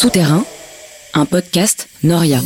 Souterrain, 0.00 0.44
un 1.14 1.26
podcast 1.26 1.88
Noria. 2.04 2.40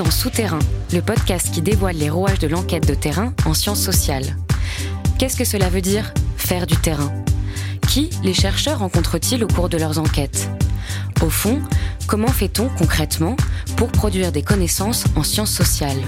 Dans 0.00 0.10
Souterrain, 0.10 0.60
le 0.94 1.02
podcast 1.02 1.50
qui 1.52 1.60
dévoile 1.60 1.96
les 1.96 2.08
rouages 2.08 2.38
de 2.38 2.48
l'enquête 2.48 2.88
de 2.88 2.94
terrain 2.94 3.34
en 3.44 3.52
sciences 3.52 3.82
sociales. 3.82 4.34
Qu'est-ce 5.18 5.36
que 5.36 5.44
cela 5.44 5.68
veut 5.68 5.82
dire, 5.82 6.14
faire 6.38 6.66
du 6.66 6.74
terrain? 6.78 7.12
Qui 7.86 8.08
les 8.22 8.32
chercheurs 8.32 8.78
rencontrent-ils 8.78 9.44
au 9.44 9.46
cours 9.46 9.68
de 9.68 9.76
leurs 9.76 9.98
enquêtes? 9.98 10.48
Au 11.20 11.28
fond, 11.28 11.60
comment 12.06 12.28
fait-on 12.28 12.70
concrètement 12.78 13.36
pour 13.76 13.88
produire 13.88 14.32
des 14.32 14.40
connaissances 14.40 15.04
en 15.16 15.22
sciences 15.22 15.52
sociales? 15.52 16.00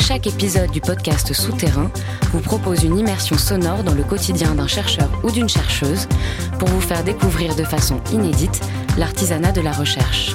Chaque 0.00 0.26
épisode 0.26 0.70
du 0.70 0.80
podcast 0.80 1.34
Souterrain 1.34 1.90
vous 2.32 2.40
propose 2.40 2.82
une 2.82 2.98
immersion 2.98 3.36
sonore 3.36 3.84
dans 3.84 3.94
le 3.94 4.04
quotidien 4.04 4.54
d'un 4.54 4.68
chercheur 4.68 5.10
ou 5.22 5.30
d'une 5.30 5.50
chercheuse 5.50 6.08
pour 6.58 6.68
vous 6.68 6.80
faire 6.80 7.04
découvrir 7.04 7.56
de 7.56 7.64
façon 7.64 8.00
inédite 8.10 8.62
l'artisanat 8.96 9.52
de 9.52 9.60
la 9.60 9.72
recherche. 9.72 10.34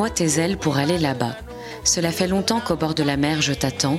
Donne-moi 0.00 0.16
tes 0.16 0.40
ailes 0.40 0.56
pour 0.56 0.78
aller 0.78 0.96
là-bas. 0.96 1.36
Cela 1.84 2.10
fait 2.10 2.26
longtemps 2.26 2.60
qu'au 2.60 2.76
bord 2.76 2.94
de 2.94 3.02
la 3.02 3.18
mer 3.18 3.42
je 3.42 3.52
t'attends. 3.52 3.98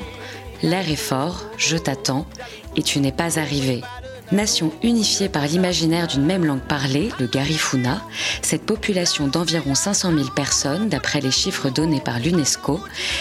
L'air 0.63 0.89
est 0.89 0.95
fort, 0.95 1.43
je 1.57 1.77
t'attends, 1.77 2.25
et 2.75 2.81
tu 2.81 2.99
n'es 2.99 3.11
pas 3.11 3.37
arrivé. 3.37 3.81
Nation 4.31 4.71
unifiée 4.81 5.29
par 5.29 5.45
l'imaginaire 5.45 6.07
d'une 6.07 6.25
même 6.25 6.43
langue 6.43 6.67
parlée, 6.67 7.09
le 7.19 7.27
Garifuna, 7.27 8.01
cette 8.41 8.65
population 8.65 9.27
d'environ 9.27 9.75
500 9.75 10.11
000 10.15 10.29
personnes, 10.35 10.89
d'après 10.89 11.21
les 11.21 11.29
chiffres 11.29 11.69
donnés 11.69 12.01
par 12.01 12.19
l'UNESCO, 12.19 12.79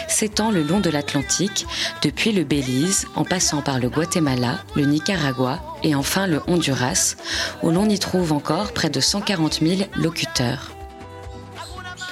s'étend 0.08 0.50
le 0.50 0.62
long 0.62 0.80
de 0.80 0.88
l'Atlantique, 0.88 1.66
depuis 2.00 2.32
le 2.32 2.44
Belize, 2.44 3.06
en 3.14 3.24
passant 3.24 3.60
par 3.60 3.78
le 3.78 3.90
Guatemala, 3.90 4.60
le 4.74 4.86
Nicaragua 4.86 5.60
et 5.82 5.94
enfin 5.94 6.26
le 6.26 6.40
Honduras, 6.46 7.16
où 7.62 7.70
l'on 7.70 7.90
y 7.90 7.98
trouve 7.98 8.32
encore 8.32 8.72
près 8.72 8.88
de 8.88 9.00
140 9.00 9.60
000 9.60 9.80
locuteurs. 9.96 10.79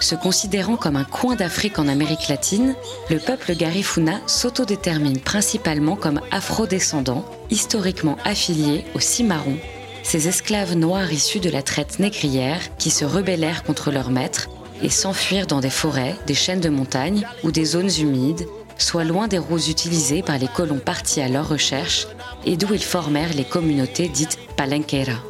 Se 0.00 0.14
considérant 0.14 0.76
comme 0.76 0.96
un 0.96 1.04
coin 1.04 1.34
d'Afrique 1.34 1.78
en 1.78 1.88
Amérique 1.88 2.28
latine, 2.28 2.74
le 3.10 3.18
peuple 3.18 3.54
Garifuna 3.54 4.20
s'autodétermine 4.26 5.20
principalement 5.20 5.96
comme 5.96 6.20
afro-descendant, 6.30 7.24
historiquement 7.50 8.16
affilié 8.24 8.84
aux 8.94 9.00
Cimarrons, 9.00 9.58
ces 10.02 10.26
esclaves 10.28 10.74
noirs 10.74 11.12
issus 11.12 11.40
de 11.40 11.50
la 11.50 11.62
traite 11.62 11.98
négrière 11.98 12.60
qui 12.78 12.90
se 12.90 13.04
rebellèrent 13.04 13.62
contre 13.64 13.90
leurs 13.90 14.10
maîtres 14.10 14.48
et 14.82 14.88
s'enfuirent 14.88 15.46
dans 15.46 15.60
des 15.60 15.68
forêts, 15.68 16.16
des 16.26 16.34
chaînes 16.34 16.60
de 16.60 16.70
montagnes 16.70 17.26
ou 17.42 17.50
des 17.50 17.64
zones 17.64 17.90
humides, 17.90 18.46
soit 18.78 19.04
loin 19.04 19.28
des 19.28 19.38
roues 19.38 19.68
utilisées 19.68 20.22
par 20.22 20.38
les 20.38 20.48
colons 20.48 20.78
partis 20.78 21.20
à 21.20 21.28
leur 21.28 21.48
recherche 21.48 22.06
et 22.46 22.56
d'où 22.56 22.72
ils 22.72 22.82
formèrent 22.82 23.34
les 23.34 23.44
communautés 23.44 24.08
dites 24.08 24.38
palenquera. 24.56 25.20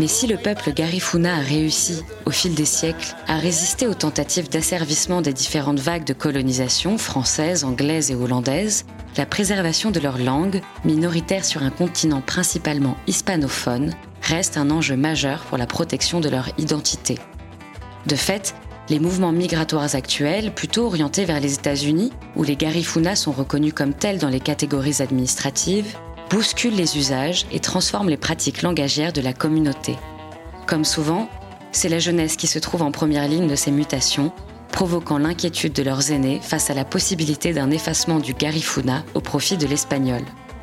Mais 0.00 0.08
si 0.08 0.26
le 0.26 0.38
peuple 0.38 0.72
Garifuna 0.72 1.36
a 1.36 1.40
réussi, 1.40 2.02
au 2.24 2.30
fil 2.30 2.54
des 2.54 2.64
siècles, 2.64 3.14
à 3.28 3.36
résister 3.36 3.86
aux 3.86 3.92
tentatives 3.92 4.48
d'asservissement 4.48 5.20
des 5.20 5.34
différentes 5.34 5.78
vagues 5.78 6.06
de 6.06 6.14
colonisation 6.14 6.96
française, 6.96 7.64
anglaise 7.64 8.10
et 8.10 8.14
hollandaise, 8.14 8.86
la 9.18 9.26
préservation 9.26 9.90
de 9.90 10.00
leur 10.00 10.16
langue, 10.16 10.62
minoritaire 10.86 11.44
sur 11.44 11.62
un 11.62 11.68
continent 11.68 12.22
principalement 12.22 12.96
hispanophone, 13.08 13.92
reste 14.22 14.56
un 14.56 14.70
enjeu 14.70 14.96
majeur 14.96 15.40
pour 15.40 15.58
la 15.58 15.66
protection 15.66 16.20
de 16.20 16.30
leur 16.30 16.48
identité. 16.56 17.18
De 18.06 18.16
fait, 18.16 18.54
les 18.88 19.00
mouvements 19.00 19.32
migratoires 19.32 19.94
actuels, 19.94 20.54
plutôt 20.54 20.86
orientés 20.86 21.26
vers 21.26 21.40
les 21.40 21.52
États-Unis, 21.52 22.10
où 22.36 22.42
les 22.42 22.56
Garifuna 22.56 23.16
sont 23.16 23.32
reconnus 23.32 23.74
comme 23.74 23.92
tels 23.92 24.18
dans 24.18 24.30
les 24.30 24.40
catégories 24.40 25.02
administratives, 25.02 25.94
bouscule 26.30 26.76
les 26.76 26.96
usages 26.96 27.44
et 27.50 27.58
transforme 27.58 28.08
les 28.08 28.16
pratiques 28.16 28.62
langagières 28.62 29.12
de 29.12 29.20
la 29.20 29.32
communauté. 29.32 29.96
Comme 30.66 30.84
souvent, 30.84 31.28
c'est 31.72 31.88
la 31.88 31.98
jeunesse 31.98 32.36
qui 32.36 32.46
se 32.46 32.60
trouve 32.60 32.82
en 32.82 32.92
première 32.92 33.26
ligne 33.26 33.48
de 33.48 33.56
ces 33.56 33.72
mutations, 33.72 34.32
provoquant 34.70 35.18
l'inquiétude 35.18 35.72
de 35.72 35.82
leurs 35.82 36.12
aînés 36.12 36.40
face 36.40 36.70
à 36.70 36.74
la 36.74 36.84
possibilité 36.84 37.52
d'un 37.52 37.72
effacement 37.72 38.20
du 38.20 38.32
garifuna 38.32 39.04
au 39.14 39.20
profit 39.20 39.56
de 39.56 39.66
l'espagnol. 39.66 40.22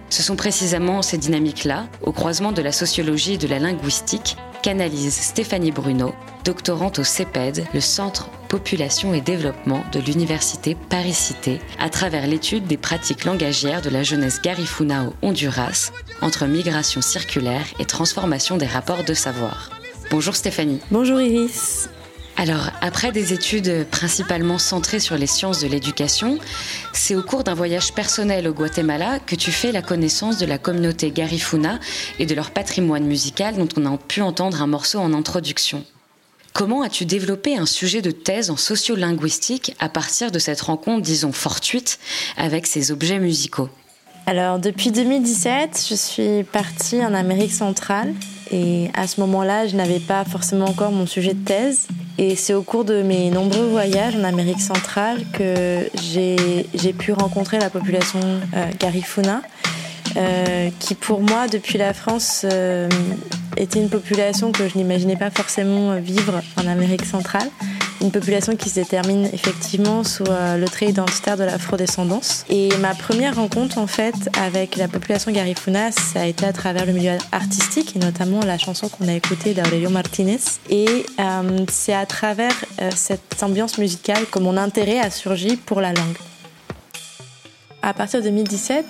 Ce 0.10 0.24
sont 0.24 0.38
précisément 0.38 1.02
ces 1.02 1.18
dynamiques-là, 1.18 1.88
au 2.02 2.14
croisement 2.14 2.54
de 2.54 2.62
la 2.62 2.72
sociologie 2.72 3.34
et 3.34 3.38
de 3.38 3.48
la 3.48 3.60
linguistique, 3.60 4.38
qu'analyse 4.62 5.14
Stéphanie 5.14 5.72
Bruno, 5.72 6.14
doctorante 6.44 7.00
au 7.00 7.04
CEPED, 7.04 7.66
le 7.74 7.82
Centre 7.82 8.30
Population 8.50 9.14
et 9.14 9.22
Développement 9.22 9.84
de 9.92 10.00
l'Université 10.00 10.76
Paris-Cité, 10.90 11.60
à 11.80 11.90
travers 11.90 12.28
l'étude 12.28 12.68
des 12.68 12.78
pratiques 12.78 13.26
langagières 13.26 13.82
de 13.82 13.90
la 13.90 14.04
jeunesse 14.04 14.42
garifuna 14.42 15.06
au 15.06 15.14
Honduras, 15.22 15.92
entre 16.22 16.46
migration 16.46 17.02
circulaire 17.02 17.66
et 17.80 17.86
transformation 17.86 18.58
des 18.58 18.66
rapports 18.66 19.04
de 19.04 19.14
savoir. 19.14 19.70
Bonjour 20.10 20.36
Stéphanie. 20.36 20.80
Bonjour 20.92 21.20
Iris. 21.20 21.90
Alors, 22.40 22.70
après 22.82 23.12
des 23.12 23.34
études 23.34 23.88
principalement 23.90 24.60
centrées 24.60 25.00
sur 25.00 25.18
les 25.18 25.26
sciences 25.26 25.60
de 25.60 25.68
l'éducation, 25.68 26.38
c'est 26.94 27.16
au 27.16 27.24
cours 27.24 27.44
d'un 27.44 27.56
voyage 27.56 27.94
personnel 27.94 28.48
au 28.48 28.54
Guatemala 28.54 29.18
que 29.18 29.36
tu 29.36 29.52
fais 29.52 29.72
la 29.72 29.82
connaissance 29.82 30.38
de 30.38 30.46
la 30.46 30.60
communauté 30.60 31.10
Garifuna 31.10 31.80
et 32.20 32.28
de 32.28 32.36
leur 32.36 32.52
patrimoine 32.52 33.06
musical 33.06 33.58
dont 33.58 33.68
on 33.76 33.92
a 33.92 33.98
pu 33.98 34.22
entendre 34.22 34.62
un 34.62 34.68
morceau 34.68 35.00
en 35.00 35.16
introduction. 35.16 35.84
Comment 36.54 36.84
as-tu 36.84 37.06
développé 37.06 37.58
un 37.58 37.66
sujet 37.66 38.04
de 38.04 38.12
thèse 38.12 38.52
en 38.52 38.58
sociolinguistique 38.58 39.76
à 39.80 39.90
partir 39.90 40.30
de 40.30 40.38
cette 40.38 40.62
rencontre, 40.62 41.02
disons, 41.02 41.32
fortuite 41.32 41.98
avec 42.38 42.68
ces 42.68 42.92
objets 42.92 43.18
musicaux? 43.18 43.70
Alors, 44.28 44.60
depuis 44.60 44.92
2017, 44.92 45.88
je 45.90 45.96
suis 45.96 46.44
partie 46.44 47.04
en 47.04 47.16
Amérique 47.16 47.54
centrale 47.54 48.14
et 48.52 48.92
à 48.94 49.08
ce 49.08 49.20
moment-là, 49.22 49.68
je 49.68 49.76
n'avais 49.76 50.00
pas 50.00 50.24
forcément 50.24 50.66
encore 50.66 50.92
mon 50.92 51.08
sujet 51.08 51.34
de 51.34 51.44
thèse. 51.44 51.88
Et 52.20 52.36
c'est 52.36 52.54
au 52.54 52.64
cours 52.64 52.84
de 52.84 53.04
mes 53.04 53.30
nombreux 53.30 53.68
voyages 53.68 54.16
en 54.16 54.24
Amérique 54.24 54.60
centrale 54.60 55.20
que 55.34 55.88
j'ai 56.02 56.94
pu 56.94 57.12
rencontrer 57.12 57.60
la 57.60 57.70
population 57.70 58.20
euh, 58.56 58.66
Garifuna, 58.80 59.44
euh, 60.16 60.70
qui 60.80 60.96
pour 60.96 61.22
moi, 61.22 61.48
depuis 61.48 61.78
la 61.78 61.94
France, 61.94 62.44
euh, 62.52 62.90
était 63.56 63.80
une 63.80 63.90
population 63.90 64.52
que 64.52 64.68
je 64.68 64.78
n'imaginais 64.78 65.16
pas 65.16 65.30
forcément 65.30 65.96
vivre 66.00 66.42
en 66.58 66.68
Amérique 66.68 67.06
centrale 67.06 67.50
une 68.02 68.12
population 68.12 68.56
qui 68.56 68.70
se 68.70 68.76
détermine 68.76 69.26
effectivement 69.34 70.04
sous 70.04 70.24
le 70.24 70.66
trait 70.66 70.88
identitaire 70.88 71.38
de 71.38 71.44
l'afrodescendance. 71.44 72.46
Et 72.50 72.70
ma 72.80 72.94
première 72.94 73.36
rencontre 73.36 73.78
en 73.78 73.88
fait 73.88 74.16
avec 74.40 74.76
la 74.76 74.88
population 74.88 75.32
garifuna, 75.32 75.92
ça 75.92 76.22
a 76.22 76.26
été 76.26 76.46
à 76.46 76.54
travers 76.54 76.86
le 76.86 76.94
milieu 76.94 77.18
artistique 77.32 77.96
et 77.96 78.00
notamment 78.00 78.42
la 78.42 78.58
chanson 78.58 78.90
qu'on 78.90 79.08
a 79.08 79.14
écoutée 79.14 79.54
d'Aurelio 79.54 79.90
Martinez. 79.90 80.40
Et 80.70 81.06
euh, 81.20 81.66
c'est 81.70 81.94
à 81.94 82.06
travers 82.06 82.54
euh, 82.82 82.90
cette 82.96 83.42
ambiance 83.42 83.78
musicale 83.78 84.26
que 84.32 84.40
mon 84.40 84.58
intérêt 84.58 85.00
a 85.00 85.10
surgi 85.10 85.58
pour 85.58 85.82
la 85.82 85.94
langue. 85.94 86.18
À 87.82 87.94
partir 87.94 88.20
de 88.20 88.26
2017, 88.26 88.86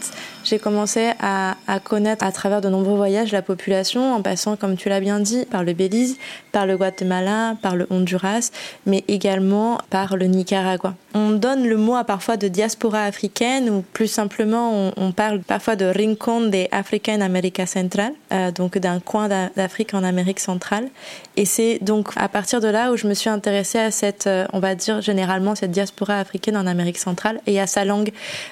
J'ai 0.50 0.60
commencé 0.60 1.12
à, 1.20 1.56
connaître 1.84 2.24
à 2.24 2.32
travers 2.32 2.62
de 2.62 2.70
nombreux 2.70 2.96
voyages 2.96 3.34
la 3.34 3.42
population 3.42 4.14
en 4.14 4.22
passant, 4.22 4.56
comme 4.56 4.78
tu 4.78 4.88
l'as 4.88 5.02
bien 5.02 5.20
dit, 5.20 5.44
par 5.44 5.66
le 5.66 5.74
Belize, 5.74 6.18
par 6.54 6.66
le 6.66 6.78
Guatemala, 6.78 7.58
par 7.62 7.76
le 7.76 7.86
Honduras, 7.90 8.52
mais 8.86 9.04
également 9.10 9.78
par 9.90 10.16
le 10.16 10.26
Nicaragua. 10.28 10.96
On 11.14 11.32
donne 11.32 11.68
le 11.68 11.76
mot 11.76 11.96
à 11.96 12.06
parfois 12.06 12.38
de 12.38 12.48
diaspora 12.48 13.04
africaine 13.04 13.70
ou 13.70 13.82
plus 13.82 14.08
simplement 14.08 14.94
on, 14.96 15.12
parle 15.12 15.42
parfois 15.42 15.76
de 15.76 15.86
rincon 15.86 16.42
de 16.42 16.66
Africa 16.72 17.12
en 17.12 17.22
América 17.22 17.66
Central, 17.66 18.14
euh, 18.32 18.52
donc 18.52 18.78
d'un 18.78 19.02
coin 19.02 19.28
d'Afrique 19.56 19.94
en 19.94 20.04
Amérique 20.04 20.40
centrale. 20.40 20.88
Et 21.36 21.44
c'est 21.46 21.80
donc 21.82 22.10
à 22.16 22.30
partir 22.30 22.62
de 22.62 22.68
là 22.68 22.92
où 22.92 22.98
je 22.98 23.08
me 23.08 23.14
suis 23.14 23.30
intéressée 23.30 23.80
à 23.80 23.92
cette, 23.92 24.28
euh, 24.28 24.46
on 24.54 24.60
va 24.60 24.76
dire 24.76 25.02
généralement 25.02 25.56
cette 25.56 25.72
diaspora 25.72 26.20
africaine 26.20 26.56
en 26.56 26.68
Amérique 26.68 27.00
centrale 27.00 27.42
et 27.48 27.60
à 27.60 27.68
sa 27.68 27.84
langue. 27.84 28.12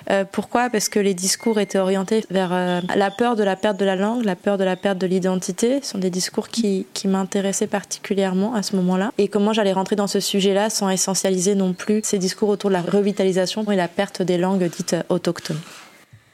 Euh, 0.09 0.25
pourquoi? 0.29 0.69
Parce 0.69 0.89
que 0.89 0.99
les 0.99 1.13
discours 1.13 1.59
étaient 1.59 1.84
orientés 1.85 2.25
vers 2.29 2.49
euh, 2.51 2.81
la 2.95 3.11
peur 3.11 3.35
de 3.35 3.43
la 3.43 3.55
perte 3.55 3.79
de 3.79 3.85
la 3.85 3.95
langue, 3.95 4.25
la 4.25 4.35
peur 4.35 4.57
de 4.57 4.63
la 4.63 4.75
perte 4.75 4.97
de 4.97 5.07
l'identité. 5.07 5.79
Ce 5.81 5.91
sont 5.91 5.97
des 5.97 6.09
discours 6.09 6.49
qui, 6.49 6.85
qui 6.93 7.07
m'intéressaient 7.07 7.67
particulièrement 7.67 8.53
à 8.53 8.63
ce 8.63 8.75
moment-là. 8.75 9.11
Et 9.17 9.27
comment 9.29 9.53
j'allais 9.53 9.73
rentrer 9.73 9.95
dans 9.95 10.07
ce 10.07 10.19
sujet-là 10.19 10.69
sans 10.69 10.89
essentialiser 10.89 11.55
non 11.55 11.73
plus 11.73 12.01
ces 12.03 12.17
discours 12.17 12.49
autour 12.49 12.69
de 12.69 12.73
la 12.73 12.81
revitalisation 12.81 13.63
et 13.71 13.75
la 13.75 13.87
perte 13.87 14.21
des 14.21 14.37
langues 14.37 14.69
dites 14.69 14.95
autochtones. 15.09 15.59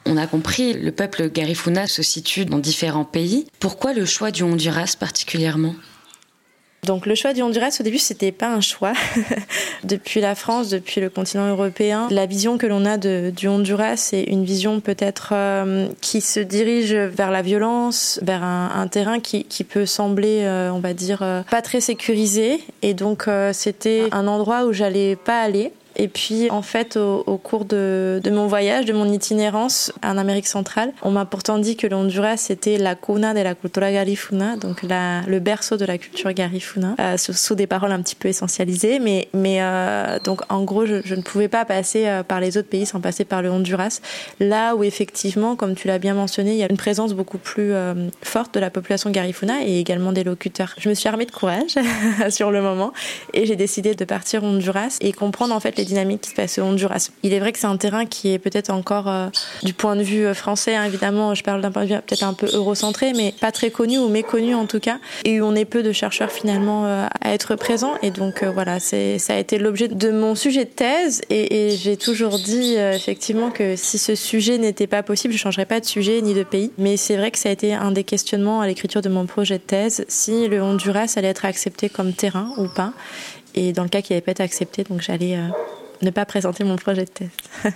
On 0.04 0.16
a 0.16 0.26
compris, 0.26 0.72
le 0.72 0.90
peuple 0.90 1.30
Garifuna 1.30 1.86
se 1.86 2.02
situe 2.02 2.44
dans 2.44 2.58
différents 2.58 3.04
pays. 3.04 3.46
Pourquoi 3.60 3.92
le 3.92 4.04
choix 4.04 4.30
du 4.30 4.42
Honduras 4.42 4.96
particulièrement? 4.98 5.74
Donc 6.84 7.06
le 7.06 7.14
choix 7.14 7.32
du 7.32 7.42
Honduras 7.42 7.76
au 7.78 7.84
début 7.84 7.98
c'était 7.98 8.32
pas 8.32 8.48
un 8.48 8.60
choix. 8.60 8.92
depuis 9.84 10.20
la 10.20 10.34
France, 10.34 10.68
depuis 10.68 11.00
le 11.00 11.10
continent 11.10 11.48
européen, 11.48 12.08
la 12.10 12.26
vision 12.26 12.58
que 12.58 12.66
l'on 12.66 12.84
a 12.84 12.98
du 12.98 13.46
Honduras 13.46 13.96
c'est 13.96 14.24
une 14.24 14.44
vision 14.44 14.80
peut-être 14.80 15.28
euh, 15.30 15.86
qui 16.00 16.20
se 16.20 16.40
dirige 16.40 16.92
vers 16.92 17.30
la 17.30 17.40
violence, 17.40 18.18
vers 18.22 18.42
un, 18.42 18.88
terrain 18.88 19.20
qui, 19.20 19.44
qui, 19.44 19.62
peut 19.62 19.86
sembler, 19.86 20.40
euh, 20.42 20.72
on 20.72 20.80
va 20.80 20.92
dire, 20.92 21.22
euh, 21.22 21.42
pas 21.48 21.62
très 21.62 21.80
sécurisé. 21.80 22.60
Et 22.82 22.94
donc 22.94 23.28
c'était 23.52 24.08
un 24.10 24.26
endroit 24.26 24.64
où 24.64 24.72
j'allais 24.72 25.14
pas 25.14 25.40
aller. 25.40 25.72
Et 25.96 26.08
puis, 26.08 26.50
en 26.50 26.62
fait, 26.62 26.96
au, 26.96 27.38
cours 27.38 27.64
de, 27.64 28.20
mon 28.30 28.46
voyage, 28.46 28.86
de 28.86 28.92
mon 28.92 29.10
itinérance 29.10 29.92
en 30.02 30.16
Amérique 30.18 30.46
centrale, 30.46 30.92
on 31.02 31.10
m'a 31.10 31.24
pourtant 31.24 31.58
dit 31.58 31.76
que 31.76 31.86
l'Honduras 31.86 32.36
c'était 32.36 32.78
la 32.78 32.94
cuna 32.94 33.34
de 33.34 33.40
la 33.40 33.54
cultura 33.54 33.92
garifuna, 33.92 34.56
donc 34.56 34.82
la, 34.82 35.22
le 35.22 35.38
berceau 35.40 35.76
de 35.76 35.84
la 35.84 35.98
culture 35.98 36.32
garifuna, 36.32 36.94
euh, 37.00 37.16
sous, 37.16 37.54
des 37.54 37.66
paroles 37.66 37.92
un 37.92 38.00
petit 38.00 38.14
peu 38.14 38.28
essentialisées. 38.28 38.98
Mais, 38.98 39.28
euh, 39.34 40.18
donc, 40.24 40.40
en 40.48 40.62
gros, 40.62 40.86
je, 40.86 41.14
ne 41.14 41.22
pouvais 41.22 41.48
pas 41.48 41.64
passer 41.64 42.06
euh, 42.06 42.22
par 42.22 42.40
les 42.40 42.56
autres 42.56 42.68
pays 42.68 42.86
sans 42.86 43.00
passer 43.00 43.24
par 43.24 43.42
le 43.42 43.50
Honduras. 43.50 44.00
Là 44.40 44.74
où, 44.74 44.84
effectivement, 44.84 45.56
comme 45.56 45.74
tu 45.74 45.88
l'as 45.88 45.98
bien 45.98 46.14
mentionné, 46.14 46.52
il 46.52 46.58
y 46.58 46.62
a 46.62 46.70
une 46.70 46.76
présence 46.76 47.12
beaucoup 47.14 47.38
plus 47.38 47.72
forte 48.22 48.54
de 48.54 48.60
la 48.60 48.70
population 48.70 49.10
garifuna 49.10 49.64
et 49.64 49.78
également 49.78 50.12
des 50.12 50.24
locuteurs. 50.24 50.74
Je 50.78 50.88
me 50.88 50.94
suis 50.94 51.08
armée 51.08 51.26
de 51.26 51.30
courage 51.30 51.76
sur 52.30 52.50
le 52.50 52.62
moment 52.62 52.92
et 53.34 53.46
j'ai 53.46 53.56
décidé 53.56 53.94
de 53.94 54.04
partir 54.04 54.42
au 54.42 54.46
Honduras 54.46 54.98
et 55.00 55.12
comprendre 55.12 55.54
en 55.54 55.60
fait 55.60 55.76
les 55.76 55.81
dynamiques 55.84 56.22
qui 56.22 56.30
se 56.30 56.34
passent 56.34 56.58
au 56.58 56.62
Honduras. 56.62 57.10
Il 57.22 57.32
est 57.32 57.40
vrai 57.40 57.52
que 57.52 57.58
c'est 57.58 57.66
un 57.66 57.76
terrain 57.76 58.06
qui 58.06 58.32
est 58.32 58.38
peut-être 58.38 58.70
encore, 58.70 59.08
euh, 59.08 59.28
du 59.62 59.72
point 59.72 59.96
de 59.96 60.02
vue 60.02 60.26
euh, 60.26 60.34
français, 60.34 60.74
hein, 60.74 60.84
évidemment, 60.84 61.34
je 61.34 61.42
parle 61.42 61.60
d'un 61.60 61.70
point 61.70 61.84
de 61.84 61.88
vue 61.88 62.00
peut-être 62.06 62.22
un 62.22 62.34
peu 62.34 62.48
eurocentré, 62.52 63.12
mais 63.14 63.34
pas 63.40 63.52
très 63.52 63.70
connu 63.70 63.98
ou 63.98 64.08
méconnu 64.08 64.54
en 64.54 64.66
tout 64.66 64.80
cas, 64.80 64.98
et 65.24 65.40
où 65.40 65.44
on 65.44 65.54
est 65.54 65.64
peu 65.64 65.82
de 65.82 65.92
chercheurs 65.92 66.30
finalement 66.30 66.86
euh, 66.86 67.06
à 67.20 67.34
être 67.34 67.56
présents. 67.56 67.94
Et 68.02 68.10
donc 68.10 68.42
voilà, 68.44 68.80
ça 68.80 68.96
a 68.96 69.36
été 69.36 69.58
l'objet 69.58 69.88
de 69.88 70.10
mon 70.10 70.34
sujet 70.34 70.64
de 70.64 70.70
thèse, 70.70 71.22
et, 71.30 71.76
j'ai 71.82 71.96
toujours 71.96 72.38
dit 72.38 72.74
effectivement 72.74 73.50
que 73.50 73.76
si 73.76 73.98
ce 73.98 74.14
sujet 74.14 74.58
n'était 74.58 74.86
pas 74.86 75.02
possible, 75.02 75.32
je 75.32 75.38
changerais 75.38 75.66
pas 75.66 75.80
de 75.80 75.84
sujet 75.84 76.20
ni 76.20 76.34
de 76.34 76.42
pays. 76.42 76.70
Mais 76.78 76.96
c'est 76.96 77.16
vrai 77.16 77.30
que 77.30 77.38
ça 77.38 77.48
a 77.48 77.52
été 77.52 77.74
un 77.74 77.90
des 77.90 78.04
questionnements 78.04 78.60
à 78.60 78.66
l'écriture 78.66 79.00
de 79.00 79.08
mon 79.08 79.26
projet 79.26 79.58
de 79.58 79.62
thèse, 79.62 80.04
si 80.08 80.48
le 80.48 80.62
Honduras 80.62 81.12
allait 81.16 81.28
être 81.28 81.44
accepté 81.44 81.88
comme 81.88 82.12
terrain 82.12 82.52
ou 82.56 82.68
pas. 82.68 82.92
Et 83.54 83.72
dans 83.72 83.82
le 83.82 83.88
cas 83.88 84.02
qui 84.02 84.12
n'avait 84.12 84.22
pas 84.22 84.32
été 84.32 84.42
accepté, 84.42 84.84
donc 84.84 85.02
j'allais 85.02 85.36
euh, 85.36 85.48
ne 86.02 86.10
pas 86.10 86.24
présenter 86.24 86.64
mon 86.64 86.76
projet 86.76 87.04
de 87.04 87.10
thèse. 87.10 87.30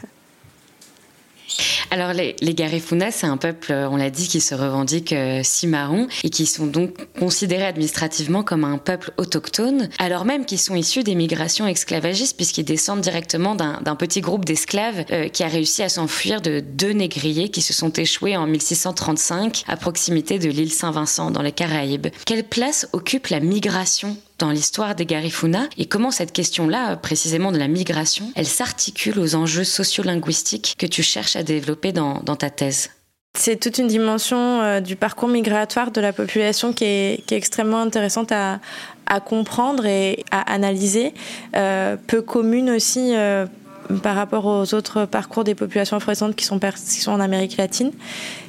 Alors 1.90 2.12
les, 2.12 2.34
les 2.40 2.54
Garifuna, 2.54 3.10
c'est 3.10 3.26
un 3.26 3.36
peuple, 3.36 3.72
on 3.72 3.96
l'a 3.96 4.10
dit, 4.10 4.28
qui 4.28 4.40
se 4.40 4.54
revendique 4.54 5.12
euh, 5.12 5.40
cimarron 5.42 6.08
et 6.24 6.30
qui 6.30 6.46
sont 6.46 6.66
donc 6.66 6.94
considérés 7.18 7.66
administrativement 7.66 8.42
comme 8.42 8.64
un 8.64 8.78
peuple 8.78 9.12
autochtone, 9.16 9.88
alors 9.98 10.24
même 10.24 10.44
qu'ils 10.44 10.58
sont 10.58 10.74
issus 10.74 11.04
des 11.04 11.14
migrations 11.14 11.66
esclavagistes 11.66 12.36
puisqu'ils 12.36 12.64
descendent 12.64 13.00
directement 13.00 13.54
d'un 13.54 13.96
petit 13.96 14.20
groupe 14.20 14.44
d'esclaves 14.44 15.04
euh, 15.12 15.28
qui 15.28 15.44
a 15.44 15.48
réussi 15.48 15.82
à 15.82 15.88
s'enfuir 15.88 16.40
de 16.40 16.60
deux 16.60 16.92
négriers 16.92 17.50
qui 17.50 17.62
se 17.62 17.72
sont 17.72 17.92
échoués 17.92 18.36
en 18.36 18.46
1635 18.46 19.64
à 19.68 19.76
proximité 19.76 20.38
de 20.38 20.48
l'île 20.48 20.72
Saint-Vincent 20.72 21.30
dans 21.30 21.42
les 21.42 21.52
Caraïbes. 21.52 22.08
Quelle 22.24 22.44
place 22.44 22.88
occupe 22.92 23.28
la 23.28 23.40
migration 23.40 24.16
dans 24.38 24.50
l'histoire 24.50 24.94
des 24.94 25.06
Garifuna 25.06 25.68
et 25.78 25.86
comment 25.86 26.10
cette 26.10 26.32
question-là, 26.32 26.96
précisément 26.96 27.52
de 27.52 27.58
la 27.58 27.68
migration, 27.68 28.30
elle 28.34 28.46
s'articule 28.46 29.18
aux 29.18 29.34
enjeux 29.34 29.64
sociolinguistiques 29.64 30.74
que 30.78 30.86
tu 30.86 31.02
cherches 31.02 31.36
à 31.36 31.42
développer 31.42 31.92
dans, 31.92 32.20
ta 32.20 32.50
thèse. 32.50 32.90
C'est 33.34 33.58
toute 33.58 33.78
une 33.78 33.88
dimension 33.88 34.62
euh, 34.62 34.80
du 34.80 34.96
parcours 34.96 35.28
migratoire 35.28 35.90
de 35.90 36.00
la 36.00 36.12
population 36.12 36.72
qui 36.72 36.84
est, 36.84 37.32
extrêmement 37.32 37.80
intéressante 37.80 38.32
à, 38.32 38.60
comprendre 39.20 39.86
et 39.86 40.24
à 40.30 40.52
analyser, 40.52 41.14
euh, 41.54 41.96
peu 42.06 42.22
commune 42.22 42.70
aussi. 42.70 43.14
Euh, 43.14 43.46
par 44.02 44.16
rapport 44.16 44.46
aux 44.46 44.74
autres 44.74 45.04
parcours 45.04 45.44
des 45.44 45.54
populations 45.54 45.96
afro 45.96 46.10
qui 46.32 46.44
sont, 46.44 46.58
qui 46.58 47.00
sont 47.00 47.12
en 47.12 47.20
Amérique 47.20 47.56
latine. 47.56 47.92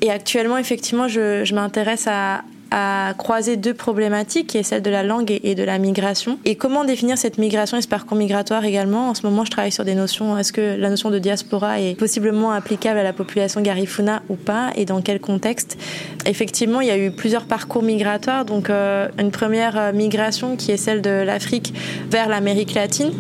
Et 0.02 0.10
actuellement, 0.10 0.58
effectivement, 0.58 1.08
je 1.08 1.54
m'intéresse 1.54 2.08
à, 2.08 2.42
à 2.72 3.14
croiser 3.18 3.58
deux 3.58 3.74
problématiques, 3.74 4.48
qui 4.48 4.58
est 4.58 4.64
celle 4.64 4.82
de 4.82 4.90
la 4.90 5.04
langue 5.04 5.40
et 5.44 5.56
de 5.56 5.64
la 5.64 5.78
migration. 5.78 6.40
Et 6.46 6.56
comment 6.56 6.84
définir 6.84 7.18
cette 7.18 7.38
migration 7.38 7.78
et 7.78 7.82
ce 7.82 7.88
parcours 7.88 8.18
migratoire 8.18 8.66
également? 8.66 9.10
En 9.10 9.14
ce 9.14 9.26
moment, 9.26 9.46
je 9.46 9.52
travaille 9.52 9.72
sur 9.72 9.86
des 9.86 9.96
notions. 9.96 10.38
Est-ce 10.38 10.54
que 10.54 10.76
la 10.78 10.90
notion 10.90 11.10
de 11.10 11.20
diaspora 11.20 11.80
est 11.80 11.96
possiblement 11.96 12.52
applicable 12.52 13.00
à 13.00 13.04
la 13.04 13.14
population 13.14 13.62
garifuna 13.62 14.22
ou 14.30 14.36
pas? 14.36 14.72
Et 14.76 14.86
dans 14.86 15.02
quel 15.02 15.20
contexte? 15.20 15.78
Effectivement, 16.26 16.82
il 16.82 16.88
y 16.88 16.92
a 16.92 16.98
eu 16.98 17.12
plusieurs 17.12 17.46
parcours 17.46 17.84
migratoires. 17.84 18.46
Donc, 18.46 18.70
euh, 18.70 19.08
une 19.18 19.32
première 19.32 19.94
migration 19.94 20.56
qui 20.56 20.72
est 20.72 20.78
celle 20.78 21.02
de 21.02 21.10
l'Afrique 21.10 21.74
vers 22.10 22.30
l'Amérique 22.30 22.74
latine 22.74 23.12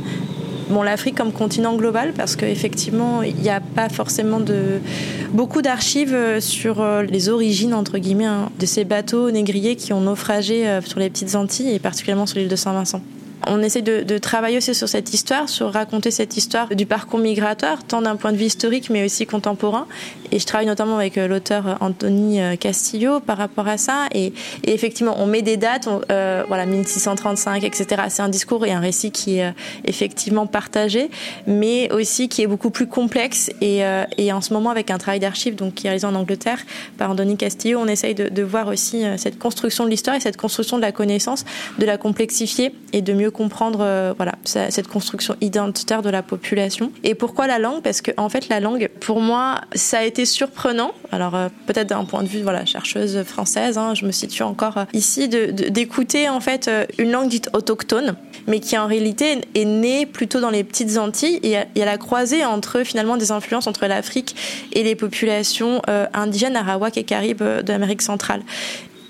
bon, 0.70 0.84
l'Afrique 0.84 1.16
comme 1.16 1.32
continent 1.32 1.76
global, 1.76 2.14
parce 2.14 2.36
qu'effectivement, 2.36 3.22
il 3.22 3.36
n'y 3.36 3.50
a 3.50 3.60
pas 3.60 3.90
forcément 3.90 4.40
de 4.40 4.80
beaucoup 5.32 5.62
d'archives 5.62 6.14
euh, 6.14 6.40
sur 6.40 6.82
euh, 6.82 7.04
les 7.04 7.30
origines, 7.30 7.74
entre 7.74 7.98
guillemets, 7.98 8.26
hein, 8.26 8.50
de 8.60 8.66
ces 8.66 8.84
bateaux 8.84 9.32
négriers 9.32 9.76
qui 9.76 9.94
ont 9.94 10.02
naufragé 10.02 10.68
euh, 10.68 10.82
sur 10.82 11.00
les 11.00 11.10
petites 11.10 11.36
Antilles 11.36 11.74
et 11.74 11.80
particulièrement 11.80 12.26
sur 12.26 12.40
l'île 12.40 12.50
de 12.50 12.56
Saint-Vincent. 12.56 13.02
On 13.46 13.62
essaie 13.62 13.82
de, 13.82 14.18
travailler 14.18 14.58
aussi 14.58 14.74
sur 14.74 14.90
cette 14.90 15.14
histoire, 15.14 15.48
sur 15.48 15.72
raconter 15.72 16.12
cette 16.12 16.38
histoire 16.38 16.70
du 16.70 16.86
parcours 16.86 17.20
migratoire, 17.20 17.84
tant 17.84 18.02
d'un 18.02 18.16
point 18.16 18.32
de 18.32 18.38
vue 18.38 18.46
historique 18.46 18.90
mais 18.90 19.06
aussi 19.06 19.26
contemporain. 19.26 19.88
Et 20.32 20.40
je 20.40 20.46
travaille 20.46 20.66
notamment 20.66 20.96
avec 20.98 21.16
l'auteur 21.16 21.78
Anthony 21.80 22.40
Castillo 22.58 23.20
par 23.20 23.38
rapport 23.38 23.68
à 23.68 23.78
ça. 23.78 24.08
Et, 24.14 24.34
effectivement, 24.64 25.16
on 25.20 25.26
met 25.26 25.42
des 25.42 25.58
dates, 25.58 25.88
euh, 26.12 26.44
voilà, 26.48 26.66
1635, 26.66 27.64
etc. 27.64 28.04
C'est 28.10 28.22
un 28.22 28.30
discours 28.30 28.66
et 28.66 28.72
un 28.72 28.80
récit 28.80 29.12
qui 29.12 29.40
est 29.40 29.54
effectivement 29.86 30.48
partagé, 30.48 31.10
mais 31.46 31.92
aussi 31.92 32.30
qui 32.30 32.42
est 32.42 32.48
beaucoup 32.48 32.70
plus 32.70 32.88
complexe. 32.88 33.50
Et, 33.62 33.86
euh, 33.86 34.06
en 34.32 34.42
ce 34.42 34.54
moment, 34.54 34.70
avec 34.70 34.92
un 34.92 34.98
travail 34.98 35.20
d'archives 35.20 35.56
donc 35.56 35.76
qui 35.76 35.88
est 35.88 35.90
réalisé 35.90 36.08
en 36.08 36.16
Angleterre 36.16 36.60
par 36.98 37.12
Anthony 37.12 37.38
Castillo, 37.38 37.80
on 37.82 37.88
essaye 37.88 38.16
de, 38.16 38.44
voir 38.44 38.68
aussi 38.68 39.04
euh, 39.04 39.18
cette 39.18 39.40
construction 39.40 39.84
de 39.84 39.90
l'histoire 39.90 40.16
et 40.16 40.20
cette 40.20 40.38
construction 40.38 40.78
de 40.78 40.82
la 40.82 40.92
connaissance, 40.92 41.44
de 41.80 41.86
la 41.86 41.98
complexifier 41.98 42.74
et 42.94 43.02
de 43.02 43.14
mieux 43.14 43.27
comprendre 43.30 43.80
euh, 43.82 44.14
voilà, 44.16 44.34
cette 44.44 44.88
construction 44.88 45.36
identitaire 45.42 46.02
de 46.02 46.10
la 46.10 46.24
population. 46.24 46.92
Et 47.04 47.16
pourquoi 47.16 47.48
la 47.48 47.60
langue? 47.60 47.82
Parce 47.82 48.02
que 48.02 48.12
en 48.18 48.30
fait, 48.30 48.50
la 48.50 48.60
langue, 48.60 48.90
pour 49.00 49.22
moi, 49.22 49.62
ça 49.74 50.00
a 50.00 50.04
été 50.04 50.26
surprenant. 50.26 50.92
Alors 51.12 51.36
euh, 51.36 51.50
peut-être 51.66 51.88
d'un 51.88 52.06
point 52.06 52.24
de 52.24 52.28
vue 52.28 52.42
voilà 52.42 52.66
chercheuse 52.66 53.24
française, 53.24 53.78
hein, 53.78 53.94
je 53.94 54.06
me 54.06 54.12
situe 54.12 54.44
encore 54.44 54.78
euh, 54.78 54.86
ici 54.94 55.30
d'écouter 55.30 56.30
en 56.30 56.40
fait 56.40 56.70
une 56.98 57.12
langue 57.12 57.30
dite 57.30 57.50
autochtone, 57.54 58.16
mais 58.48 58.60
qui 58.60 58.78
en 58.78 58.88
réalité 58.88 59.42
est 59.56 59.66
née 59.66 60.06
plutôt 60.06 60.40
dans 60.40 60.50
les 60.50 60.64
petites 60.64 60.98
Antilles 60.98 61.40
et 61.44 61.58
il 61.76 61.80
y 61.80 61.82
a 61.82 61.86
la 61.86 61.98
croisée 61.98 62.44
entre 62.46 62.84
finalement 62.84 63.18
des 63.18 63.32
influences 63.32 63.68
entre 63.68 63.86
l'Afrique 63.88 64.36
et 64.74 64.84
les 64.84 64.96
populations 64.96 65.82
indigènes 66.14 66.56
arawak 66.56 66.98
et 66.98 67.04
caribes 67.04 67.44
de 67.44 67.72
l'Amérique 67.72 68.02
centrale. 68.02 68.42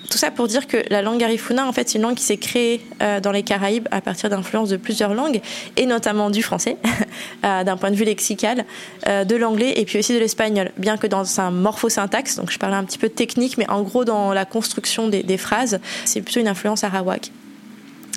Tout 0.10 0.18
ça 0.18 0.32
pour 0.32 0.48
dire 0.48 0.68
que 0.68 0.78
la 0.90 1.02
langue 1.02 1.20
garifuna, 1.20 1.68
en 1.68 1.74
fait, 1.74 1.90
c'est 1.90 1.98
une 1.98 2.04
langue 2.04 2.16
qui 2.16 2.24
s'est 2.24 2.38
créée 2.38 2.82
euh, 3.02 3.20
dans 3.20 3.32
les 3.32 3.44
Caraïbes 3.44 3.88
à 3.92 4.00
partir 4.00 4.30
d'influences 4.30 4.70
de 4.70 4.78
plusieurs 4.78 5.14
langues, 5.14 5.42
et 5.76 5.86
notamment 5.86 6.30
du 6.30 6.42
français, 6.42 6.78
euh, 7.46 7.64
d'un 7.64 7.76
point 7.76 7.92
de 7.92 7.96
vue 7.96 8.06
lexical, 8.06 8.66
euh, 9.08 9.26
de 9.26 9.36
l'anglais 9.36 9.74
et 9.76 9.86
puis 9.86 10.00
aussi 10.00 10.14
de 10.14 10.20
l'espagnol. 10.20 10.72
Bien 10.78 10.98
que 10.98 11.08
dans 11.08 11.40
un 11.42 11.52
morphosyntaxe, 11.52 12.38
donc 12.38 12.52
je 12.52 12.58
parlais 12.58 12.78
un 12.78 12.86
petit 12.86 12.98
peu 12.98 13.10
technique, 13.10 13.58
mais 13.58 13.70
en 13.70 13.82
gros, 13.82 14.06
dans 14.06 14.34
la 14.34 14.46
construction 14.46 15.10
des, 15.10 15.24
des 15.24 15.38
phrases, 15.38 15.80
c'est 16.06 16.22
plutôt 16.22 16.40
une 16.40 16.48
influence 16.48 16.84
arawak. 16.86 17.32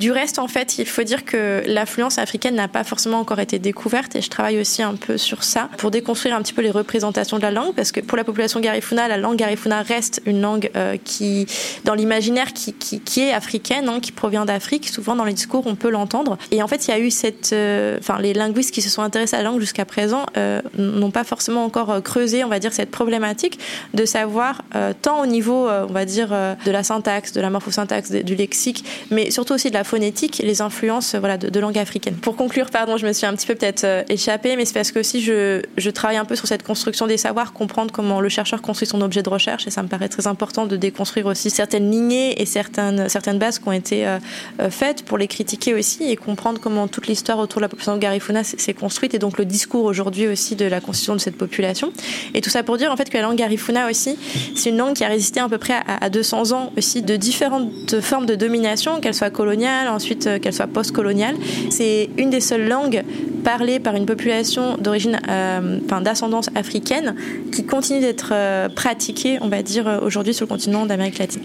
Du 0.01 0.13
reste, 0.13 0.39
en 0.39 0.49
fait, 0.49 0.79
il 0.79 0.87
faut 0.87 1.03
dire 1.03 1.27
que 1.27 1.63
l'influence 1.67 2.17
africaine 2.17 2.55
n'a 2.55 2.69
pas 2.69 2.85
forcément 2.85 3.21
encore 3.21 3.39
été 3.39 3.59
découverte 3.59 4.17
et 4.17 4.23
je 4.23 4.31
travaille 4.31 4.59
aussi 4.59 4.83
un 4.83 4.95
peu 4.95 5.19
sur 5.19 5.45
ça 5.45 5.69
pour 5.77 5.91
déconstruire 5.91 6.35
un 6.35 6.41
petit 6.41 6.55
peu 6.55 6.63
les 6.63 6.71
représentations 6.71 7.37
de 7.37 7.43
la 7.43 7.51
langue 7.51 7.75
parce 7.75 7.93
que 7.93 8.01
pour 8.01 8.17
la 8.17 8.25
population 8.25 8.61
garifuna, 8.61 9.09
la 9.09 9.19
langue 9.19 9.37
garifuna 9.37 9.83
reste 9.83 10.23
une 10.25 10.41
langue 10.41 10.71
euh, 10.75 10.97
qui, 11.05 11.47
dans 11.85 11.93
l'imaginaire, 11.93 12.55
qui, 12.55 12.75
est 13.21 13.33
africaine, 13.33 13.91
hein, 13.91 14.01
qui 14.01 14.11
provient 14.11 14.47
d'Afrique. 14.47 14.89
Souvent 14.89 15.17
dans 15.17 15.25
les 15.25 15.35
discours, 15.35 15.67
on 15.67 15.75
peut 15.75 15.91
l'entendre. 15.91 16.39
Et 16.51 16.63
en 16.63 16.67
fait, 16.67 16.89
il 16.89 16.93
y 16.93 16.95
a 16.95 16.99
eu 16.99 17.11
cette, 17.11 17.53
euh, 17.53 17.99
enfin, 17.99 18.19
les 18.21 18.33
linguistes 18.33 18.73
qui 18.73 18.81
se 18.81 18.89
sont 18.89 19.03
intéressés 19.03 19.37
à 19.37 19.43
la 19.43 19.51
langue 19.51 19.61
jusqu'à 19.61 19.85
présent 19.85 20.25
euh, 20.39 20.63
n'ont 20.79 21.11
pas 21.11 21.25
forcément 21.25 21.63
encore 21.63 22.03
creusé, 22.03 22.43
on 22.43 22.49
va 22.49 22.59
dire, 22.59 22.73
cette 22.73 22.91
problématique 22.91 23.59
de 23.93 24.07
savoir 24.07 24.63
tant 25.03 25.21
au 25.21 25.27
niveau, 25.27 25.69
on 25.69 25.93
va 25.93 26.07
dire, 26.07 26.29
de 26.29 26.71
la 26.71 26.83
syntaxe, 26.83 27.33
de 27.33 27.43
la 27.43 27.51
morphosyntaxe, 27.51 28.11
du 28.11 28.35
lexique, 28.35 28.83
mais 29.11 29.31
surtout 29.31 29.53
aussi 29.53 29.69
de 29.69 29.75
la 29.75 29.85
phonétique, 29.91 30.41
les 30.45 30.63
influences, 30.63 31.17
voilà, 31.17 31.37
de, 31.37 31.49
de 31.49 31.61
langue 31.61 31.79
africaine. 31.79 32.15
Pour 32.15 32.37
conclure, 32.37 32.71
pardon, 32.71 32.97
je 32.97 33.07
me 33.07 33.13
suis 33.13 33.27
un 33.27 33.35
petit 33.35 33.47
peu 33.47 33.55
peut-être 33.55 34.05
échappée, 34.09 34.55
mais 34.57 34.65
c'est 34.65 34.75
parce 34.75 34.93
que 34.93 35.01
aussi 35.01 35.21
je, 35.21 35.63
je 35.77 35.91
travaille 35.91 36.17
un 36.17 36.25
peu 36.25 36.37
sur 36.37 36.47
cette 36.47 36.63
construction 36.63 37.07
des 37.07 37.17
savoirs, 37.17 37.53
comprendre 37.53 37.93
comment 37.93 38.21
le 38.21 38.29
chercheur 38.29 38.63
construit 38.63 38.87
son 38.87 39.01
objet 39.01 39.23
de 39.23 39.29
recherche, 39.29 39.67
et 39.67 39.71
ça 39.71 39.83
me 39.83 39.89
paraît 39.89 40.09
très 40.09 40.27
important 40.27 40.67
de 40.67 40.77
déconstruire 40.77 41.27
aussi 41.27 41.51
certaines 41.51 41.91
lignées 41.91 42.41
et 42.41 42.47
certaines, 42.47 43.09
certaines 43.09 43.39
bases 43.39 43.59
qui 43.59 43.69
ont 43.69 43.73
été 43.73 44.07
euh, 44.07 44.19
euh, 44.61 44.71
faites 44.71 45.05
pour 45.05 45.19
les 45.19 45.27
critiquer 45.27 45.75
aussi 45.75 46.05
et 46.05 46.17
comprendre 46.17 46.61
comment 46.61 46.89
toute 46.89 47.07
l'histoire 47.07 47.39
autour 47.39 47.59
de 47.61 47.65
la 47.65 47.69
population 47.69 47.95
de 47.95 48.01
Garifuna 48.01 48.45
s'est 48.45 48.75
construite 48.75 49.15
et 49.15 49.19
donc 49.19 49.39
le 49.39 49.45
discours 49.45 49.85
aujourd'hui 49.85 50.29
aussi 50.29 50.57
de 50.57 50.67
la 50.67 50.81
constitution 50.81 51.15
de 51.15 51.21
cette 51.21 51.37
population. 51.37 51.93
Et 52.35 52.41
tout 52.41 52.51
ça 52.51 52.63
pour 52.63 52.77
dire 52.77 52.93
en 52.93 52.97
fait 52.97 53.11
que 53.11 53.17
la 53.17 53.23
langue 53.23 53.37
Garifuna 53.37 53.91
aussi, 53.91 54.17
c'est 54.55 54.71
une 54.71 54.77
langue 54.77 54.95
qui 54.95 55.05
a 55.05 55.09
résisté 55.09 55.41
à 55.41 55.49
peu 55.49 55.59
près 55.59 55.75
à, 55.75 56.05
à 56.05 56.11
200 56.11 56.53
ans 56.53 56.73
aussi 56.77 57.03
de 57.03 57.17
différentes 57.17 58.01
formes 58.01 58.27
de 58.27 58.35
domination, 58.35 59.01
qu'elle 59.01 59.15
soit 59.15 59.31
ensuite 59.89 60.27
euh, 60.27 60.39
qu'elle 60.39 60.53
soit 60.53 60.67
post-coloniale. 60.67 61.37
C'est 61.71 62.11
une 62.19 62.31
des 62.31 62.41
seules 62.41 62.69
langues 62.69 63.03
parlées 63.45 63.79
par 63.79 63.95
une 63.95 64.07
population 64.07 64.77
euh, 64.87 65.79
d'ascendance 66.03 66.51
africaine, 66.55 67.15
qui 67.53 67.65
continue 67.65 68.01
d'être 68.01 68.31
euh, 68.33 68.69
pratiquée, 68.69 69.39
on 69.41 69.49
va 69.49 69.63
dire, 69.63 70.01
aujourd'hui 70.03 70.35
sur 70.35 70.45
le 70.45 70.51
continent 70.51 70.87
d'Amérique 70.87 71.19
latine. 71.19 71.43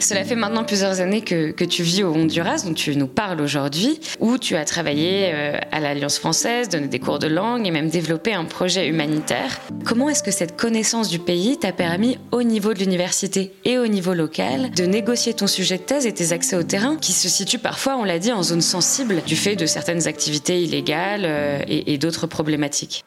Cela 0.00 0.24
fait 0.24 0.36
maintenant 0.36 0.62
plusieurs 0.62 1.00
années 1.00 1.22
que, 1.22 1.64
tu 1.64 1.82
vis 1.82 2.04
au 2.04 2.14
Honduras, 2.14 2.62
dont 2.64 2.72
tu 2.72 2.94
nous 2.96 3.08
parles 3.08 3.40
aujourd'hui, 3.40 4.00
où 4.20 4.38
tu 4.38 4.54
as 4.54 4.64
travaillé 4.64 5.32
euh, 5.34 5.58
à 5.72 5.80
l'Alliance 5.80 6.18
française, 6.18 6.68
donné 6.68 6.86
des 6.86 7.00
cours 7.00 7.18
de 7.18 7.26
langue 7.26 7.66
et 7.66 7.72
même 7.72 7.88
développé 7.88 8.32
un 8.32 8.44
projet 8.44 8.86
humanitaire. 8.86 9.60
Comment 9.84 10.08
est-ce 10.08 10.22
que 10.22 10.30
cette 10.30 10.56
connaissance 10.56 11.08
du 11.08 11.18
pays 11.18 11.58
t'a 11.58 11.72
permis, 11.72 12.16
au 12.30 12.44
niveau 12.44 12.74
de 12.74 12.78
l'université 12.78 13.52
et 13.64 13.76
au 13.78 13.88
niveau 13.88 14.14
local, 14.14 14.70
de 14.70 14.84
négocier 14.84 15.34
ton 15.34 15.48
sujet 15.48 15.78
de 15.78 15.82
thèse 15.82 16.06
et 16.06 16.14
tes 16.14 16.32
accès 16.32 16.56
au 16.56 16.62
terrain, 16.62 16.96
qui 16.96 17.12
se 17.12 17.28
situent 17.28 17.58
parfois, 17.58 17.96
on 17.96 18.04
l'a 18.04 18.20
dit, 18.20 18.32
en 18.32 18.44
zone 18.44 18.60
sensible 18.60 19.22
du 19.26 19.34
fait 19.34 19.56
de 19.56 19.66
certaines 19.66 20.06
activités 20.06 20.62
illégales 20.62 21.24
euh, 21.24 21.58
et 21.66 21.98
d'autres 21.98 22.28
problématiques? 22.28 23.04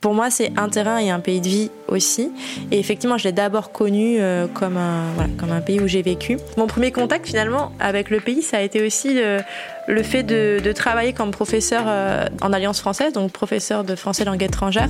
Pour 0.00 0.14
moi, 0.14 0.30
c'est 0.30 0.52
un 0.56 0.68
terrain 0.68 0.98
et 0.98 1.10
un 1.10 1.18
pays 1.18 1.40
de 1.40 1.48
vie 1.48 1.70
aussi. 1.88 2.30
Et 2.70 2.78
effectivement, 2.78 3.18
je 3.18 3.24
l'ai 3.24 3.32
d'abord 3.32 3.72
connu 3.72 4.18
euh, 4.20 4.46
comme, 4.46 4.76
un, 4.76 5.02
comme 5.38 5.50
un 5.50 5.60
pays 5.60 5.80
où 5.80 5.88
j'ai 5.88 6.02
vécu. 6.02 6.38
Mon 6.56 6.68
premier 6.68 6.92
contact, 6.92 7.26
finalement, 7.26 7.72
avec 7.80 8.10
le 8.10 8.20
pays, 8.20 8.42
ça 8.42 8.58
a 8.58 8.60
été 8.60 8.84
aussi 8.86 9.14
le, 9.14 9.38
le 9.88 10.02
fait 10.02 10.22
de, 10.22 10.72
travailler 10.72 11.12
comme 11.14 11.30
professeur 11.30 11.84
euh, 11.86 12.26
en 12.42 12.52
Alliance 12.52 12.78
française, 12.78 13.14
donc 13.14 13.32
professeur 13.32 13.84
de 13.84 13.96
français 13.96 14.24
langue 14.24 14.42
étrangère. 14.42 14.88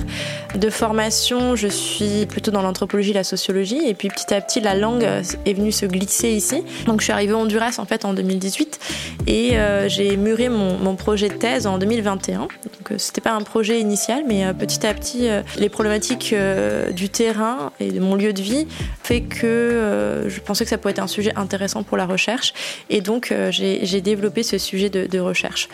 De 0.55 0.69
formation, 0.69 1.55
je 1.55 1.67
suis 1.67 2.25
plutôt 2.25 2.51
dans 2.51 2.61
l'anthropologie, 2.61 3.13
la 3.13 3.23
sociologie, 3.23 3.81
et 3.87 3.93
puis 3.93 4.09
petit 4.09 4.33
à 4.33 4.41
petit, 4.41 4.59
la 4.59 4.75
langue 4.75 5.03
est 5.03 5.53
venue 5.53 5.71
se 5.71 5.85
glisser 5.85 6.29
ici. 6.29 6.63
Donc 6.85 6.99
je 6.99 7.05
suis 7.05 7.13
arrivée 7.13 7.33
au 7.33 7.37
Honduras 7.37 7.75
en 7.77 7.85
fait 7.85 8.03
en 8.05 8.13
2018, 8.13 8.79
et 9.25 9.57
euh, 9.57 9.87
j'ai 9.87 10.17
muré 10.17 10.49
mon, 10.49 10.95
projet 10.95 11.29
de 11.29 11.35
thèse 11.35 11.65
en 11.65 11.77
2021. 11.77 12.39
Donc 12.39 12.49
euh, 12.91 12.97
c'était 12.97 13.21
pas 13.21 13.31
un 13.31 13.41
projet 13.41 13.79
initial, 13.79 14.23
mais 14.27 14.45
euh, 14.45 14.53
petit 14.53 14.85
à 14.85 14.93
petit, 14.93 15.29
euh, 15.29 15.41
les 15.57 15.69
problématiques 15.69 16.33
euh, 16.33 16.91
du 16.91 17.09
terrain 17.09 17.71
et 17.79 17.91
de 17.91 17.99
mon 17.99 18.15
lieu 18.15 18.33
de 18.33 18.41
vie 18.41 18.67
fait 19.03 19.21
que 19.21 20.25
je 20.27 20.39
pensais 20.39 20.63
que 20.63 20.69
ça 20.69 20.77
pouvait 20.77 20.91
être 20.91 20.99
un 20.99 21.07
sujet 21.07 21.33
intéressant 21.35 21.81
pour 21.81 21.97
la 21.97 22.05
recherche, 22.05 22.53
et 22.91 23.01
donc 23.01 23.33
j'ai 23.49 24.01
développé 24.01 24.43
ce 24.43 24.59
sujet 24.59 24.88
de, 24.89 25.19
recherche. 25.19 25.69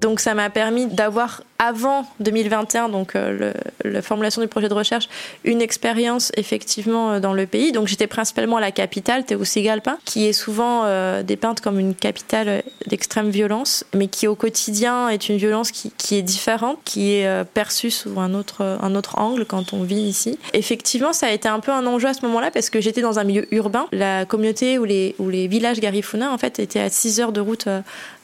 Donc 0.00 0.20
ça 0.20 0.34
m'a 0.34 0.50
permis 0.50 0.86
d'avoir 0.86 1.42
avant 1.58 2.06
2021, 2.20 2.88
donc 2.88 3.16
euh, 3.16 3.52
la 3.84 4.00
formulation 4.00 4.40
du 4.40 4.48
projet 4.48 4.68
de 4.68 4.74
recherche, 4.74 5.08
une 5.44 5.60
expérience 5.60 6.30
effectivement 6.36 7.12
euh, 7.12 7.20
dans 7.20 7.34
le 7.34 7.46
pays. 7.46 7.72
Donc 7.72 7.88
j'étais 7.88 8.06
principalement 8.06 8.58
à 8.58 8.60
la 8.60 8.70
capitale, 8.70 9.24
Tegucigalpa, 9.24 9.98
qui 10.04 10.26
est 10.26 10.32
souvent 10.32 10.82
euh, 10.84 11.24
dépeinte 11.24 11.60
comme 11.60 11.80
une 11.80 11.96
capitale 11.96 12.62
d'extrême 12.86 13.30
violence, 13.30 13.84
mais 13.92 14.06
qui 14.06 14.28
au 14.28 14.36
quotidien 14.36 15.08
est 15.08 15.28
une 15.28 15.36
violence 15.36 15.72
qui, 15.72 16.16
est 16.16 16.22
différente, 16.22 16.78
qui 16.84 17.14
est 17.14 17.44
perçue 17.52 17.90
sous 17.90 18.20
un 18.20 18.34
autre, 18.34 18.78
un 18.80 18.94
autre 18.94 19.18
angle 19.18 19.44
quand 19.44 19.72
on 19.72 19.82
vit 19.82 19.96
ici. 19.96 20.38
Effectivement, 20.52 21.12
ça 21.12 21.26
a 21.26 21.30
été 21.30 21.48
un 21.48 21.60
peu 21.60 21.72
un 21.72 21.86
enjeu 21.86 22.08
à 22.08 22.14
ce 22.14 22.24
moment-là 22.26 22.50
parce 22.52 22.70
que 22.70 22.80
j'étais 22.80 23.00
dans 23.00 23.18
un 23.18 23.24
milieu 23.24 23.52
urbain. 23.52 23.86
La 23.90 24.24
communauté 24.24 24.78
ou 24.78 24.84
les, 24.84 25.16
les 25.18 25.48
villages 25.48 25.80
Garifuna, 25.80 26.32
en 26.32 26.38
fait, 26.38 26.60
étaient 26.60 26.80
à 26.80 26.88
6 26.88 27.20
heures 27.20 27.32
de 27.32 27.40
route 27.40 27.68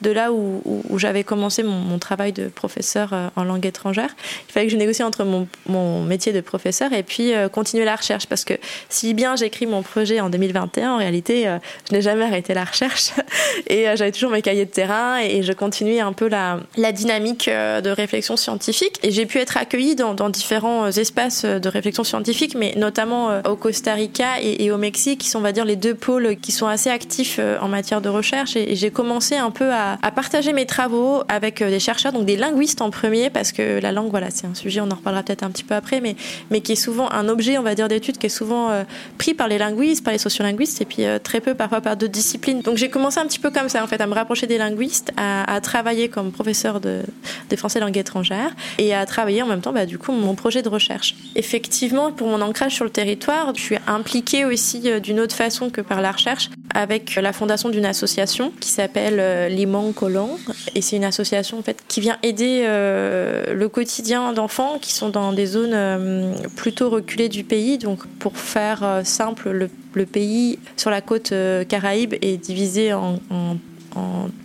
de 0.03 0.11
là 0.11 0.33
où, 0.33 0.34
où, 0.35 0.99
j'avais 0.99 1.25
commencé 1.25 1.63
mon, 1.63 1.99
travail 1.99 2.33
de 2.33 2.49
professeur 2.49 3.11
euh, 3.13 3.29
en 3.37 3.45
langue 3.45 3.65
étrangère. 3.67 4.11
Il 4.49 4.53
fallait 4.53 4.67
que 4.67 4.73
je 4.73 4.77
négocie 4.77 5.03
entre 5.03 5.25
mon, 5.25 6.03
métier 6.05 6.33
de 6.33 6.41
professeur 6.41 6.93
et 6.93 7.03
puis 7.03 7.35
euh, 7.35 7.49
continuer 7.49 7.85
la 7.85 7.97
recherche. 7.97 8.27
Parce 8.27 8.45
que 8.45 8.55
si 8.89 9.15
bien 9.15 9.37
j'écris 9.37 9.67
mon 9.67 9.83
projet 9.83 10.21
en 10.21 10.29
2021, 10.29 10.93
en 10.93 10.97
réalité, 10.99 11.49
euh, 11.49 11.59
je 11.89 11.95
n'ai 11.95 12.03
jamais 12.03 12.25
arrêté 12.25 12.55
la 12.55 12.65
recherche. 12.65 13.13
Et 13.69 13.85
j'avais 13.97 14.13
toujours 14.13 14.31
mes 14.31 14.43
cahiers 14.43 14.65
de 14.65 14.71
terrain 14.71 15.19
et, 15.19 15.43
je 15.43 15.53
continuais 15.53 16.01
un 16.01 16.13
peu 16.13 16.29
la, 16.29 16.59
dynamique 16.93 17.49
de 17.49 17.91
réflexion 17.91 18.37
scientifique. 18.37 18.99
Et 19.03 19.11
j'ai 19.11 19.27
pu 19.27 19.39
être 19.39 19.57
accueillie 19.57 19.95
dans, 19.95 20.15
différents 20.29 20.87
espaces 20.89 21.45
de 21.45 21.69
réflexion 21.69 22.05
scientifique, 22.05 22.55
mais 22.55 22.75
notamment 22.77 23.41
au 23.49 23.57
Costa 23.57 23.95
Rica 23.95 24.41
et, 24.41 24.71
au 24.71 24.77
Mexique, 24.77 25.21
qui 25.21 25.29
sont, 25.29 25.39
on 25.39 25.43
va 25.43 25.53
dire, 25.53 25.65
les 25.65 25.77
deux 25.77 25.95
pôles 25.95 26.37
qui 26.37 26.53
sont 26.53 26.67
assez 26.67 26.91
actifs 26.91 27.39
en 27.61 27.69
matière 27.69 28.01
de 28.01 28.09
recherche. 28.09 28.57
Et, 28.57 28.73
et 28.73 28.77
j'ai 28.77 28.91
commencé 28.91 29.37
un 29.37 29.51
peu 29.51 29.71
à, 29.73 29.99
à 30.03 30.11
partager 30.25 30.55
mes 30.55 30.65
travaux 30.65 31.23
avec 31.29 31.63
des 31.63 31.79
chercheurs, 31.79 32.11
donc 32.11 32.25
des 32.25 32.39
linguistes 32.39 32.81
en 32.81 32.89
premier, 32.89 33.29
parce 33.29 33.53
que 33.53 33.79
la 33.79 33.93
langue, 33.93 34.09
voilà, 34.09 34.31
c'est 34.31 34.47
un 34.47 34.55
sujet, 34.55 34.81
on 34.81 34.91
en 34.91 34.95
reparlera 34.95 35.23
peut-être 35.23 35.43
un 35.43 35.51
petit 35.51 35.65
peu 35.65 35.75
après, 35.75 36.01
mais, 36.01 36.17
mais 36.51 36.63
qui 36.63 36.73
est 36.73 36.77
souvent 36.77 37.13
un 37.13 37.29
objet, 37.29 37.59
on 37.59 37.63
va 37.63 37.75
dire, 37.75 37.89
d'étude 37.89 38.17
qui 38.17 38.25
est 38.25 38.31
souvent 38.31 38.71
euh, 38.71 38.85
pris 39.19 39.35
par 39.35 39.49
les 39.49 39.59
linguistes, 39.59 40.03
par 40.03 40.15
les 40.15 40.19
sociolinguistes, 40.19 40.81
et 40.81 40.87
puis 40.87 41.05
euh, 41.05 41.19
très 41.19 41.43
peu 41.43 41.55
parfois 41.55 41.83
par 41.83 41.99
d'autres 41.99 42.11
disciplines. 42.11 42.63
Donc 42.63 42.79
j'ai 42.79 42.89
commencé 42.89 43.21
un 43.21 43.27
petit 43.27 43.39
peu 43.39 43.51
comme 43.51 43.69
ça, 43.69 43.85
en 43.85 43.87
fait, 43.87 44.01
à 44.01 44.07
me 44.07 44.15
rapprocher 44.15 44.47
des 44.47 44.57
linguistes, 44.57 45.13
à, 45.19 45.61
travailler 45.61 46.09
comme 46.09 46.33
professeur 46.33 46.81
de, 46.81 47.03
de 47.51 47.57
français 47.57 47.79
langue 47.79 47.99
étrangère, 47.99 48.57
et 48.79 48.95
à 48.95 49.05
travailler 49.05 49.43
en 49.43 49.47
même 49.47 49.61
temps, 49.61 49.75
bah, 49.75 49.85
du 49.85 49.99
coup, 49.99 50.13
mon 50.13 50.35
projet 50.35 50.63
de 50.63 50.71
recherche. 50.71 51.17
Effectivement, 51.37 52.13
pour 52.13 52.29
mon 52.29 52.41
ancrage 52.41 52.73
sur 52.73 52.85
le 52.85 52.91
territoire, 52.91 53.53
je 53.55 53.61
suis 53.61 53.77
impliquée 53.87 54.47
aussi 54.47 54.81
euh, 54.87 55.01
d'une 55.01 55.21
autre 55.21 55.37
façon 55.37 55.69
que 55.69 55.83
par 55.83 56.01
la 56.01 56.13
recherche, 56.13 56.49
avec 56.73 57.17
la 57.17 57.33
fondation 57.33 57.69
d'une 57.69 57.85
association 57.85 58.53
qui 58.61 58.69
s'appelle 58.69 59.19
euh, 59.21 59.49
Limon 59.49 59.93
Colon, 59.93 60.31
et 60.75 60.81
c'est 60.81 60.97
une 60.97 61.05
association 61.05 61.63
qui 61.89 62.01
vient 62.01 62.19
aider 62.23 62.65
euh, 62.65 63.55
le 63.55 63.69
quotidien 63.69 64.33
d'enfants 64.33 64.79
qui 64.81 64.93
sont 64.93 65.11
dans 65.11 65.33
des 65.33 65.47
zones 65.47 65.73
euh, 65.75 66.33
plutôt 66.57 66.91
reculées 66.91 67.29
du 67.29 67.45
pays. 67.45 67.79
Donc, 67.79 68.07
pour 68.19 68.37
faire 68.37 69.03
simple, 69.05 69.51
le, 69.51 70.07
pays 70.07 70.59
sur 70.77 70.91
la 70.91 71.01
côte 71.01 71.33
caraïbe 71.69 72.15
est 72.21 72.37
divisé 72.37 72.93
en 72.93 73.19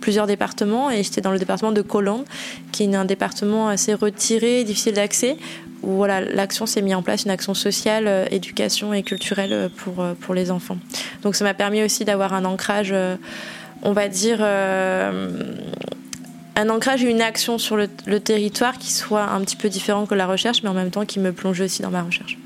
plusieurs 0.00 0.26
départements 0.26 0.90
et 0.90 1.02
j'étais 1.02 1.20
dans 1.20 1.32
le 1.32 1.38
département 1.38 1.72
de 1.72 1.82
Colombe 1.82 2.24
qui 2.72 2.84
est 2.84 2.94
un 2.94 3.04
département 3.04 3.68
assez 3.68 3.94
retiré, 3.94 4.64
difficile 4.64 4.94
d'accès 4.94 5.36
où 5.82 5.96
voilà, 5.96 6.20
l'action 6.20 6.66
s'est 6.66 6.82
mise 6.82 6.94
en 6.94 7.02
place, 7.02 7.24
une 7.24 7.30
action 7.30 7.54
sociale, 7.54 8.04
euh, 8.06 8.26
éducation 8.30 8.92
et 8.92 9.02
culturelle 9.02 9.52
euh, 9.52 9.68
pour, 9.68 10.00
euh, 10.00 10.14
pour 10.14 10.34
les 10.34 10.50
enfants. 10.50 10.78
Donc 11.22 11.34
ça 11.34 11.44
m'a 11.44 11.54
permis 11.54 11.82
aussi 11.82 12.04
d'avoir 12.04 12.34
un 12.34 12.44
ancrage, 12.44 12.94
on 13.82 13.92
va 13.92 14.08
dire, 14.08 14.42
un 14.42 15.08
ancrage 16.68 17.04
et 17.04 17.10
une 17.10 17.22
action 17.22 17.58
sur 17.58 17.76
le, 17.76 17.88
le, 18.06 18.20
territoire 18.20 18.78
qui 18.78 18.92
soit 18.92 19.24
un 19.24 19.40
petit 19.40 19.56
peu 19.56 19.68
différent 19.68 20.06
que 20.06 20.14
la 20.14 20.26
recherche, 20.26 20.62
mais 20.62 20.68
en 20.68 20.74
même 20.74 20.90
temps 20.90 21.06
qui 21.06 21.20
me 21.20 21.32
plonge 21.32 21.60
aussi 21.60 21.82
dans 21.82 21.90
ma 21.90 22.02
recherche. 22.02 22.38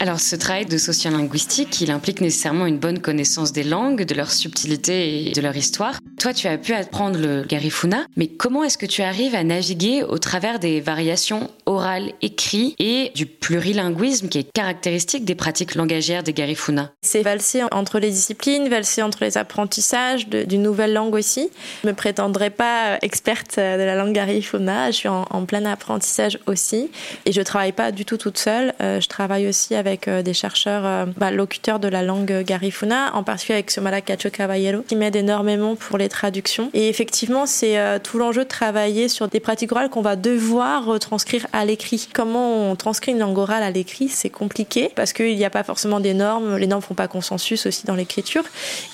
Alors, 0.00 0.20
ce 0.20 0.36
travail 0.36 0.66
de 0.66 0.78
sociolinguistique, 0.78 1.80
il 1.80 1.90
implique 1.90 2.20
nécessairement 2.20 2.66
une 2.66 2.78
bonne 2.78 3.00
connaissance 3.00 3.52
des 3.52 3.64
langues, 3.64 4.04
de 4.04 4.14
leur 4.14 4.30
subtilité 4.30 5.28
et 5.28 5.32
de 5.32 5.40
leur 5.40 5.56
histoire. 5.56 5.98
Toi, 6.18 6.32
tu 6.32 6.46
as 6.46 6.58
pu 6.58 6.74
apprendre 6.74 7.18
le 7.18 7.42
garifuna, 7.42 8.06
mais 8.16 8.26
comment 8.26 8.64
est-ce 8.64 8.78
que 8.78 8.86
tu 8.86 9.02
arrives 9.02 9.34
à 9.34 9.44
naviguer 9.44 10.02
au 10.02 10.18
travers 10.18 10.58
des 10.58 10.80
variations 10.80 11.50
orales, 11.66 12.12
écrites 12.22 12.74
et 12.78 13.12
du 13.14 13.26
plurilinguisme 13.26 14.28
qui 14.28 14.38
est 14.38 14.52
caractéristique 14.52 15.24
des 15.24 15.34
pratiques 15.34 15.74
langagières 15.74 16.22
des 16.22 16.32
garifuna? 16.32 16.92
C'est 17.02 17.22
valser 17.22 17.62
entre 17.72 17.98
les 17.98 18.10
disciplines, 18.10 18.68
valser 18.68 19.02
entre 19.02 19.24
les 19.24 19.38
apprentissages 19.38 20.28
d'une 20.28 20.62
nouvelle 20.62 20.92
langue 20.92 21.14
aussi. 21.14 21.50
Je 21.82 21.88
me 21.88 21.94
prétendrai 21.94 22.50
pas 22.50 22.98
experte 23.02 23.56
de 23.58 23.82
la 23.82 23.94
langue 23.94 24.12
garifuna, 24.12 24.90
je 24.90 24.96
suis 24.96 25.08
en, 25.08 25.24
plein 25.46 25.64
apprentissage 25.64 26.38
aussi 26.46 26.90
et 27.24 27.32
je 27.32 27.40
travaille 27.40 27.72
pas 27.72 27.92
du 27.92 28.04
tout 28.04 28.16
toute 28.16 28.38
seule. 28.38 28.74
Euh, 28.80 29.00
je 29.00 29.08
travaille 29.08 29.46
aussi 29.46 29.74
avec 29.74 29.88
avec 29.88 30.06
euh, 30.08 30.22
des 30.22 30.34
chercheurs 30.34 30.86
euh, 30.86 31.06
bah, 31.16 31.30
locuteurs 31.30 31.80
de 31.80 31.88
la 31.88 32.02
langue 32.02 32.42
garifuna, 32.44 33.14
en 33.14 33.24
particulier 33.24 33.56
avec 33.56 33.70
Somala 33.70 34.00
Cacho 34.00 34.30
Caballero, 34.30 34.82
qui 34.82 34.96
m'aide 34.96 35.16
énormément 35.16 35.74
pour 35.74 35.98
les 35.98 36.07
les 36.08 36.10
traductions. 36.10 36.70
Et 36.72 36.88
effectivement, 36.88 37.44
c'est 37.44 37.78
euh, 37.78 37.98
tout 38.02 38.18
l'enjeu 38.18 38.44
de 38.44 38.48
travailler 38.48 39.08
sur 39.08 39.28
des 39.28 39.40
pratiques 39.40 39.72
orales 39.72 39.90
qu'on 39.90 40.00
va 40.00 40.16
devoir 40.16 40.98
transcrire 40.98 41.46
à 41.52 41.64
l'écrit. 41.64 42.08
Comment 42.12 42.70
on 42.70 42.76
transcrit 42.76 43.12
une 43.12 43.18
langue 43.18 43.36
orale 43.36 43.62
à 43.62 43.70
l'écrit, 43.70 44.08
c'est 44.08 44.30
compliqué 44.30 44.90
parce 44.94 45.12
qu'il 45.12 45.36
n'y 45.36 45.44
a 45.44 45.50
pas 45.50 45.64
forcément 45.64 46.00
des 46.00 46.14
normes. 46.14 46.56
Les 46.56 46.66
normes 46.66 46.82
font 46.82 46.94
pas 46.94 47.08
consensus 47.08 47.66
aussi 47.66 47.86
dans 47.86 47.94
l'écriture. 47.94 48.44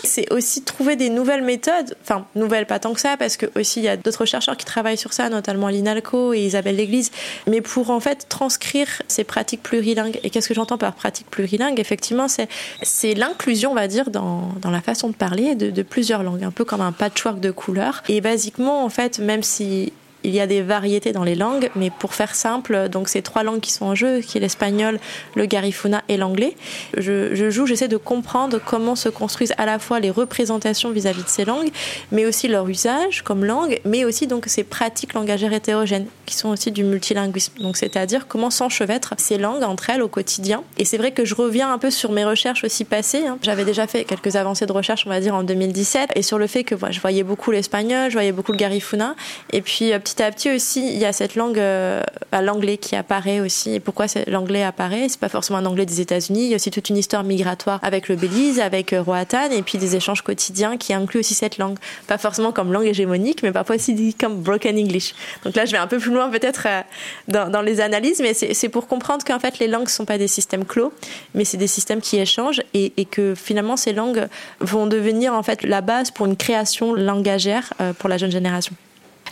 C'est 0.03 0.33
aussi 0.33 0.63
trouver 0.63 0.97
des 0.97 1.09
nouvelles 1.09 1.43
méthodes. 1.43 1.97
Enfin, 2.03 2.27
nouvelles 2.35 2.67
pas 2.67 2.79
tant 2.79 2.93
que 2.93 3.01
ça 3.01 3.17
parce 3.17 3.37
que 3.37 3.47
aussi 3.59 3.81
il 3.81 3.85
y 3.85 3.89
a 3.89 3.97
d'autres 3.97 4.25
chercheurs 4.25 4.57
qui 4.57 4.65
travaillent 4.65 4.99
sur 4.99 5.13
ça, 5.13 5.29
notamment 5.29 5.69
l'INALCO 5.69 6.35
et 6.35 6.41
Isabelle 6.41 6.77
Léglise. 6.77 7.11
Mais 7.47 7.61
pour 7.61 7.91
en 7.91 8.01
fait 8.01 8.27
transcrire 8.29 8.89
ces 9.07 9.25
pratiques 9.25 9.63
plurilingues. 9.63 10.19
Et 10.25 10.31
qu'est-ce 10.31 10.49
que 10.49 10.55
j'entends 10.55 10.79
par 10.79 10.95
pratique 10.95 11.31
plurilingue 11.31 11.79
Effectivement, 11.79 12.27
c'est 12.29 13.15
l'inclusion, 13.15 13.71
on 13.71 13.75
va 13.75 13.89
dire, 13.89 14.11
dans, 14.11 14.53
dans, 14.61 14.71
la 14.71 14.81
façon 14.81 15.09
de 15.09 15.15
parler 15.15 15.55
de, 15.55 15.71
de 15.71 15.83
plusieurs 15.83 16.23
langues, 16.23 16.43
un 16.43 16.51
peu 16.51 16.65
comme 16.65 16.81
un 16.81 16.93
de 17.41 17.51
couleurs. 17.51 18.03
Et 18.09 18.21
basiquement, 18.21 18.85
en 18.85 18.89
fait, 18.89 19.19
même 19.19 19.43
si 19.43 19.93
il 20.25 20.35
y 20.35 20.41
a 20.41 20.47
des 20.47 20.63
variétés 20.63 21.13
dans 21.13 21.23
les 21.23 21.35
langues, 21.35 21.71
mais 21.77 21.91
pour 21.91 22.15
faire 22.15 22.35
simple, 22.35 22.89
donc 22.89 23.09
c'est 23.09 23.23
trois 23.23 23.43
langues 23.43 23.61
qui 23.61 23.73
sont 23.73 23.85
en 23.85 23.95
jeu, 23.95 24.21
qui 24.21 24.39
est 24.39 24.41
l'espagnol, 24.41 24.99
le 25.35 25.47
garifuna 25.47 26.03
et 26.09 26.17
l'anglais. 26.17 26.57
Je, 26.97 27.51
joue, 27.51 27.67
j'essaie 27.67 27.89
de 27.89 27.97
comprendre 27.97 28.61
comment 28.65 28.97
se 28.97 29.09
construisent 29.09 29.55
à 29.59 29.67
la 29.67 29.79
fois 29.79 30.01
les 30.01 30.11
représentations 30.11 30.91
vis-à-vis 30.91 31.23
de 31.23 31.29
ces 31.29 31.45
langues, 31.45 31.71
mais 32.11 32.27
aussi 32.27 32.49
leur 32.49 32.69
usage 32.69 33.23
comme 33.23 33.45
langue, 33.45 33.81
mais 33.85 34.05
aussi 34.05 34.27
donc 34.27 34.47
ces 34.47 34.65
pratiques 34.65 35.13
langagères 35.13 35.53
hétérogènes, 35.53 36.07
qui 36.27 36.35
sont 36.35 36.49
aussi 36.49 36.73
du 36.73 36.85
multilinguisme. 36.85 37.55
Donc 37.61 37.77
c'est-à-dire 37.77 38.27
comment 38.27 38.51
s'enchevêtrent 38.51 39.15
ces 39.19 39.37
langues 39.37 39.63
entre 39.63 39.91
elles 39.91 40.03
au 40.03 40.09
quotidien. 40.09 40.63
Et 40.79 40.85
c'est 40.85 40.97
vrai 40.97 41.13
que 41.13 41.25
je 41.25 41.35
reviens 41.35 41.73
un 41.73 41.79
peu 41.79 41.91
sur 41.91 42.13
mes 42.13 42.25
recherches 42.25 42.65
aussi 42.65 42.85
passées. 42.85 43.27
Hein. 43.27 43.39
J'avais 43.43 43.65
déjà 43.65 43.87
fait 43.87 44.05
quelques 44.05 44.37
avancées 44.37 44.67
de 44.67 44.73
recherche, 44.73 45.05
on 45.07 45.11
va 45.11 45.21
dire, 45.21 45.35
en 45.35 45.43
2017, 45.43 46.11
et 46.15 46.23
sur 46.23 46.39
le 46.39 46.47
fait 46.47 46.65
que 46.65 46.77
je 46.91 47.01
voyais 47.01 47.23
beaucoup 47.23 47.51
l'espagnol, 47.51 48.09
je 48.09 48.15
voyais 48.15 48.33
beaucoup 48.33 48.53
le 48.53 48.59
garifuna, 48.59 49.15
et 49.53 49.61
puis 49.61 49.93
petit 49.99 50.14
petit 50.15 50.23
à 50.23 50.31
petit 50.31 50.51
aussi, 50.51 50.87
il 50.87 50.99
y 50.99 51.05
a 51.05 51.13
cette 51.13 51.35
langue, 51.35 51.59
euh, 51.59 52.01
l'anglais 52.33 52.77
qui 52.77 52.95
apparaît 52.95 53.41
aussi. 53.41 53.75
Et 53.75 53.81
pourquoi 53.81 54.07
l'anglais 54.29 54.63
apparaît? 54.63 55.09
C'est 55.09 55.19
pas 55.19 55.29
forcément 55.29 55.59
un 55.59 55.67
anglais 55.67 55.87
des 55.87 56.01
États-Unis. 56.01 56.45
Il 56.45 56.51
y 56.51 56.53
a 56.53 56.57
aussi 56.57 56.71
toute 56.71 56.89
une 56.89 56.97
histoire 56.97 57.25
migratoire 57.25 57.81
avec 57.83 58.09
le 58.09 58.15
Belize, 58.15 58.61
avec 58.61 58.93
euh, 58.93 59.03
Roatan, 59.03 59.51
et 59.51 59.63
puis 59.63 59.77
des 59.79 59.97
échanges 59.97 60.23
quotidiens 60.23 60.77
qui 60.77 60.95
incluent 60.95 61.21
aussi 61.21 61.35
cette 61.35 61.59
langue. 61.59 61.79
Pas 62.07 62.19
forcément 62.19 62.53
comme 62.53 62.73
langue 62.73 62.87
hégémonique, 62.87 63.43
mais 63.43 63.51
parfois 63.51 63.77
aussi 63.77 64.15
comme 64.15 64.41
broken 64.41 64.79
English. 64.79 65.15
Donc 65.45 65.57
là, 65.57 65.65
je 65.65 65.73
vais 65.73 65.79
un 65.79 65.89
peu 65.89 65.99
plus 65.99 66.13
loin 66.13 66.31
peut-être 66.31 66.67
euh, 66.67 67.49
dans, 67.49 67.63
les 67.63 67.81
analyses, 67.81 68.21
mais 68.21 68.35
c'est 68.35 68.69
pour 68.69 68.87
comprendre 68.87 69.25
qu'en 69.25 69.41
fait, 69.41 69.59
les 69.59 69.69
langues 69.69 69.89
sont 69.89 70.05
pas 70.05 70.19
des 70.19 70.29
systèmes 70.29 70.65
clos, 70.65 70.93
mais 71.35 71.45
c'est 71.45 71.57
des 71.57 71.67
systèmes 71.67 72.01
qui 72.01 72.19
échangent 72.19 72.63
et, 72.73 73.05
que 73.11 73.35
finalement, 73.35 73.77
ces 73.77 73.93
langues 73.93 74.29
vont 74.61 74.87
devenir 74.87 75.35
en 75.35 75.43
fait 75.43 75.63
la 75.63 75.81
base 75.81 76.11
pour 76.11 76.27
une 76.27 76.37
création 76.37 76.95
langagère 76.95 77.73
pour 77.99 78.09
la 78.09 78.19
jeune 78.19 78.31
génération. 78.31 78.75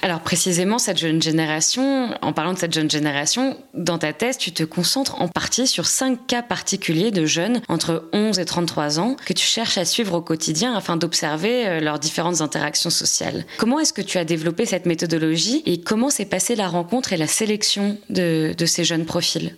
Alors 0.04 0.18
précisément, 0.20 0.78
cette 0.78 0.98
jeune 0.98 1.22
génération, 1.22 2.10
en 2.22 2.32
parlant 2.32 2.54
de 2.54 2.58
cette 2.58 2.74
jeune 2.74 2.90
génération, 2.90 3.56
dans 3.72 3.98
ta 3.98 4.12
thèse, 4.12 4.36
tu 4.36 4.50
te 4.50 4.64
concentres 4.64 5.20
en 5.20 5.28
partie 5.28 5.68
sur 5.68 5.86
cinq 5.86 6.26
cas 6.26 6.42
particuliers 6.42 7.12
de 7.12 7.24
jeunes 7.24 7.62
entre 7.68 8.08
11 8.12 8.40
et 8.40 8.44
33 8.44 8.98
ans 8.98 9.16
que 9.24 9.32
tu 9.32 9.46
cherches 9.46 9.78
à 9.78 9.84
suivre 9.84 10.14
au 10.14 10.20
quotidien 10.20 10.74
afin 10.74 10.96
d'observer 10.96 11.68
euh, 11.68 11.80
leurs 11.80 12.00
différentes 12.00 12.40
interactions 12.40 12.90
sociales. 12.90 13.46
Comment 13.58 13.78
est-ce 13.78 13.92
que 13.92 14.02
tu 14.02 14.18
as 14.18 14.24
développé 14.24 14.66
cette 14.66 14.86
méthodologie 14.86 15.62
et 15.66 15.80
comment 15.80 16.10
s'est 16.10 16.24
passée 16.24 16.56
la 16.56 16.66
rencontre 16.66 17.12
et 17.12 17.16
la 17.16 17.28
sélection 17.28 17.96
de, 18.10 18.54
de 18.58 18.66
ces 18.66 18.82
jeunes 18.82 19.04
profils? 19.04 19.54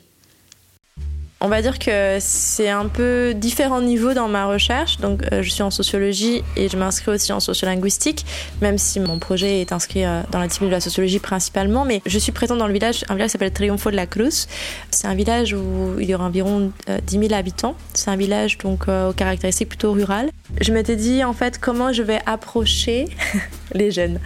On 1.40 1.48
va 1.48 1.60
dire 1.60 1.78
que 1.78 2.18
c'est 2.20 2.70
un 2.70 2.86
peu 2.86 3.34
différents 3.34 3.80
niveaux 3.80 4.14
dans 4.14 4.28
ma 4.28 4.46
recherche. 4.46 4.98
Donc, 4.98 5.22
euh, 5.32 5.42
je 5.42 5.50
suis 5.50 5.62
en 5.62 5.70
sociologie 5.70 6.42
et 6.56 6.68
je 6.68 6.76
m'inscris 6.76 7.10
aussi 7.10 7.32
en 7.32 7.40
sociolinguistique, 7.40 8.24
même 8.62 8.78
si 8.78 9.00
mon 9.00 9.18
projet 9.18 9.60
est 9.60 9.72
inscrit 9.72 10.04
euh, 10.04 10.22
dans 10.30 10.38
la 10.38 10.46
discipline 10.46 10.70
de 10.70 10.74
la 10.74 10.80
sociologie 10.80 11.18
principalement. 11.18 11.84
Mais 11.84 12.00
je 12.06 12.18
suis 12.18 12.32
présente 12.32 12.58
dans 12.58 12.66
le 12.66 12.72
village, 12.72 13.04
un 13.08 13.14
village 13.14 13.28
qui 13.28 13.32
s'appelle 13.32 13.52
Triunfo 13.52 13.90
de 13.90 13.96
la 13.96 14.06
Cruz. 14.06 14.46
C'est 14.90 15.06
un 15.06 15.14
village 15.14 15.52
où 15.52 15.98
il 15.98 16.08
y 16.08 16.14
aura 16.14 16.24
environ 16.24 16.72
10 16.86 17.16
euh, 17.16 17.20
000 17.28 17.34
habitants. 17.34 17.76
C'est 17.92 18.10
un 18.10 18.16
village 18.16 18.58
donc 18.58 18.88
aux 18.88 19.12
caractéristiques 19.12 19.68
plutôt 19.68 19.92
rurales. 19.92 20.30
Je 20.60 20.72
m'étais 20.72 20.96
dit 20.96 21.24
en 21.24 21.32
fait 21.32 21.58
comment 21.58 21.92
je 21.92 22.02
vais 22.02 22.20
approcher 22.26 23.06
les 23.74 23.90
jeunes 23.90 24.18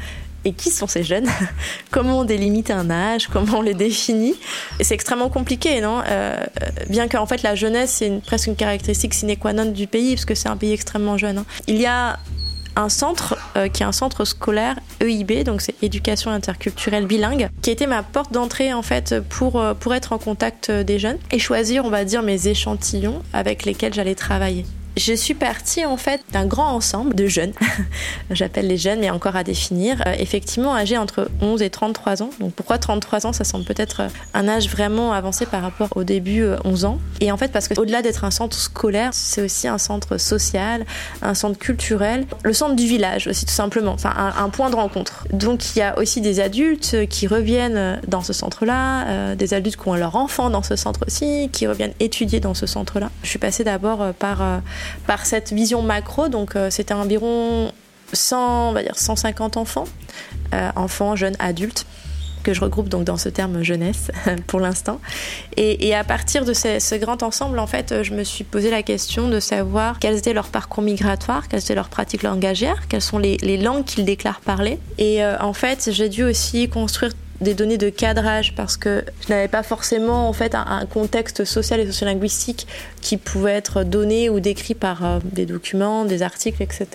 et 0.44 0.52
qui 0.52 0.70
sont 0.70 0.86
ces 0.86 1.02
jeunes 1.02 1.28
Comment 1.90 2.20
on 2.20 2.24
délimite 2.24 2.70
un 2.70 2.90
âge? 2.90 3.28
Comment 3.28 3.58
on 3.58 3.62
les 3.62 3.74
définit? 3.74 4.34
C'est 4.80 4.94
extrêmement 4.94 5.28
compliqué, 5.28 5.80
non? 5.80 6.02
Euh, 6.06 6.36
Bien 6.88 7.08
qu'en 7.08 7.26
fait 7.26 7.42
la 7.42 7.54
jeunesse 7.54 7.90
c'est 7.98 8.22
presque 8.24 8.46
une 8.46 8.56
caractéristique 8.56 9.14
sine 9.14 9.36
qua 9.36 9.52
non 9.52 9.66
du 9.66 9.86
pays, 9.86 10.14
parce 10.14 10.24
que 10.24 10.34
c'est 10.34 10.48
un 10.48 10.56
pays 10.56 10.72
extrêmement 10.72 11.16
jeune. 11.18 11.38
Hein. 11.38 11.46
Il 11.66 11.76
y 11.80 11.86
a 11.86 12.18
un 12.76 12.88
centre 12.88 13.36
euh, 13.56 13.68
qui 13.68 13.82
est 13.82 13.86
un 13.86 13.92
centre 13.92 14.24
scolaire 14.24 14.76
EIB, 15.00 15.42
donc 15.44 15.60
c'est 15.60 15.74
éducation 15.82 16.30
interculturelle 16.30 17.06
bilingue, 17.06 17.48
qui 17.60 17.70
était 17.70 17.88
ma 17.88 18.02
porte 18.04 18.32
d'entrée 18.32 18.72
en 18.72 18.82
fait 18.82 19.16
pour, 19.28 19.60
euh, 19.60 19.74
pour 19.74 19.94
être 19.94 20.12
en 20.12 20.18
contact 20.18 20.70
des 20.70 20.98
jeunes 20.98 21.18
et 21.32 21.38
choisir, 21.38 21.84
on 21.84 21.90
va 21.90 22.04
dire, 22.04 22.22
mes 22.22 22.46
échantillons 22.46 23.22
avec 23.32 23.64
lesquels 23.64 23.94
j'allais 23.94 24.14
travailler. 24.14 24.64
Je 24.98 25.12
suis 25.12 25.34
partie 25.34 25.86
en 25.86 25.96
fait 25.96 26.22
d'un 26.32 26.44
grand 26.44 26.72
ensemble 26.74 27.14
de 27.14 27.28
jeunes, 27.28 27.52
j'appelle 28.32 28.66
les 28.66 28.76
jeunes 28.76 28.98
mais 28.98 29.10
encore 29.10 29.36
à 29.36 29.44
définir, 29.44 30.02
euh, 30.04 30.14
effectivement 30.18 30.74
âgés 30.74 30.98
entre 30.98 31.30
11 31.40 31.62
et 31.62 31.70
33 31.70 32.24
ans. 32.24 32.30
Donc 32.40 32.52
pourquoi 32.54 32.78
33 32.78 33.26
ans? 33.26 33.32
Ça 33.32 33.44
semble 33.44 33.64
peut-être 33.64 34.00
euh, 34.00 34.08
un 34.34 34.48
âge 34.48 34.68
vraiment 34.68 35.12
avancé 35.12 35.46
par 35.46 35.62
rapport 35.62 35.88
au 35.94 36.02
début 36.02 36.44
11 36.64 36.84
euh, 36.84 36.88
ans. 36.88 36.98
Et 37.20 37.30
en 37.30 37.36
fait 37.36 37.52
parce 37.52 37.68
que 37.68 37.78
au-delà 37.78 38.02
d'être 38.02 38.24
un 38.24 38.32
centre 38.32 38.56
scolaire, 38.56 39.10
c'est 39.12 39.40
aussi 39.40 39.68
un 39.68 39.78
centre 39.78 40.18
social, 40.18 40.84
un 41.22 41.34
centre 41.34 41.60
culturel, 41.60 42.26
le 42.42 42.52
centre 42.52 42.74
du 42.74 42.86
village 42.86 43.28
aussi 43.28 43.46
tout 43.46 43.52
simplement, 43.52 43.92
enfin 43.92 44.12
un, 44.36 44.48
point 44.48 44.68
de 44.68 44.74
rencontre. 44.74 45.28
Donc 45.32 45.76
il 45.76 45.78
y 45.78 45.82
a 45.82 45.96
aussi 45.96 46.20
des 46.20 46.40
adultes 46.40 47.06
qui 47.08 47.28
reviennent 47.28 48.00
dans 48.08 48.22
ce 48.22 48.32
centre-là, 48.32 49.36
des 49.36 49.54
adultes 49.54 49.76
qui 49.80 49.88
ont 49.88 49.94
leurs 49.94 50.16
enfants 50.16 50.50
dans 50.50 50.64
ce 50.64 50.74
centre 50.74 51.04
aussi, 51.06 51.50
qui 51.52 51.68
reviennent 51.68 51.94
étudier 52.00 52.40
dans 52.40 52.54
ce 52.54 52.66
centre-là. 52.66 53.10
Je 53.22 53.28
suis 53.28 53.38
passée 53.38 53.62
d'abord 53.62 54.12
par 54.18 54.42
par 55.06 55.26
cette 55.26 55.52
vision 55.52 55.82
macro. 55.82 56.28
Donc 56.28 56.56
euh, 56.56 56.70
c'était 56.70 56.94
environ 56.94 57.72
100, 58.12 58.70
on 58.70 58.72
va 58.72 58.82
dire 58.82 58.96
150 58.96 59.56
enfants, 59.56 59.84
euh, 60.54 60.70
enfants, 60.76 61.16
jeunes, 61.16 61.36
adultes 61.38 61.86
que 62.42 62.54
je 62.54 62.60
regroupe 62.60 62.88
donc 62.88 63.04
dans 63.04 63.16
ce 63.16 63.28
terme 63.28 63.62
jeunesse 63.62 64.10
pour 64.46 64.60
l'instant. 64.60 65.00
Et, 65.56 65.94
à 65.94 66.04
partir 66.04 66.44
de 66.44 66.52
ce, 66.52 66.94
grand 66.94 67.22
ensemble, 67.22 67.58
en 67.58 67.66
fait, 67.66 68.02
je 68.02 68.14
me 68.14 68.24
suis 68.24 68.44
posé 68.44 68.70
la 68.70 68.82
question 68.82 69.28
de 69.28 69.40
savoir 69.40 69.98
quels 69.98 70.16
étaient 70.16 70.32
leurs 70.32 70.48
parcours 70.48 70.82
migratoires, 70.82 71.48
quelles 71.48 71.60
étaient 71.60 71.74
leurs 71.74 71.88
pratiques 71.88 72.22
langagières, 72.22 72.88
quelles 72.88 73.02
sont 73.02 73.18
les, 73.18 73.56
langues 73.58 73.84
qu'ils 73.84 74.04
déclarent 74.04 74.40
parler. 74.40 74.78
Et 74.98 75.22
euh, 75.22 75.36
en 75.40 75.52
fait, 75.52 75.90
j'ai 75.92 76.08
dû 76.08 76.22
aussi 76.22 76.68
construire 76.68 77.12
des 77.40 77.54
données 77.54 77.78
de 77.78 77.88
cadrage 77.88 78.54
parce 78.54 78.76
que 78.76 79.04
je 79.26 79.32
n'avais 79.32 79.48
pas 79.48 79.62
forcément 79.62 80.28
en 80.28 80.32
fait 80.32 80.54
un, 80.54 80.86
contexte 80.86 81.44
social 81.44 81.80
et 81.80 81.86
sociolinguistique 81.86 82.66
qui 83.00 83.16
pouvait 83.16 83.52
être 83.52 83.84
donné 83.84 84.30
ou 84.30 84.40
décrit 84.40 84.74
par 84.74 85.04
euh, 85.04 85.18
des 85.24 85.46
documents, 85.46 86.04
des 86.04 86.22
articles, 86.22 86.62
etc. 86.62 86.86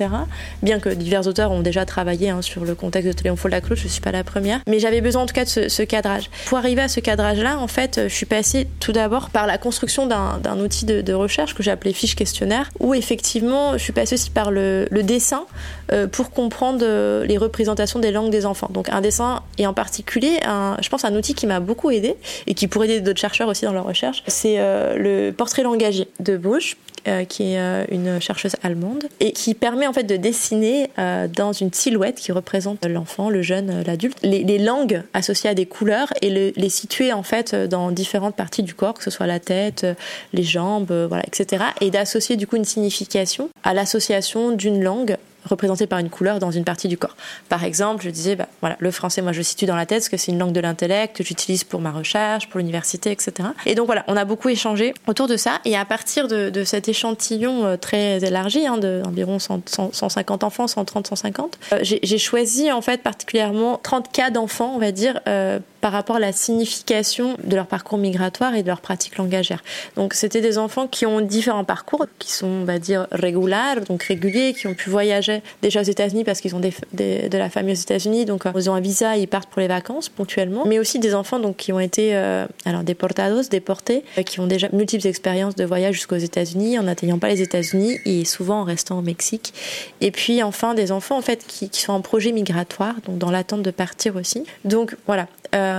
Bien 0.61 0.79
que 0.79 0.89
divers 0.89 1.27
auteurs 1.27 1.51
ont 1.51 1.61
déjà 1.61 1.85
travaillé 1.85 2.29
hein, 2.29 2.41
sur 2.41 2.65
le 2.65 2.75
contexte 2.75 3.07
de 3.07 3.13
Téléon 3.13 3.35
Laclos, 3.49 3.75
je 3.75 3.83
ne 3.83 3.89
suis 3.89 4.01
pas 4.01 4.11
la 4.11 4.23
première, 4.23 4.61
mais 4.67 4.79
j'avais 4.79 5.01
besoin 5.01 5.23
en 5.23 5.25
tout 5.25 5.33
cas 5.33 5.45
de 5.45 5.69
ce, 5.69 5.83
cadrage. 5.83 6.29
Pour 6.45 6.57
arriver 6.57 6.81
à 6.81 6.87
ce 6.87 6.99
cadrage-là, 6.99 7.59
en 7.59 7.67
fait, 7.67 8.01
je 8.03 8.13
suis 8.13 8.25
passée 8.25 8.67
tout 8.79 8.91
d'abord 8.91 9.29
par 9.29 9.47
la 9.47 9.57
construction 9.57 10.07
d'un 10.07 10.59
outil 10.59 10.85
de, 10.85 11.13
recherche 11.13 11.53
que 11.53 11.63
appelé 11.69 11.93
fiche 11.93 12.15
questionnaire, 12.15 12.69
où 12.79 12.93
effectivement, 12.93 13.73
je 13.73 13.83
suis 13.83 13.93
passée 13.93 14.15
aussi 14.15 14.29
par 14.29 14.51
le, 14.51 14.87
dessin 15.03 15.45
euh, 15.91 16.07
pour 16.07 16.31
comprendre 16.31 16.79
euh, 16.83 17.25
les 17.25 17.37
représentations 17.37 17.99
des 17.99 18.11
langues 18.11 18.31
des 18.31 18.45
enfants. 18.45 18.69
Donc 18.71 18.89
un 18.89 19.01
dessin 19.01 19.41
et 19.57 19.67
en 19.67 19.73
particulier 19.73 20.32
je 20.41 20.89
pense, 20.89 21.05
un 21.05 21.15
outil 21.15 21.33
qui 21.33 21.47
m'a 21.47 21.59
beaucoup 21.59 21.91
aidé 21.91 22.15
et 22.47 22.53
qui 22.53 22.67
pourrait 22.67 22.89
aider 22.89 23.01
d'autres 23.01 23.19
chercheurs 23.19 23.47
aussi 23.47 23.65
dans 23.65 23.73
leur 23.73 23.85
recherche. 23.85 24.23
C'est 24.27 24.55
euh, 24.57 24.97
le 24.97 25.31
portrait 25.31 25.63
langagier 25.63 26.07
de 26.19 26.37
Bush, 26.37 26.77
euh, 27.07 27.25
qui 27.25 27.53
est 27.53 27.59
euh, 27.59 27.85
une 27.91 28.21
chercheuse 28.21 28.55
allemande 28.63 29.05
et 29.19 29.33
qui 29.33 29.53
permet 29.53 29.87
en 29.87 29.93
fait 29.93 30.03
de 30.03 30.15
dessiner 30.15 30.89
dans 31.35 31.51
une 31.51 31.73
silhouette 31.73 32.15
qui 32.15 32.31
représente 32.31 32.85
l'enfant, 32.85 33.29
le 33.29 33.41
jeune, 33.41 33.83
l'adulte, 33.85 34.17
les, 34.23 34.57
langues 34.57 35.03
associées 35.13 35.49
à 35.49 35.53
des 35.53 35.65
couleurs 35.65 36.13
et 36.21 36.29
les 36.29 36.69
situer 36.69 37.11
en 37.11 37.23
fait 37.23 37.55
dans 37.55 37.91
différentes 37.91 38.35
parties 38.35 38.63
du 38.63 38.73
corps, 38.73 38.93
que 38.93 39.03
ce 39.03 39.09
soit 39.09 39.27
la 39.27 39.39
tête, 39.39 39.85
les 40.33 40.43
jambes, 40.43 41.09
etc. 41.25 41.65
Et 41.81 41.89
d'associer 41.89 42.37
du 42.37 42.47
coup 42.47 42.55
une 42.55 42.65
signification 42.65 43.49
à 43.63 43.73
l'association 43.73 44.51
d'une 44.51 44.83
langue 44.83 45.17
représenté 45.45 45.87
par 45.87 45.99
une 45.99 46.09
couleur 46.09 46.39
dans 46.39 46.51
une 46.51 46.63
partie 46.63 46.87
du 46.87 46.97
corps. 46.97 47.15
Par 47.49 47.63
exemple, 47.63 48.03
je 48.03 48.09
disais, 48.09 48.35
bah, 48.35 48.47
voilà, 48.61 48.77
le 48.79 48.91
français, 48.91 49.21
moi 49.21 49.31
je 49.31 49.39
le 49.39 49.43
situe 49.43 49.65
dans 49.65 49.75
la 49.75 49.85
tête 49.85 49.99
parce 49.99 50.09
que 50.09 50.17
c'est 50.17 50.31
une 50.31 50.39
langue 50.39 50.53
de 50.53 50.59
l'intellect 50.59 51.17
que 51.17 51.23
j'utilise 51.23 51.63
pour 51.63 51.81
ma 51.81 51.91
recherche, 51.91 52.49
pour 52.49 52.59
l'université, 52.59 53.11
etc. 53.11 53.49
Et 53.65 53.75
donc 53.75 53.85
voilà, 53.85 54.03
on 54.07 54.17
a 54.17 54.25
beaucoup 54.25 54.49
échangé 54.49 54.93
autour 55.07 55.27
de 55.27 55.37
ça. 55.37 55.59
Et 55.65 55.75
à 55.75 55.85
partir 55.85 56.27
de, 56.27 56.63
cet 56.63 56.87
échantillon 56.87 57.65
euh, 57.65 57.77
très 57.77 58.23
élargi, 58.23 58.65
hein, 58.65 58.77
d'environ 58.77 59.37
150 59.39 60.43
enfants, 60.43 60.67
130, 60.67 61.07
150, 61.07 61.59
euh, 61.73 61.79
j'ai 61.81 62.17
choisi 62.17 62.71
en 62.71 62.81
fait 62.81 63.01
particulièrement 63.01 63.79
30 63.81 64.11
cas 64.11 64.29
d'enfants, 64.29 64.73
on 64.75 64.79
va 64.79 64.91
dire, 64.91 65.19
euh, 65.27 65.59
par 65.83 65.91
rapport 65.91 66.15
à 66.15 66.19
la 66.19 66.31
signification 66.31 67.35
de 67.43 67.57
leur 67.57 67.67
parcours 67.67 67.97
migratoire 67.97 68.55
et 68.55 68.63
de 68.63 68.67
leur 68.67 68.79
pratique 68.79 69.17
langagière. 69.17 69.61
Donc 69.97 70.13
c'était 70.13 70.39
des 70.39 70.57
enfants 70.57 70.87
qui 70.87 71.05
ont 71.05 71.19
différents 71.19 71.65
parcours, 71.65 72.05
qui 72.19 72.31
sont, 72.31 72.47
on 72.47 72.63
va 72.63 72.79
dire, 72.79 73.05
régulaires, 73.11 73.81
donc 73.81 74.01
réguliers, 74.03 74.53
qui 74.53 74.67
ont 74.67 74.75
pu 74.75 74.89
voyager 74.89 75.41
déjà 75.61 75.81
aux 75.81 75.83
États-Unis 75.83 76.23
parce 76.23 76.39
qu'ils 76.39 76.55
ont 76.55 76.61
de 76.61 77.37
la 77.37 77.49
famille 77.49 77.73
aux 77.73 77.81
États-Unis, 77.81 78.23
donc 78.23 78.45
ils 78.55 78.69
ont 78.69 78.75
un 78.75 78.79
visa, 78.79 79.17
ils 79.17 79.27
partent 79.27 79.49
pour 79.49 79.59
les 79.59 79.67
vacances 79.67 80.07
ponctuellement, 80.07 80.63
mais 80.65 80.79
aussi 80.79 80.99
des 80.99 81.13
enfants 81.13 81.39
donc 81.39 81.57
qui 81.57 81.73
ont 81.73 81.81
été 81.81 82.15
euh, 82.15 82.45
alors 82.63 82.83
déportados, 82.83 83.49
déportés, 83.49 84.05
euh, 84.17 84.23
qui 84.23 84.39
ont 84.39 84.47
déjà 84.47 84.69
multiples 84.71 85.05
expériences 85.05 85.55
de 85.55 85.65
voyage 85.65 85.95
jusqu'aux 85.95 86.15
États-Unis 86.15 86.79
en 86.79 86.83
n'atteignant 86.83 87.19
pas 87.19 87.27
les 87.27 87.41
États-Unis 87.41 87.99
et 88.05 88.23
souvent 88.23 88.61
en 88.61 88.63
restant 88.63 88.99
au 88.99 89.01
Mexique. 89.01 89.53
Et 89.99 90.11
puis 90.11 90.43
enfin 90.43 90.75
des 90.75 90.93
enfants 90.93 91.17
en 91.17 91.21
fait 91.21 91.43
qui, 91.45 91.69
sont 91.73 91.91
en 91.91 91.99
projet 91.99 92.31
migratoire, 92.31 92.95
donc 93.05 93.17
dans 93.17 93.31
l'attente 93.31 93.63
de 93.63 93.71
partir 93.71 94.15
aussi. 94.15 94.45
Donc 94.63 94.95
voilà, 95.07 95.27
euh, 95.55 95.72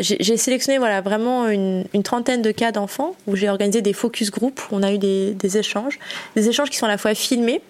j'ai 0.00 0.36
sélectionné 0.36 0.78
voilà 0.78 1.00
vraiment 1.00 1.48
une, 1.48 1.84
trentaine 2.04 2.42
de 2.42 2.50
cas 2.50 2.72
d'enfants 2.72 3.14
où 3.26 3.36
j'ai 3.36 3.48
organisé 3.48 3.82
des 3.82 3.92
focus 3.92 4.30
group, 4.30 4.60
où 4.70 4.76
on 4.76 4.82
a 4.82 4.92
eu 4.92 4.98
des, 4.98 5.58
échanges, 5.58 5.98
des 6.36 6.48
échanges 6.48 6.70
qui 6.70 6.76
sont 6.76 6.86
à 6.86 6.90
la 6.90 6.98
fois 6.98 7.14
filmés 7.14 7.60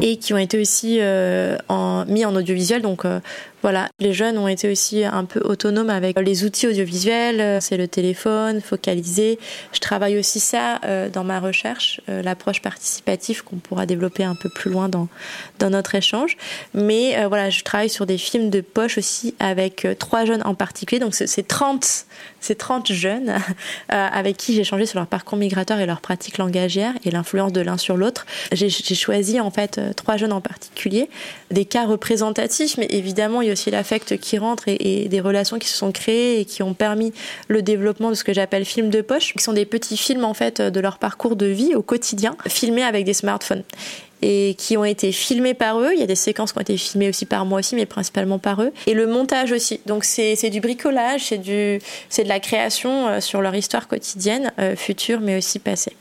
et 0.00 0.16
qui 0.16 0.34
ont 0.34 0.38
été 0.38 0.60
aussi 0.60 0.98
euh, 1.00 1.56
mis 2.08 2.24
en 2.24 2.34
audiovisuel. 2.34 2.82
Donc 2.82 3.04
euh, 3.04 3.20
voilà, 3.64 3.88
les 3.98 4.12
jeunes 4.12 4.36
ont 4.36 4.46
été 4.46 4.70
aussi 4.70 5.04
un 5.04 5.24
peu 5.24 5.40
autonomes 5.40 5.88
avec 5.88 6.20
les 6.20 6.44
outils 6.44 6.66
audiovisuels, 6.66 7.62
c'est 7.62 7.78
le 7.78 7.88
téléphone, 7.88 8.60
focalisé. 8.60 9.38
Je 9.72 9.78
travaille 9.78 10.18
aussi 10.18 10.38
ça 10.38 10.80
euh, 10.84 11.08
dans 11.08 11.24
ma 11.24 11.40
recherche, 11.40 12.02
euh, 12.10 12.20
l'approche 12.20 12.60
participative 12.60 13.42
qu'on 13.42 13.56
pourra 13.56 13.86
développer 13.86 14.22
un 14.22 14.34
peu 14.34 14.50
plus 14.50 14.70
loin 14.70 14.90
dans, 14.90 15.08
dans 15.60 15.70
notre 15.70 15.94
échange. 15.94 16.36
Mais 16.74 17.16
euh, 17.16 17.26
voilà, 17.26 17.48
je 17.48 17.62
travaille 17.62 17.88
sur 17.88 18.04
des 18.04 18.18
films 18.18 18.50
de 18.50 18.60
poche 18.60 18.98
aussi 18.98 19.34
avec 19.40 19.86
trois 19.98 20.26
jeunes 20.26 20.42
en 20.44 20.54
particulier. 20.54 21.00
Donc 21.00 21.14
c'est 21.14 21.48
30, 21.48 22.04
c'est 22.40 22.58
30 22.58 22.92
jeunes 22.92 23.32
avec 23.88 24.36
qui 24.36 24.52
j'ai 24.52 24.60
échangé 24.60 24.84
sur 24.84 24.98
leur 24.98 25.06
parcours 25.06 25.38
migratoire 25.38 25.80
et 25.80 25.86
leur 25.86 26.02
pratique 26.02 26.36
langagière 26.36 26.92
et 27.02 27.10
l'influence 27.10 27.52
de 27.52 27.62
l'un 27.62 27.78
sur 27.78 27.96
l'autre. 27.96 28.26
J'ai 28.52 28.68
choisi 28.68 29.40
en 29.40 29.50
fait 29.50 29.80
trois 29.96 30.18
jeunes 30.18 30.34
en 30.34 30.42
particulier, 30.42 31.08
des 31.50 31.64
cas 31.64 31.86
représentatifs, 31.86 32.76
mais 32.76 32.88
évidemment 32.90 33.40
il 33.40 33.48
y 33.48 33.50
a 33.50 33.53
aussi 33.54 33.70
l'affect 33.70 34.18
qui 34.18 34.38
rentre 34.38 34.64
et, 34.66 35.08
des 35.08 35.20
relations 35.20 35.58
qui 35.58 35.68
se 35.68 35.76
sont 35.76 35.90
créées 35.90 36.40
et 36.40 36.44
qui 36.44 36.62
ont 36.62 36.74
permis 36.74 37.12
le 37.48 37.62
développement 37.62 38.10
de 38.10 38.14
ce 38.14 38.24
que 38.24 38.32
j'appelle 38.32 38.64
films 38.64 38.90
de 38.90 39.00
poche, 39.00 39.32
qui 39.32 39.42
sont 39.42 39.52
des 39.52 39.64
petits 39.64 39.96
films 39.96 40.24
en 40.24 40.34
fait 40.34 40.60
de 40.60 40.80
leur 40.80 40.98
parcours 40.98 41.36
de 41.36 41.46
vie 41.46 41.74
au 41.74 41.82
quotidien, 41.82 42.36
filmés 42.46 42.84
avec 42.84 43.04
des 43.04 43.14
smartphones 43.14 43.64
et 44.22 44.54
qui 44.56 44.76
ont 44.76 44.84
été 44.84 45.12
filmés 45.12 45.52
par 45.52 45.78
eux. 45.80 45.90
Il 45.92 46.00
y 46.00 46.02
a 46.02 46.06
des 46.06 46.14
séquences 46.14 46.52
qui 46.52 46.58
ont 46.58 46.62
été 46.62 46.76
filmées 46.78 47.10
aussi 47.10 47.26
par 47.26 47.44
moi 47.44 47.58
aussi, 47.58 47.74
mais 47.74 47.84
principalement 47.84 48.38
par 48.38 48.62
eux. 48.62 48.72
Et 48.86 48.94
le 48.94 49.06
montage 49.06 49.52
aussi. 49.52 49.80
Donc 49.86 50.04
c'est 50.04 50.50
du 50.50 50.60
bricolage, 50.60 51.24
c'est 51.24 51.38
de 51.38 51.80
la 52.26 52.40
création 52.40 53.08
euh, 53.08 53.20
sur 53.20 53.42
leur 53.42 53.54
histoire 53.54 53.86
quotidienne, 53.86 54.52
euh, 54.58 54.76
future 54.76 55.20
mais 55.20 55.36
aussi 55.36 55.58
passée. 55.58 55.92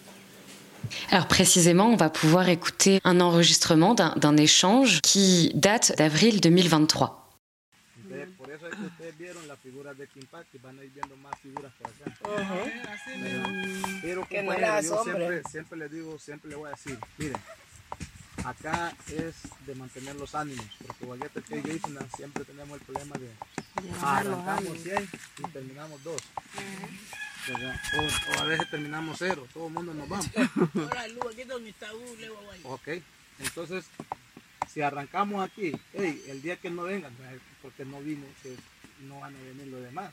Alors 1.12 1.28
précisément, 1.28 1.88
on 1.88 1.96
va 1.96 2.10
pouvoir 2.10 2.50
écouter 2.50 3.00
un 3.04 3.20
enregistrement 3.20 3.94
d'un 3.94 4.38
échange 4.38 5.02
qui 5.02 5.52
date 5.56 5.94
d'avril 5.98 6.39
2023. 6.39 7.23
Que 8.71 8.86
ustedes 8.86 9.17
vieron 9.17 9.47
las 9.47 9.60
figuras 9.60 9.97
de 9.97 10.08
Kimpaki, 10.08 10.58
van 10.60 10.80
a 10.80 10.84
ir 10.84 10.91
viendo 10.91 11.15
más 11.17 11.39
figuras 11.39 11.71
por 11.73 11.88
acá. 11.88 12.17
Pero 14.02 14.28
como 14.28 14.54
yo 14.54 15.04
siempre, 15.04 15.43
siempre 15.49 15.78
le 15.80 15.89
digo, 15.89 16.19
siempre 16.19 16.49
le 16.49 16.56
voy 16.56 16.67
a 16.67 16.71
decir, 16.71 16.97
miren, 17.17 17.41
acá 18.43 18.95
es 19.08 19.36
de 19.65 19.76
mantener 19.76 20.15
los 20.15 20.36
ánimos, 20.36 20.65
porque 20.86 21.06
Guayete 21.06 21.41
que 21.41 21.62
Jason 21.62 21.97
siempre 22.15 22.43
tenemos 22.45 22.80
el 22.80 22.86
problema 22.86 23.15
de 23.17 23.30
arrancamos 24.02 24.78
100 24.80 25.10
y 25.39 25.43
terminamos 25.52 26.04
2. 26.04 26.21
O, 27.97 28.39
a 28.39 28.45
veces 28.45 28.69
terminamos 28.69 29.17
cero, 29.19 29.45
todo 29.54 29.67
el 29.67 29.73
mundo 29.73 29.93
nos 29.93 30.08
vamos. 30.08 30.30
ok, 32.63 32.88
entonces 33.39 33.86
si 34.74 34.82
arrancamos 34.82 35.44
aquí, 35.44 35.72
el 35.94 36.42
día 36.42 36.56
que 36.58 36.70
no 36.70 36.84
vengan, 36.84 37.14
porque 37.62 37.86
no 37.86 38.00
vimos, 38.02 38.28
que 38.42 38.56
no 39.08 39.20
van 39.20 39.36
a 39.36 39.40
venir 39.40 39.68
los 39.68 39.84
demás, 39.84 40.12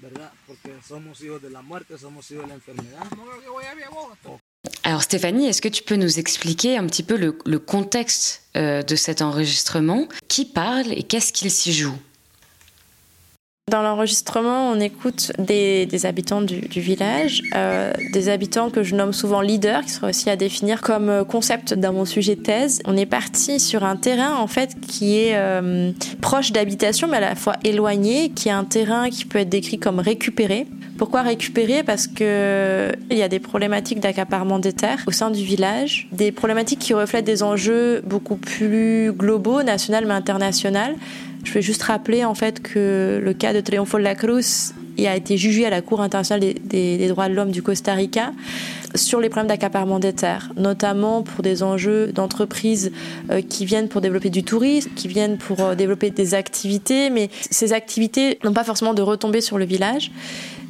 ¿verdad? 0.00 0.32
Porque 0.46 0.74
somos 0.86 1.20
hijos 1.20 1.42
de 1.42 1.50
la 1.50 1.62
muerte, 1.62 1.98
somos 1.98 2.30
hijos 2.30 2.44
de 2.44 2.48
la 2.48 2.54
enfermedad. 2.54 3.06
Alors 4.82 5.02
Stéphanie, 5.02 5.48
est-ce 5.48 5.60
que 5.60 5.68
tu 5.68 5.82
peux 5.82 5.96
nous 5.96 6.18
expliquer 6.18 6.76
un 6.78 6.86
petit 6.86 7.02
peu 7.02 7.16
le, 7.16 7.38
le 7.44 7.58
contexte 7.58 8.48
euh, 8.56 8.82
de 8.82 8.96
cet 8.96 9.20
enregistrement? 9.20 10.08
Qui 10.28 10.44
parle 10.46 10.92
et 10.92 11.02
qu'est-ce 11.02 11.32
qu'il 11.32 11.50
s'y 11.50 11.72
joue? 11.72 11.96
Dans 13.68 13.82
l'enregistrement, 13.82 14.70
on 14.70 14.78
écoute 14.78 15.32
des, 15.40 15.88
habitants 16.06 16.40
du, 16.40 16.60
village, 16.80 17.42
euh, 17.56 17.92
des 18.12 18.28
habitants 18.28 18.70
que 18.70 18.84
je 18.84 18.94
nomme 18.94 19.12
souvent 19.12 19.40
leaders, 19.40 19.82
qui 19.82 19.90
sera 19.90 20.06
aussi 20.10 20.30
à 20.30 20.36
définir 20.36 20.82
comme 20.82 21.08
euh, 21.08 21.24
concept 21.24 21.74
dans 21.74 21.92
mon 21.92 22.04
sujet 22.04 22.36
de 22.36 22.42
thèse. 22.42 22.80
On 22.84 22.96
est 22.96 23.06
parti 23.06 23.58
sur 23.58 23.82
un 23.82 23.96
terrain 23.96 24.36
en 24.36 24.46
fait 24.46 24.76
qui 24.80 25.18
est 25.18 25.32
euh, 25.34 25.90
proche 26.20 26.52
d'habitation, 26.52 27.08
mais 27.08 27.16
à 27.16 27.20
la 27.20 27.34
fois 27.34 27.54
éloigné, 27.64 28.30
qui 28.30 28.50
est 28.50 28.52
un 28.52 28.62
terrain 28.62 29.10
qui 29.10 29.24
peut 29.24 29.40
être 29.40 29.48
décrit 29.48 29.80
comme 29.80 29.98
récupéré. 29.98 30.68
Pourquoi 30.96 31.22
récupérer 31.22 31.82
Parce 31.82 32.06
que 32.06 32.92
il 33.10 33.18
y 33.18 33.22
a 33.22 33.28
des 33.28 33.40
problématiques 33.40 33.98
d'accaparement 33.98 34.60
des 34.60 34.74
terres 34.74 35.02
au 35.08 35.10
sein 35.10 35.32
du 35.32 35.42
village, 35.42 36.06
des 36.12 36.30
problématiques 36.30 36.78
qui 36.78 36.94
reflètent 36.94 37.24
des 37.24 37.42
enjeux 37.42 38.00
beaucoup 38.06 38.36
plus 38.36 39.10
globaux, 39.12 39.64
nationaux 39.64 40.06
mais 40.06 40.14
internationaux 40.14 40.94
je 41.46 41.52
vais 41.52 41.62
juste 41.62 41.84
rappeler 41.84 42.24
en 42.24 42.34
fait 42.34 42.60
que 42.60 43.20
le 43.22 43.32
cas 43.32 43.52
de 43.52 43.60
Triunfo 43.60 43.98
de 43.98 44.02
la 44.02 44.16
Cruz 44.16 44.74
a 45.06 45.14
été 45.14 45.36
jugé 45.36 45.64
à 45.64 45.70
la 45.70 45.80
Cour 45.80 46.00
internationale 46.00 46.54
des, 46.64 47.08
droits 47.08 47.28
de 47.28 47.34
l'homme 47.34 47.52
du 47.52 47.62
Costa 47.62 47.94
Rica 47.94 48.32
sur 48.94 49.20
les 49.20 49.28
problèmes 49.28 49.48
d'accaparement 49.48 49.98
des 49.98 50.12
terres, 50.14 50.50
notamment 50.56 51.22
pour 51.22 51.42
des 51.42 51.62
enjeux 51.62 52.08
d'entreprises 52.08 52.90
euh, 53.30 53.42
qui 53.42 53.66
viennent 53.66 53.88
pour 53.88 54.00
développer 54.00 54.30
du 54.30 54.42
tourisme, 54.42 54.90
qui 54.96 55.06
viennent 55.06 55.36
pour 55.36 55.60
euh, 55.60 55.74
développer 55.74 56.10
des 56.10 56.32
activités, 56.34 57.10
mais 57.10 57.28
ces 57.50 57.74
activités 57.74 58.38
n'ont 58.42 58.54
pas 58.54 58.64
forcément 58.64 58.94
de 58.94 59.02
retomber 59.02 59.42
sur 59.42 59.58
le 59.58 59.66
village 59.66 60.10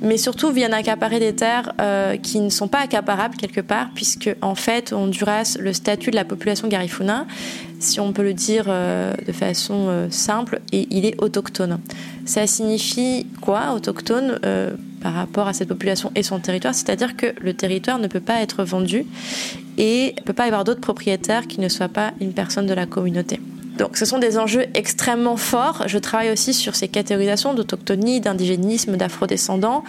mais 0.01 0.17
surtout 0.17 0.51
viennent 0.51 0.75
accaparer 0.75 1.19
des 1.19 1.35
terres 1.35 1.73
euh, 1.81 2.17
qui 2.17 2.41
ne 2.41 2.51
sont 2.51 2.69
pas 2.69 2.81
accaparables 2.81 3.37
quelque 3.37 3.61
part, 3.61 3.89
puisque 3.95 4.31
en 4.43 4.55
fait, 4.55 4.93
Honduras, 4.93 5.57
le 5.59 5.73
statut 5.73 6.11
de 6.11 6.17
la 6.17 6.25
population 6.25 6.69
garifuna, 6.69 7.27
si 7.79 8.01
on 8.01 8.13
peut 8.13 8.23
le 8.23 8.35
dire 8.35 8.65
euh, 8.69 9.15
de 9.27 9.33
façon 9.33 9.87
euh, 9.89 10.07
simple, 10.11 10.61
et 10.73 10.87
il 10.91 11.05
est 11.05 11.21
autochtone. 11.23 11.79
Ça 12.25 12.47
signifie 12.47 13.27
quoi, 13.41 13.73
autochtone 13.75 14.41
par 15.01 15.13
rapport 15.13 15.47
à 15.47 15.53
cette 15.53 15.69
population 15.69 16.11
et 16.17 16.25
son 16.25 16.41
territoire, 16.41 16.75
c'est-à-dire 16.75 17.17
que 17.17 17.27
le 17.41 17.55
territoire 17.55 17.99
ne 17.99 18.09
peut 18.09 18.21
pas 18.21 18.41
être 18.41 18.65
vendu 18.65 19.07
et 19.79 20.15
ne 20.17 20.23
peut 20.23 20.33
pas 20.33 20.45
y 20.45 20.49
avoir 20.49 20.65
d'autres 20.65 20.81
propriétaires 20.81 21.47
qui 21.47 21.61
ne 21.61 21.69
soient 21.69 21.89
pas 21.89 22.13
une 22.21 22.33
personne 22.33 22.67
de 22.67 22.75
la 22.75 22.87
communauté. 22.87 23.39
Donc 23.79 23.97
ce 23.97 24.05
sont 24.05 24.19
des 24.19 24.39
enjeux 24.39 24.65
extrêmement 24.75 25.37
forts. 25.37 25.85
Je 25.87 25.99
travaille 25.99 26.31
aussi 26.31 26.55
sur 26.55 26.75
ces 26.75 26.89
catégorisations 26.89 27.55
d'autochtonie, 27.55 28.21
d'indigénisme, 28.21 28.97
d'afrodescendants. 28.97 29.85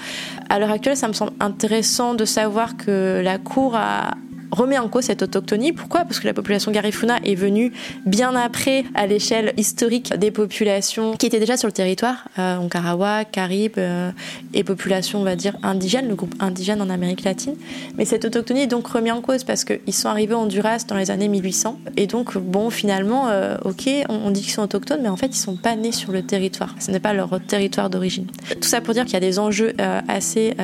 À 0.49 0.59
l'heure 0.59 0.71
actuelle, 0.71 0.97
ça 0.97 1.07
me 1.07 1.13
semble 1.13 1.31
intéressant 1.39 2.13
de 2.13 2.25
savoir 2.25 2.75
que 2.75 3.21
la 3.23 3.37
Cour 3.37 3.75
a 3.75 4.15
remet 4.51 4.77
en 4.77 4.87
cause 4.87 5.05
cette 5.05 5.21
autochtonie. 5.21 5.73
Pourquoi? 5.73 6.01
Parce 6.01 6.19
que 6.19 6.27
la 6.27 6.33
population 6.33 6.71
Garifuna 6.71 7.17
est 7.23 7.35
venue 7.35 7.71
bien 8.05 8.35
après 8.35 8.85
à 8.95 9.07
l'échelle 9.07 9.53
historique 9.57 10.13
des 10.15 10.31
populations 10.31 11.15
qui 11.15 11.25
étaient 11.25 11.39
déjà 11.39 11.57
sur 11.57 11.67
le 11.67 11.73
territoire, 11.73 12.27
euh, 12.39 12.57
Onkarawa, 12.57 13.25
Caraïbes 13.25 13.77
euh, 13.77 14.11
et 14.53 14.63
populations, 14.63 15.19
on 15.19 15.23
va 15.23 15.35
dire, 15.35 15.55
indigènes, 15.63 16.07
le 16.07 16.15
groupe 16.15 16.35
indigène 16.39 16.81
en 16.81 16.89
Amérique 16.89 17.23
latine. 17.23 17.55
Mais 17.97 18.05
cette 18.05 18.25
autochtonie 18.25 18.61
est 18.61 18.67
donc 18.67 18.87
remise 18.87 19.11
en 19.11 19.21
cause 19.21 19.43
parce 19.43 19.63
qu'ils 19.63 19.93
sont 19.93 20.09
arrivés 20.09 20.33
en 20.33 20.43
Honduras 20.43 20.85
dans 20.87 20.95
les 20.95 21.11
années 21.11 21.27
1800. 21.27 21.79
Et 21.97 22.07
donc, 22.07 22.37
bon, 22.37 22.69
finalement, 22.69 23.27
euh, 23.29 23.57
ok, 23.63 23.89
on, 24.09 24.31
dit 24.31 24.41
qu'ils 24.41 24.51
sont 24.51 24.63
autochtones, 24.63 25.01
mais 25.01 25.09
en 25.09 25.17
fait, 25.17 25.27
ils 25.27 25.39
sont 25.39 25.55
pas 25.55 25.75
nés 25.75 25.91
sur 25.91 26.11
le 26.11 26.21
territoire. 26.23 26.75
Ce 26.79 26.91
n'est 26.91 26.99
pas 26.99 27.13
leur 27.13 27.39
territoire 27.45 27.89
d'origine. 27.89 28.27
Tout 28.49 28.67
ça 28.67 28.81
pour 28.81 28.93
dire 28.93 29.05
qu'il 29.05 29.13
y 29.13 29.17
a 29.17 29.21
des 29.21 29.39
enjeux 29.39 29.73
assez 30.07 30.55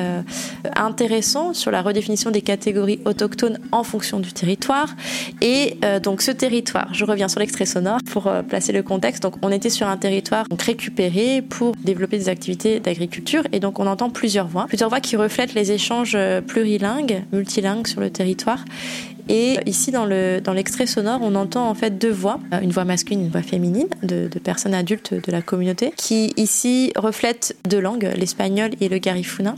intéressants 0.76 1.54
sur 1.54 1.70
la 1.70 1.82
redéfinition 1.82 2.30
des 2.30 2.42
catégories 2.42 3.00
autochtones 3.04 3.58
en 3.74 3.82
fonction 3.82 4.20
du 4.20 4.32
territoire. 4.32 4.94
Et 5.40 5.76
euh, 5.84 5.98
donc 5.98 6.22
ce 6.22 6.30
territoire, 6.30 6.88
je 6.94 7.04
reviens 7.04 7.28
sur 7.28 7.40
l'extrait 7.40 7.66
sonore 7.66 7.98
pour 8.10 8.28
euh, 8.28 8.42
placer 8.42 8.72
le 8.72 8.82
contexte. 8.82 9.22
Donc 9.22 9.34
on 9.42 9.50
était 9.50 9.70
sur 9.70 9.88
un 9.88 9.96
territoire 9.96 10.46
récupéré 10.58 11.42
pour 11.42 11.74
développer 11.84 12.16
des 12.16 12.28
activités 12.28 12.78
d'agriculture 12.78 13.42
et 13.52 13.60
donc 13.60 13.80
on 13.80 13.86
entend 13.86 14.10
plusieurs 14.10 14.46
voix, 14.46 14.66
plusieurs 14.66 14.88
voix 14.88 15.00
qui 15.00 15.16
reflètent 15.16 15.54
les 15.54 15.72
échanges 15.72 16.14
euh, 16.14 16.40
plurilingues, 16.40 17.24
multilingues 17.32 17.86
sur 17.86 18.00
le 18.00 18.10
territoire 18.10 18.64
Et 19.28 19.58
ici, 19.66 19.90
dans 19.90 20.04
le 20.04 20.40
dans 20.42 20.52
l'extrait 20.52 20.86
sonore, 20.86 21.20
on 21.22 21.34
entend 21.34 21.68
en 21.68 21.74
fait 21.74 21.98
deux 21.98 22.10
voix, 22.10 22.38
euh, 22.52 22.60
une 22.60 22.70
voix 22.70 22.84
masculine, 22.84 23.22
une 23.22 23.30
voix 23.30 23.42
féminine, 23.42 23.88
de, 24.02 24.28
de 24.28 24.38
personnes 24.38 24.74
adultes 24.74 25.14
de 25.14 25.32
la 25.32 25.40
communauté, 25.40 25.92
qui 25.96 26.32
ici 26.36 26.92
reflètent 26.96 27.56
deux 27.68 27.80
langues, 27.80 28.10
l'espagnol 28.16 28.70
et 28.80 28.88
le 28.88 28.98
garifuna, 28.98 29.54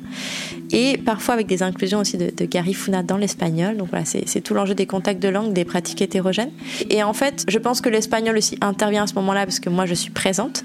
et 0.73 0.99
parfois 0.99 1.35
avec 1.35 1.47
des 1.47 1.63
inclusions 1.63 1.99
aussi 1.99 2.17
de, 2.17 2.31
de 2.31 2.45
garifuna 2.45 3.03
dans 3.03 3.17
l'espagnol. 3.17 3.77
Donc 3.77 3.89
voilà, 3.91 4.05
c'est 4.05 4.41
tout 4.41 4.55
l'enjeu 4.55 4.75
des 4.75 4.87
contacts 4.87 5.23
de 5.23 5.29
langue, 5.29 5.53
des 5.53 5.65
pratiques 5.65 6.01
hétérogènes. 6.01 6.53
Et 6.91 7.03
en 7.03 7.13
fait, 7.13 7.45
je 7.49 7.59
pense 7.59 7.81
que 7.81 7.89
l'espagnol 7.89 8.37
aussi 8.37 8.57
intervient 8.61 9.05
à 9.05 9.07
ce 9.07 9.15
moment-là 9.15 9.47
parce 9.47 9.61
que 9.61 9.71
moi 9.71 9.87
je 9.87 9.95
suis 9.95 10.11
présente, 10.11 10.65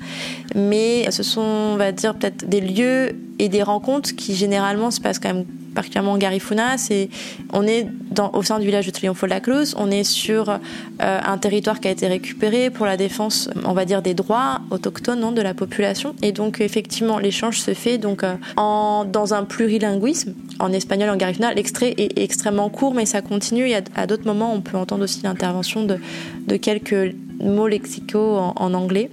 mais 0.55 1.09
ce 1.09 1.23
sont, 1.23 1.41
on 1.41 1.75
va 1.75 1.91
dire, 1.91 2.13
peut-être 2.15 2.47
des 2.47 2.61
lieux 2.61 3.15
et 3.39 3.49
des 3.49 3.63
rencontres 3.63 4.15
qui 4.15 4.35
généralement 4.35 4.91
se 4.91 5.01
passent 5.01 5.19
quand 5.19 5.33
même 5.33 5.45
particulièrement 5.73 6.13
en 6.13 6.17
Garifuna, 6.17 6.77
c'est 6.77 7.10
on 7.53 7.65
est 7.65 7.88
au 8.34 8.43
sein 8.43 8.60
du 8.60 8.65
village 8.65 8.86
de 8.86 8.91
Triunfo 8.91 9.25
de 9.25 9.31
la 9.31 9.39
Cruz, 9.39 9.73
on 9.77 9.89
est 9.89 10.03
sur 10.03 10.49
euh, 10.49 10.57
un 10.99 11.38
territoire 11.38 11.79
qui 11.79 11.88
a 11.88 11.91
été 11.91 12.07
récupéré 12.07 12.69
pour 12.69 12.86
la 12.86 12.97
défense, 12.97 13.49
on 13.65 13.73
va 13.73 13.86
dire 13.86 14.01
des 14.01 14.13
droits 14.13 14.62
autochtones 14.69 15.21
de 15.34 15.41
la 15.41 15.53
population, 15.53 16.15
et 16.21 16.31
donc 16.31 16.62
effectivement 16.62 17.19
l'échange 17.19 17.60
se 17.60 17.73
fait 17.73 17.97
donc 17.97 18.23
euh, 18.23 18.36
en, 18.57 19.05
dans 19.05 19.34
un 19.34 19.43
plurilinguisme 19.43 20.34
en 20.60 20.71
espagnol 20.71 21.10
en 21.10 21.17
Garifuna. 21.17 21.53
L'extrait 21.53 21.93
est 21.97 22.17
extrêmement 22.19 22.69
court, 22.69 22.93
mais 22.93 23.05
ça 23.05 23.21
continue. 23.21 23.69
Et 23.69 23.75
à, 23.95 24.07
d'autres 24.07 24.25
moments, 24.25 24.53
on 24.53 24.62
peut 24.62 24.77
entendre 24.77 25.03
aussi 25.03 25.21
l'intervention 25.23 25.86
de, 25.86 26.57
quelques 26.57 27.15
mots 27.39 27.67
lexicaux 27.67 28.38
en 28.55 28.73
anglais 28.73 29.10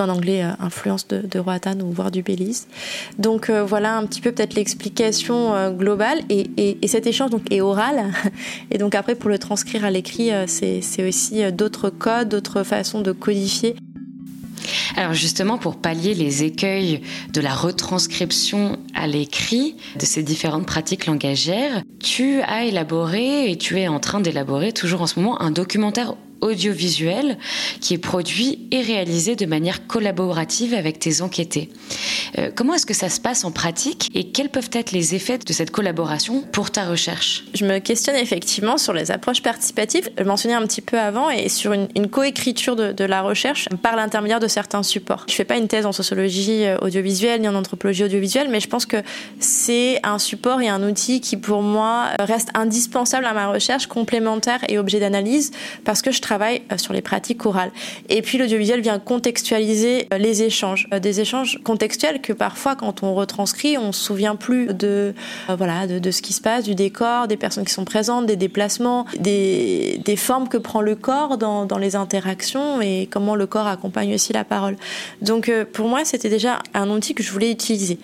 en 0.00 0.08
anglais, 0.08 0.44
euh, 0.44 0.50
influence 0.60 1.06
de, 1.08 1.38
Roatan 1.38 1.78
ou 1.80 1.90
voire 1.90 2.10
du 2.10 2.22
Belize. 2.22 2.66
Donc 3.18 3.50
euh, 3.50 3.64
voilà 3.64 3.96
un 3.96 4.06
petit 4.06 4.20
peu 4.20 4.32
peut-être 4.32 4.54
l'explication 4.54 5.54
euh, 5.54 5.70
globale 5.70 6.20
et, 6.28 6.50
et, 6.56 6.78
et, 6.82 6.88
cet 6.88 7.06
échange 7.06 7.30
donc 7.30 7.42
est 7.50 7.60
oral 7.60 8.12
et 8.70 8.78
donc 8.78 8.94
après 8.94 9.14
pour 9.14 9.30
le 9.30 9.38
transcrire 9.38 9.84
à 9.84 9.90
l'écrit 9.90 10.30
c'est 10.46 11.06
aussi 11.06 11.42
d'autres 11.52 11.90
codes, 11.90 12.28
d'autres 12.28 12.62
façons 12.62 13.00
de 13.00 13.12
codifier. 13.12 13.74
Alors 14.96 15.14
justement, 15.14 15.58
pour 15.58 15.76
pallier 15.76 16.14
les 16.14 16.44
écueils 16.44 17.00
de 17.32 17.40
la 17.40 17.54
retranscription 17.54 18.78
à 18.94 19.06
l'écrit 19.06 19.76
de 19.96 20.04
ces 20.04 20.22
différentes 20.22 20.66
pratiques 20.66 21.06
langagières, 21.06 21.82
tu 22.00 22.40
as 22.42 22.64
élaboré 22.64 23.50
et 23.50 23.56
tu 23.56 23.80
es 23.80 23.88
en 23.88 24.00
train 24.00 24.20
d'élaborer 24.20 24.72
toujours 24.72 25.02
en 25.02 25.06
ce 25.06 25.18
moment 25.18 25.40
un 25.40 25.50
documentaire 25.50 26.14
audiovisuel 26.42 27.38
qui 27.80 27.94
est 27.94 27.98
produit 27.98 28.66
et 28.70 28.82
réalisé 28.82 29.36
de 29.36 29.46
manière 29.46 29.86
collaborative 29.86 30.74
avec 30.74 30.98
tes 30.98 31.22
enquêtés. 31.22 31.70
Euh, 32.38 32.50
comment 32.54 32.74
est-ce 32.74 32.86
que 32.86 32.94
ça 32.94 33.08
se 33.08 33.20
passe 33.20 33.44
en 33.44 33.52
pratique 33.52 34.10
et 34.14 34.28
quels 34.28 34.50
peuvent 34.50 34.70
être 34.72 34.92
les 34.92 35.14
effets 35.14 35.38
de 35.38 35.52
cette 35.52 35.70
collaboration 35.70 36.42
pour 36.52 36.70
ta 36.70 36.84
recherche? 36.84 37.44
Je 37.54 37.64
me 37.64 37.78
questionne 37.78 38.16
effectivement 38.16 38.76
sur 38.76 38.92
les 38.92 39.10
approches 39.10 39.42
participatives. 39.42 40.10
Je 40.18 40.24
mentionnais 40.24 40.54
un 40.54 40.66
petit 40.66 40.80
peu 40.80 40.98
avant 40.98 41.30
et 41.30 41.48
sur 41.48 41.72
une, 41.72 41.88
coécriture 42.10 42.76
de, 42.76 42.92
de, 42.92 43.04
la 43.04 43.22
recherche 43.22 43.68
par 43.80 43.96
l'intermédiaire 43.96 44.40
de 44.40 44.48
certains 44.48 44.82
supports. 44.82 45.24
Je 45.28 45.34
fais 45.34 45.44
pas 45.44 45.56
une 45.56 45.68
thèse 45.68 45.86
en 45.86 45.92
sociologie 45.92 46.64
euh, 46.64 46.76
audiovisuelle 46.78 47.40
ni 47.40 47.48
en 47.48 47.54
anthropologie 47.54 48.04
audiovisuelle, 48.04 48.48
mais 48.50 48.60
je 48.60 48.68
pense 48.68 48.84
que 48.84 48.98
c'est 49.38 50.00
un 50.02 50.18
support 50.18 50.60
et 50.60 50.68
un 50.68 50.82
outil 50.82 51.20
qui 51.20 51.36
pour 51.36 51.62
moi 51.62 52.08
reste 52.18 52.50
indispensable 52.54 53.24
à 53.24 53.32
ma 53.32 53.46
recherche, 53.46 53.86
complémentaire 53.86 54.60
et 54.68 54.78
objet 54.78 54.98
d'analyse 54.98 55.52
parce 55.84 56.02
que 56.02 56.10
je 56.10 56.20
travaille 56.20 56.31
travail 56.32 56.62
euh, 56.72 56.78
sur 56.78 56.94
les 56.94 57.02
pratiques 57.02 57.44
orales. 57.44 57.72
Et 58.08 58.22
puis 58.22 58.38
l'audiovisuel 58.38 58.80
vient 58.80 58.98
contextualiser 58.98 60.08
euh, 60.14 60.16
les 60.16 60.42
échanges, 60.42 60.88
euh, 60.94 60.98
des 60.98 61.20
échanges 61.20 61.60
contextuels 61.62 62.22
que 62.22 62.32
parfois 62.32 62.74
quand 62.74 63.02
on 63.02 63.12
retranscrit, 63.14 63.76
on 63.76 63.92
se 63.92 64.02
souvient 64.02 64.34
plus 64.34 64.72
de 64.72 65.14
voilà 65.48 65.86
de, 65.86 66.10
ce 66.10 66.22
qui 66.22 66.32
se 66.32 66.40
passe, 66.40 66.64
du 66.64 66.74
décor, 66.74 67.28
des 67.28 67.36
personnes 67.36 67.66
qui 67.66 67.74
sont 67.74 67.84
présentes, 67.84 68.24
des 68.24 68.36
déplacements, 68.36 69.04
des, 69.18 70.00
des 70.02 70.16
formes 70.16 70.48
que 70.48 70.56
prend 70.56 70.80
le 70.80 70.94
corps 70.94 71.36
dans, 71.36 71.66
dans 71.66 71.78
les 71.78 71.96
interactions 71.96 72.80
et 72.80 73.08
comment 73.10 73.34
le 73.34 73.46
corps 73.46 73.66
accompagne 73.66 74.14
aussi 74.14 74.32
la 74.32 74.44
parole. 74.44 74.76
Donc 75.20 75.52
pour 75.74 75.86
moi, 75.86 76.04
c'était 76.04 76.30
déjà 76.30 76.60
un 76.72 76.88
outil 76.88 77.14
que 77.14 77.22
je 77.22 77.30
voulais 77.30 77.50
utiliser. 77.50 77.98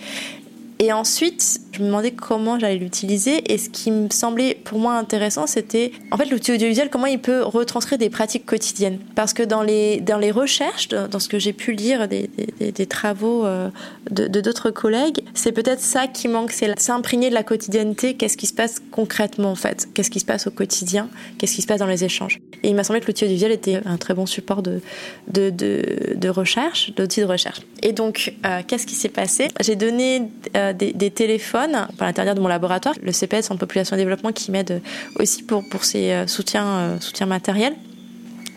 Et 0.81 0.93
ensuite, 0.93 1.61
je 1.73 1.81
me 1.81 1.87
demandais 1.87 2.13
comment 2.13 2.59
j'allais 2.59 2.77
l'utiliser. 2.77 3.53
Et 3.53 3.59
ce 3.59 3.69
qui 3.69 3.91
me 3.91 4.09
semblait 4.11 4.55
pour 4.55 4.79
moi 4.79 4.95
intéressant, 4.95 5.47
c'était 5.47 5.93
en 6.11 6.17
fait 6.17 6.27
l'outil 6.27 6.53
audiovisuel, 6.53 6.89
comment 6.89 7.07
il 7.07 7.19
peut 7.19 7.43
retranscrire 7.43 7.99
des 7.99 8.11
pratiques 8.11 8.47
quotidiennes. 8.47 8.99
Parce 9.15 9.33
que 9.33 9.43
dans 9.43 9.63
les, 9.63 10.01
dans 10.01 10.19
les 10.19 10.31
recherches, 10.31 10.89
dans 10.89 11.19
ce 11.19 11.29
que 11.29 11.39
j'ai 11.39 11.53
pu 11.53 11.73
lire 11.73 12.07
des, 12.07 12.31
des, 12.61 12.87
travaux 12.87 13.45
euh, 13.45 13.71
de 14.11 14.41
d'autres 14.41 14.71
collègues, 14.71 15.21
c'est 15.35 15.53
peut-être 15.53 15.81
ça 15.81 16.07
qui 16.07 16.29
manque, 16.29 16.53
c'est 16.53 16.79
s'imprégner 16.79 17.29
de 17.29 17.35
la 17.35 17.43
quotidienneté. 17.43 18.15
Qu'est-ce 18.15 18.37
qui 18.37 18.47
se 18.47 18.55
passe 18.55 18.77
concrètement 18.93 19.51
en 19.51 19.57
fait? 19.57 19.89
Qu'est-ce 19.95 20.11
qui 20.11 20.21
se 20.21 20.25
passe 20.27 20.47
au 20.47 20.51
quotidien? 20.51 21.09
Qu'est-ce 21.39 21.55
qui 21.55 21.63
se 21.63 21.67
passe 21.67 21.81
dans 21.81 21.87
les 21.87 22.05
échanges? 22.05 22.41
Et 22.63 22.69
il 22.69 22.75
m'a 22.75 22.85
semblé 22.85 23.01
que 23.01 23.07
l'outil 23.07 23.25
audiovisuel 23.25 23.53
était 23.53 23.81
un 23.85 23.97
très 23.97 24.15
bon 24.15 24.27
support 24.27 24.63
de, 24.63 24.81
de, 25.29 25.51
de, 25.51 26.15
de 26.17 26.29
recherche, 26.29 26.93
d'outil 26.95 27.21
de 27.21 27.27
recherche. 27.27 27.61
Et 27.83 27.93
donc, 27.93 28.35
euh, 28.45 28.63
qu'est-ce 28.67 28.87
qui 28.87 28.95
s'est 28.95 29.09
passé? 29.09 29.49
J'ai 29.61 29.77
donné 29.77 30.23
euh, 30.57 30.68
des, 30.73 30.93
des, 30.93 31.11
téléphones 31.11 31.87
par 31.97 32.07
l'intérieur 32.07 32.35
de 32.35 32.41
mon 32.41 32.49
laboratoire, 32.49 32.95
le 33.03 33.13
CPS 33.13 33.51
en 33.51 33.57
population 33.57 33.97
et 33.97 33.99
développement 33.99 34.33
qui 34.33 34.51
m'aide 34.51 34.83
aussi 35.19 35.43
pour, 35.43 35.69
pour 35.69 35.85
ses 35.85 36.13
euh, 36.13 36.27
soutiens, 36.27 36.67
euh, 36.67 37.01
soutiens 37.01 37.27
matériels. 37.27 37.75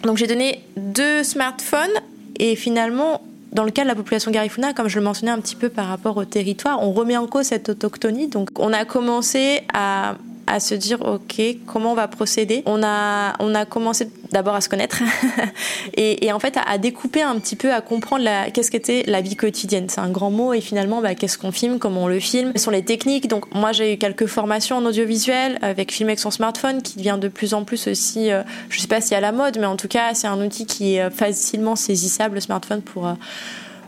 Donc 0.04 0.18
j'ai 0.18 0.28
donné 0.28 0.64
deux 0.78 1.24
smartphones 1.24 1.92
et 2.40 2.56
finalement 2.56 3.22
dans 3.52 3.64
le 3.64 3.72
cas 3.72 3.84
de 3.84 3.88
la 3.88 3.96
population 3.96 4.32
Garifuna, 4.32 4.74
comme 4.74 4.88
je 4.88 4.98
le 4.98 5.04
mentionnais 5.04 5.32
un 5.32 5.40
petit 5.40 5.56
peu 5.56 5.70
par 5.70 5.88
rapport 5.88 6.16
au 6.18 6.26
territoire, 6.26 6.82
on 6.82 6.94
remet 6.94 7.18
en 7.18 7.28
cause 7.28 7.48
cette 7.48 7.68
autochtonie. 7.68 8.28
Donc, 8.28 8.50
on 8.58 8.72
a 8.72 8.86
commencé 8.86 9.62
à 9.74 10.16
à 10.48 10.60
se 10.60 10.76
dire 10.76 11.02
ok 11.02 11.42
comment 11.66 11.92
on 11.92 11.96
va 11.96 12.08
procéder. 12.08 12.64
On 12.66 12.84
a 12.84 13.34
on 13.40 13.56
a 13.56 13.66
commencé 13.66 14.10
d'abord 14.32 14.56
à 14.56 14.62
se 14.62 14.70
connaître 14.70 15.02
et, 15.98 16.32
en 16.32 16.40
fait 16.40 16.58
à, 16.66 16.78
découper 16.78 17.22
un 17.22 17.38
petit 17.40 17.56
peu, 17.56 17.74
à 17.74 17.82
comprendre 17.82 18.26
qu'est-ce 18.54 18.72
qu'était 18.72 19.04
la 19.08 19.22
vie 19.22 19.36
quotidienne. 19.36 19.88
C'est 19.90 20.02
un 20.02 20.10
grand 20.10 20.32
mot 20.32 20.54
et 20.54 20.62
finalement 20.62 21.02
bah, 21.02 21.16
qu'est-ce 21.16 21.38
qu'on 21.38 21.52
filme, 21.52 21.80
comment 21.80 22.04
on 22.04 22.08
le 22.08 22.20
filme, 22.20 22.52
quelles 22.54 22.62
sont 22.62 22.72
les 22.72 22.86
techniques. 22.86 23.28
Donc 23.28 23.54
moi 23.54 23.72
j'ai 23.72 23.94
eu 23.94 23.98
quelques 23.98 24.28
formations 24.28 24.78
en 24.78 24.86
audiovisuel 24.86 25.60
avec 25.62 25.92
filmer 25.92 26.12
avec 26.12 26.20
son 26.20 26.32
smartphone 26.32 26.82
qui 26.82 26.98
devient 26.98 27.18
de 27.20 27.28
plus 27.28 27.54
en 27.54 27.64
plus 27.64 27.88
aussi, 27.88 28.32
euh, 28.32 28.44
je 28.70 28.80
sais 28.80 28.88
pas 28.88 29.02
si 29.02 29.16
à 29.16 29.22
la 29.22 29.32
mode, 29.32 29.58
mais 29.60 29.66
en 29.66 29.78
tout 29.78 29.88
cas 29.88 30.14
c'est 30.14 30.28
un 30.28 30.44
outil 30.44 30.66
qui 30.66 30.96
est 30.96 31.10
facilement 31.10 31.76
saisissable 31.76 32.36
le 32.36 32.42
smartphone 32.42 32.82
pour 32.82 33.08
euh, 33.08 33.14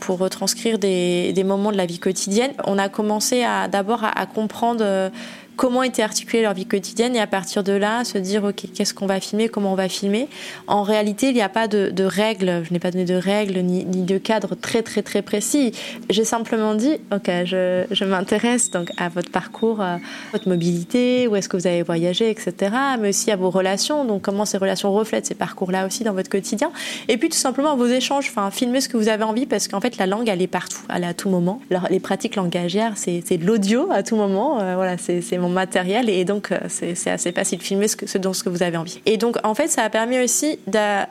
pour 0.03 0.19
retranscrire 0.19 0.79
des, 0.79 1.31
des, 1.31 1.43
moments 1.45 1.71
de 1.71 1.77
la 1.77 1.85
vie 1.85 1.99
quotidienne. 1.99 2.51
On 2.65 2.77
a 2.77 2.89
commencé 2.89 3.43
à 3.43 3.69
d'abord 3.69 4.03
à, 4.03 4.09
à, 4.09 4.25
comprendre 4.25 4.83
euh, 4.83 5.09
comment 5.55 5.83
était 5.83 6.01
articulée 6.01 6.41
leur 6.41 6.53
vie 6.53 6.65
quotidienne 6.65 7.15
et 7.15 7.19
à 7.19 7.27
partir 7.27 7.63
de 7.63 7.73
là 7.73 8.03
se 8.03 8.17
dire 8.17 8.43
ok 8.43 8.65
qu'est-ce 8.73 8.93
qu'on 8.93 9.05
va 9.05 9.19
filmer 9.19 9.49
comment 9.49 9.73
on 9.73 9.75
va 9.75 9.89
filmer. 9.89 10.27
En 10.67 10.83
réalité 10.83 11.29
il 11.29 11.35
n'y 11.35 11.41
a 11.41 11.49
pas 11.49 11.67
de, 11.67 12.03
règles. 12.03 12.63
Je 12.65 12.73
n'ai 12.73 12.79
pas 12.79 12.91
donné 12.91 13.05
de 13.05 13.15
règles 13.15 13.59
ni, 13.59 13.85
ni, 13.85 14.03
de 14.03 14.17
cadre 14.17 14.55
très 14.55 14.81
très 14.81 15.01
très 15.01 15.21
précis. 15.21 15.71
J'ai 16.09 16.25
simplement 16.25 16.75
dit 16.75 16.97
ok 17.11 17.29
je, 17.45 17.85
je 17.89 18.05
m'intéresse 18.05 18.71
donc 18.71 18.89
à 18.97 19.09
votre 19.09 19.31
parcours 19.31 19.81
à 19.81 19.99
votre 20.31 20.47
mobilité 20.49 21.27
où 21.27 21.35
est-ce 21.35 21.49
que 21.49 21.57
vous 21.57 21.67
avez 21.67 21.83
voyagé 21.83 22.29
etc 22.29 22.71
mais 22.99 23.09
aussi 23.09 23.31
à 23.31 23.35
vos 23.35 23.49
relations. 23.49 24.05
Donc 24.05 24.23
comment 24.23 24.45
ces 24.45 24.57
relations 24.57 24.91
reflètent 24.91 25.25
ces 25.25 25.35
parcours 25.35 25.71
là 25.71 25.85
aussi 25.85 26.03
dans 26.03 26.13
votre 26.13 26.29
quotidien. 26.29 26.71
Et 27.07 27.17
puis 27.17 27.29
tout 27.29 27.37
simplement 27.37 27.75
vos 27.75 27.87
échanges. 27.87 28.27
Enfin 28.29 28.49
filmer 28.51 28.81
ce 28.81 28.89
que 28.89 28.97
vous 28.97 29.09
avez 29.09 29.23
envie 29.23 29.45
parce 29.45 29.67
qu'en 29.67 29.81
fait 29.81 29.97
la 29.97 30.07
langue 30.07 30.29
elle 30.29 30.41
est 30.41 30.47
partout 30.47 30.81
elle 30.93 31.03
est 31.03 31.07
à 31.07 31.13
tout 31.13 31.29
moment. 31.29 31.61
Alors, 31.71 31.87
les 31.89 31.99
pratiques 31.99 32.35
langagières 32.35 32.93
c'est 32.95 33.37
de 33.37 33.45
l'audio 33.45 33.89
à 33.91 34.03
tout 34.03 34.15
moment. 34.15 34.59
Euh, 34.59 34.75
voilà 34.75 34.97
c'est 34.97 35.37
mon 35.43 35.49
matériel 35.49 36.09
et 36.09 36.25
donc 36.25 36.51
euh, 36.51 36.57
c'est 36.67 37.09
assez 37.09 37.31
facile 37.31 37.59
de 37.59 37.63
filmer 37.63 37.87
ce, 37.87 37.95
que, 37.95 38.07
ce 38.07 38.17
dont 38.17 38.31
que 38.31 38.49
vous 38.49 38.63
avez 38.63 38.77
envie. 38.77 38.99
Et 39.05 39.17
donc 39.17 39.37
en 39.43 39.53
fait 39.53 39.67
ça 39.67 39.83
a 39.83 39.89
permis 39.89 40.19
aussi 40.19 40.59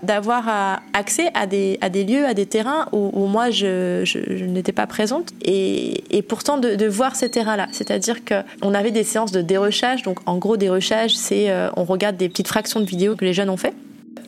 d'avoir 0.02 0.48
euh, 0.48 0.74
accès 0.92 1.30
à 1.34 1.46
des, 1.46 1.78
à 1.80 1.88
des 1.88 2.04
lieux, 2.04 2.24
à 2.26 2.34
des 2.34 2.46
terrains 2.46 2.88
où, 2.92 3.26
moi 3.26 3.50
je, 3.50 4.44
n'étais 4.44 4.72
pas 4.72 4.86
présente 4.86 5.30
et, 5.42 6.04
et 6.16 6.22
pourtant 6.22 6.58
de, 6.58 6.74
de 6.74 6.86
voir 6.86 7.14
ces 7.16 7.28
terrains-là. 7.30 7.68
C'est-à-dire 7.72 8.20
qu'on 8.24 8.74
avait 8.74 8.90
des 8.90 9.04
séances 9.04 9.32
de 9.32 9.42
dérochage, 9.42 10.02
donc 10.02 10.18
en 10.26 10.38
gros 10.38 10.56
dérochage 10.56 11.14
c'est 11.14 11.50
euh, 11.50 11.68
on 11.76 11.84
regarde 11.84 12.16
des 12.16 12.28
petites 12.28 12.48
fractions 12.48 12.80
de 12.80 12.86
vidéos 12.86 13.16
que 13.16 13.24
les 13.24 13.32
jeunes 13.34 13.50
ont 13.50 13.56
fait 13.56 13.74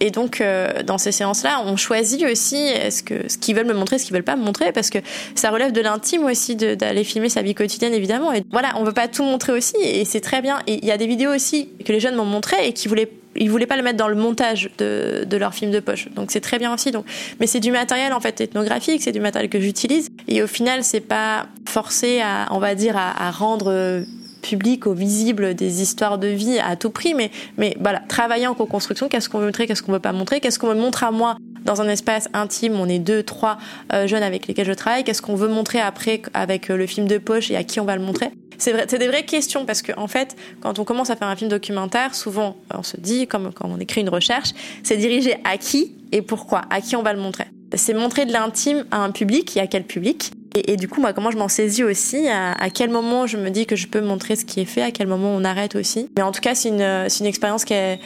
et 0.00 0.10
donc, 0.10 0.40
euh, 0.40 0.82
dans 0.82 0.98
ces 0.98 1.12
séances-là, 1.12 1.62
on 1.64 1.76
choisit 1.76 2.24
aussi 2.24 2.56
est-ce 2.56 3.02
que 3.02 3.28
ce 3.28 3.38
qu'ils 3.38 3.54
veulent 3.54 3.66
me 3.66 3.74
montrer, 3.74 3.98
ce 3.98 4.04
qu'ils 4.04 4.14
veulent 4.14 4.22
pas 4.22 4.36
me 4.36 4.44
montrer, 4.44 4.72
parce 4.72 4.90
que 4.90 4.98
ça 5.34 5.50
relève 5.50 5.72
de 5.72 5.80
l'intime 5.80 6.24
aussi 6.24 6.56
d'aller 6.56 7.04
filmer 7.04 7.28
sa 7.28 7.42
vie 7.42 7.54
quotidienne, 7.54 7.94
évidemment. 7.94 8.32
Et 8.32 8.42
voilà, 8.50 8.72
on 8.76 8.84
veut 8.84 8.92
pas 8.92 9.08
tout 9.08 9.24
montrer 9.24 9.52
aussi, 9.52 9.76
et 9.82 10.04
c'est 10.04 10.20
très 10.20 10.42
bien. 10.42 10.58
Et 10.66 10.74
il 10.74 10.84
y 10.84 10.90
a 10.90 10.98
des 10.98 11.06
vidéos 11.06 11.34
aussi 11.34 11.68
que 11.84 11.92
les 11.92 12.00
jeunes 12.00 12.16
m'ont 12.16 12.24
montré 12.24 12.66
et 12.66 12.72
qui 12.72 12.88
voulaient 12.88 13.10
ils 13.36 13.50
voulaient 13.50 13.66
pas 13.66 13.76
le 13.76 13.82
mettre 13.82 13.96
dans 13.96 14.06
le 14.06 14.14
montage 14.14 14.70
de, 14.78 15.24
de 15.28 15.36
leur 15.36 15.54
film 15.54 15.72
de 15.72 15.80
poche. 15.80 16.08
Donc 16.14 16.30
c'est 16.30 16.40
très 16.40 16.60
bien 16.60 16.72
aussi. 16.72 16.92
Donc, 16.92 17.04
mais 17.40 17.48
c'est 17.48 17.58
du 17.58 17.72
matériel 17.72 18.12
en 18.12 18.20
fait 18.20 18.40
ethnographique, 18.40 19.02
c'est 19.02 19.10
du 19.10 19.18
matériel 19.18 19.50
que 19.50 19.58
j'utilise. 19.58 20.08
Et 20.28 20.40
au 20.40 20.46
final, 20.46 20.84
c'est 20.84 21.00
pas 21.00 21.46
forcé 21.66 22.20
à, 22.20 22.46
on 22.52 22.60
va 22.60 22.76
dire, 22.76 22.96
à, 22.96 23.26
à 23.26 23.32
rendre 23.32 24.04
public, 24.44 24.86
au 24.86 24.92
visible 24.92 25.54
des 25.54 25.80
histoires 25.80 26.18
de 26.18 26.28
vie 26.28 26.58
à 26.58 26.76
tout 26.76 26.90
prix, 26.90 27.14
mais, 27.14 27.30
mais 27.56 27.76
voilà, 27.80 28.00
travailler 28.00 28.46
en 28.46 28.54
co-construction, 28.54 29.08
qu'est-ce 29.08 29.28
qu'on 29.28 29.38
veut 29.38 29.46
montrer, 29.46 29.66
qu'est-ce 29.66 29.82
qu'on 29.82 29.92
veut 29.92 29.98
pas 29.98 30.12
montrer, 30.12 30.40
qu'est-ce 30.40 30.58
qu'on 30.58 30.68
me 30.68 30.80
montre 30.80 31.02
à 31.02 31.10
moi 31.10 31.36
dans 31.64 31.80
un 31.80 31.88
espace 31.88 32.28
intime, 32.34 32.78
on 32.78 32.86
est 32.86 32.98
deux, 32.98 33.22
trois 33.22 33.56
euh, 33.92 34.06
jeunes 34.06 34.22
avec 34.22 34.46
lesquels 34.46 34.66
je 34.66 34.72
travaille, 34.72 35.02
qu'est-ce 35.02 35.22
qu'on 35.22 35.34
veut 35.34 35.48
montrer 35.48 35.80
après 35.80 36.20
avec 36.34 36.70
euh, 36.70 36.76
le 36.76 36.86
film 36.86 37.06
de 37.06 37.16
poche 37.16 37.50
et 37.50 37.56
à 37.56 37.64
qui 37.64 37.80
on 37.80 37.86
va 37.86 37.96
le 37.96 38.02
montrer? 38.02 38.30
C'est 38.58 38.72
vrai, 38.72 38.84
c'est 38.86 38.98
des 38.98 39.08
vraies 39.08 39.24
questions 39.24 39.64
parce 39.64 39.80
que 39.80 39.92
en 39.96 40.06
fait, 40.06 40.36
quand 40.60 40.78
on 40.78 40.84
commence 40.84 41.08
à 41.08 41.16
faire 41.16 41.28
un 41.28 41.36
film 41.36 41.50
documentaire, 41.50 42.14
souvent 42.14 42.56
on 42.72 42.82
se 42.82 42.98
dit, 42.98 43.26
comme 43.26 43.50
quand 43.52 43.68
on 43.68 43.78
écrit 43.78 44.02
une 44.02 44.10
recherche, 44.10 44.50
c'est 44.82 44.98
dirigé 44.98 45.36
à 45.44 45.56
qui 45.56 45.94
et 46.12 46.20
pourquoi, 46.20 46.62
à 46.68 46.82
qui 46.82 46.96
on 46.96 47.02
va 47.02 47.14
le 47.14 47.20
montrer? 47.20 47.46
C'est 47.74 47.94
montrer 47.94 48.26
de 48.26 48.32
l'intime 48.32 48.84
à 48.90 48.98
un 48.98 49.10
public 49.10 49.56
et 49.56 49.60
à 49.60 49.66
quel 49.66 49.84
public? 49.84 50.30
Et, 50.54 50.76
du 50.76 50.88
coup, 50.88 51.02
comment 51.14 51.32
je 51.32 51.36
m'en 51.36 51.48
saisis 51.48 51.82
aussi, 51.82 52.28
à, 52.28 52.70
quel 52.70 52.90
moment 52.90 53.26
je 53.26 53.36
me 53.36 53.50
dis 53.50 53.66
que 53.66 53.74
je 53.74 53.88
peux 53.88 54.00
montrer 54.00 54.36
ce 54.36 54.44
qui 54.44 54.60
est 54.60 54.66
fait, 54.66 54.82
à 54.82 54.92
quel 54.92 55.08
moment 55.08 55.34
on 55.34 55.44
arrête 55.44 55.74
aussi. 55.74 56.08
Mais 56.16 56.22
en 56.22 56.30
tout 56.30 56.40
cas, 56.40 56.54
c'est 56.54 56.68
une, 56.68 57.26
expérience 57.26 57.64
qui 57.64 57.74
est 57.74 57.98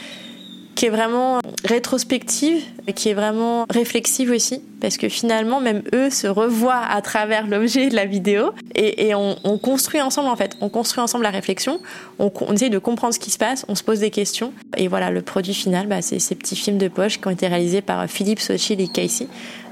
vraiment 0.89 1.39
rétrospective, 1.63 2.63
qui 2.95 3.09
est 3.09 3.13
vraiment 3.13 3.65
réflexive 3.69 4.31
aussi, 4.31 4.63
parce 4.81 4.97
que 4.97 5.09
finalement, 5.09 5.59
même 5.59 5.83
eux 5.93 6.09
se 6.09 6.25
revoient 6.25 6.81
à 6.89 7.01
travers 7.03 7.45
l'objet 7.45 7.89
de 7.89 7.95
la 7.95 8.05
vidéo, 8.05 8.51
et, 8.73 9.13
on, 9.13 9.35
construit 9.59 10.01
ensemble 10.01 10.29
en 10.29 10.35
fait, 10.35 10.57
on 10.61 10.69
construit 10.69 11.03
ensemble 11.03 11.25
la 11.25 11.29
réflexion, 11.29 11.79
on, 12.17 12.31
on, 12.41 12.53
essaye 12.53 12.71
de 12.71 12.79
comprendre 12.79 13.13
ce 13.13 13.19
qui 13.19 13.29
se 13.29 13.37
passe, 13.37 13.63
on 13.67 13.75
se 13.75 13.83
pose 13.83 13.99
des 13.99 14.09
questions, 14.09 14.53
et 14.75 14.87
voilà, 14.87 15.11
le 15.11 15.21
produit 15.21 15.53
final, 15.53 15.85
bah, 15.85 16.01
c'est 16.01 16.17
ces 16.17 16.33
petits 16.33 16.55
films 16.55 16.79
de 16.79 16.87
poche 16.87 17.21
qui 17.21 17.27
ont 17.27 17.31
été 17.31 17.47
réalisés 17.47 17.81
par 17.81 18.07
Philippe, 18.07 18.39
Sochil 18.39 18.81
et 18.81 18.87
Casey. 18.87 19.27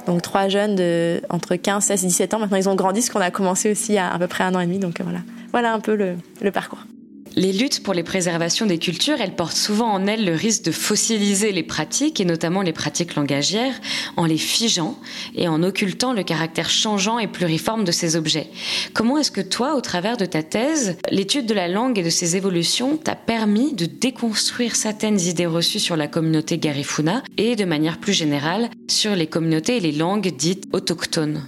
Donc 0.07 0.21
trois 0.21 0.47
jeunes 0.47 0.75
de 0.75 1.21
entre 1.29 1.55
15, 1.55 1.83
16 1.83 2.03
et 2.03 2.07
17 2.07 2.33
ans. 2.33 2.39
Maintenant, 2.39 2.57
ils 2.57 2.69
ont 2.69 2.75
grandi, 2.75 3.01
ce 3.01 3.11
qu'on 3.11 3.21
a 3.21 3.29
commencé 3.29 3.69
aussi 3.69 3.97
à 3.97 4.11
à 4.11 4.17
peu 4.17 4.27
près 4.27 4.43
un 4.43 4.55
an 4.55 4.59
et 4.59 4.65
demi. 4.65 4.79
Donc 4.79 5.01
voilà, 5.01 5.19
voilà 5.51 5.73
un 5.73 5.79
peu 5.79 5.95
le 5.95 6.51
parcours. 6.51 6.79
Les 7.37 7.53
luttes 7.53 7.83
pour 7.83 7.93
les 7.93 8.01
préservations 8.01 8.65
des 8.65 8.79
cultures, 8.79 9.21
elles 9.21 9.35
portent 9.35 9.55
souvent 9.55 9.91
en 9.91 10.07
elles 10.07 10.25
le 10.25 10.33
risque 10.33 10.63
de 10.63 10.71
fossiliser 10.71 11.51
les 11.51 11.61
pratiques, 11.61 12.19
et 12.19 12.25
notamment 12.25 12.63
les 12.63 12.73
pratiques 12.73 13.13
langagières, 13.13 13.79
en 14.15 14.25
les 14.25 14.39
figeant 14.39 14.97
et 15.35 15.47
en 15.47 15.61
occultant 15.61 16.13
le 16.13 16.23
caractère 16.23 16.71
changeant 16.71 17.19
et 17.19 17.27
pluriforme 17.27 17.83
de 17.83 17.91
ces 17.91 18.15
objets. 18.15 18.47
Comment 18.95 19.19
est-ce 19.19 19.29
que 19.29 19.41
toi, 19.41 19.75
au 19.75 19.81
travers 19.81 20.17
de 20.17 20.25
ta 20.25 20.41
thèse, 20.41 20.97
l'étude 21.11 21.45
de 21.45 21.53
la 21.53 21.67
langue 21.67 21.99
et 21.99 22.03
de 22.03 22.09
ses 22.09 22.37
évolutions 22.37 22.97
t'a 22.97 23.15
permis 23.15 23.73
de 23.73 23.85
déconstruire 23.85 24.75
certaines 24.75 25.19
idées 25.19 25.45
reçues 25.45 25.79
sur 25.79 25.95
la 25.95 26.07
communauté 26.07 26.57
Garifuna 26.57 27.21
et, 27.37 27.55
de 27.55 27.65
manière 27.65 27.99
plus 27.99 28.13
générale, 28.13 28.71
sur 28.87 29.15
les 29.15 29.27
communautés 29.27 29.77
et 29.77 29.81
les 29.81 29.91
langues 29.91 30.35
dites 30.35 30.63
autochtones? 30.73 31.43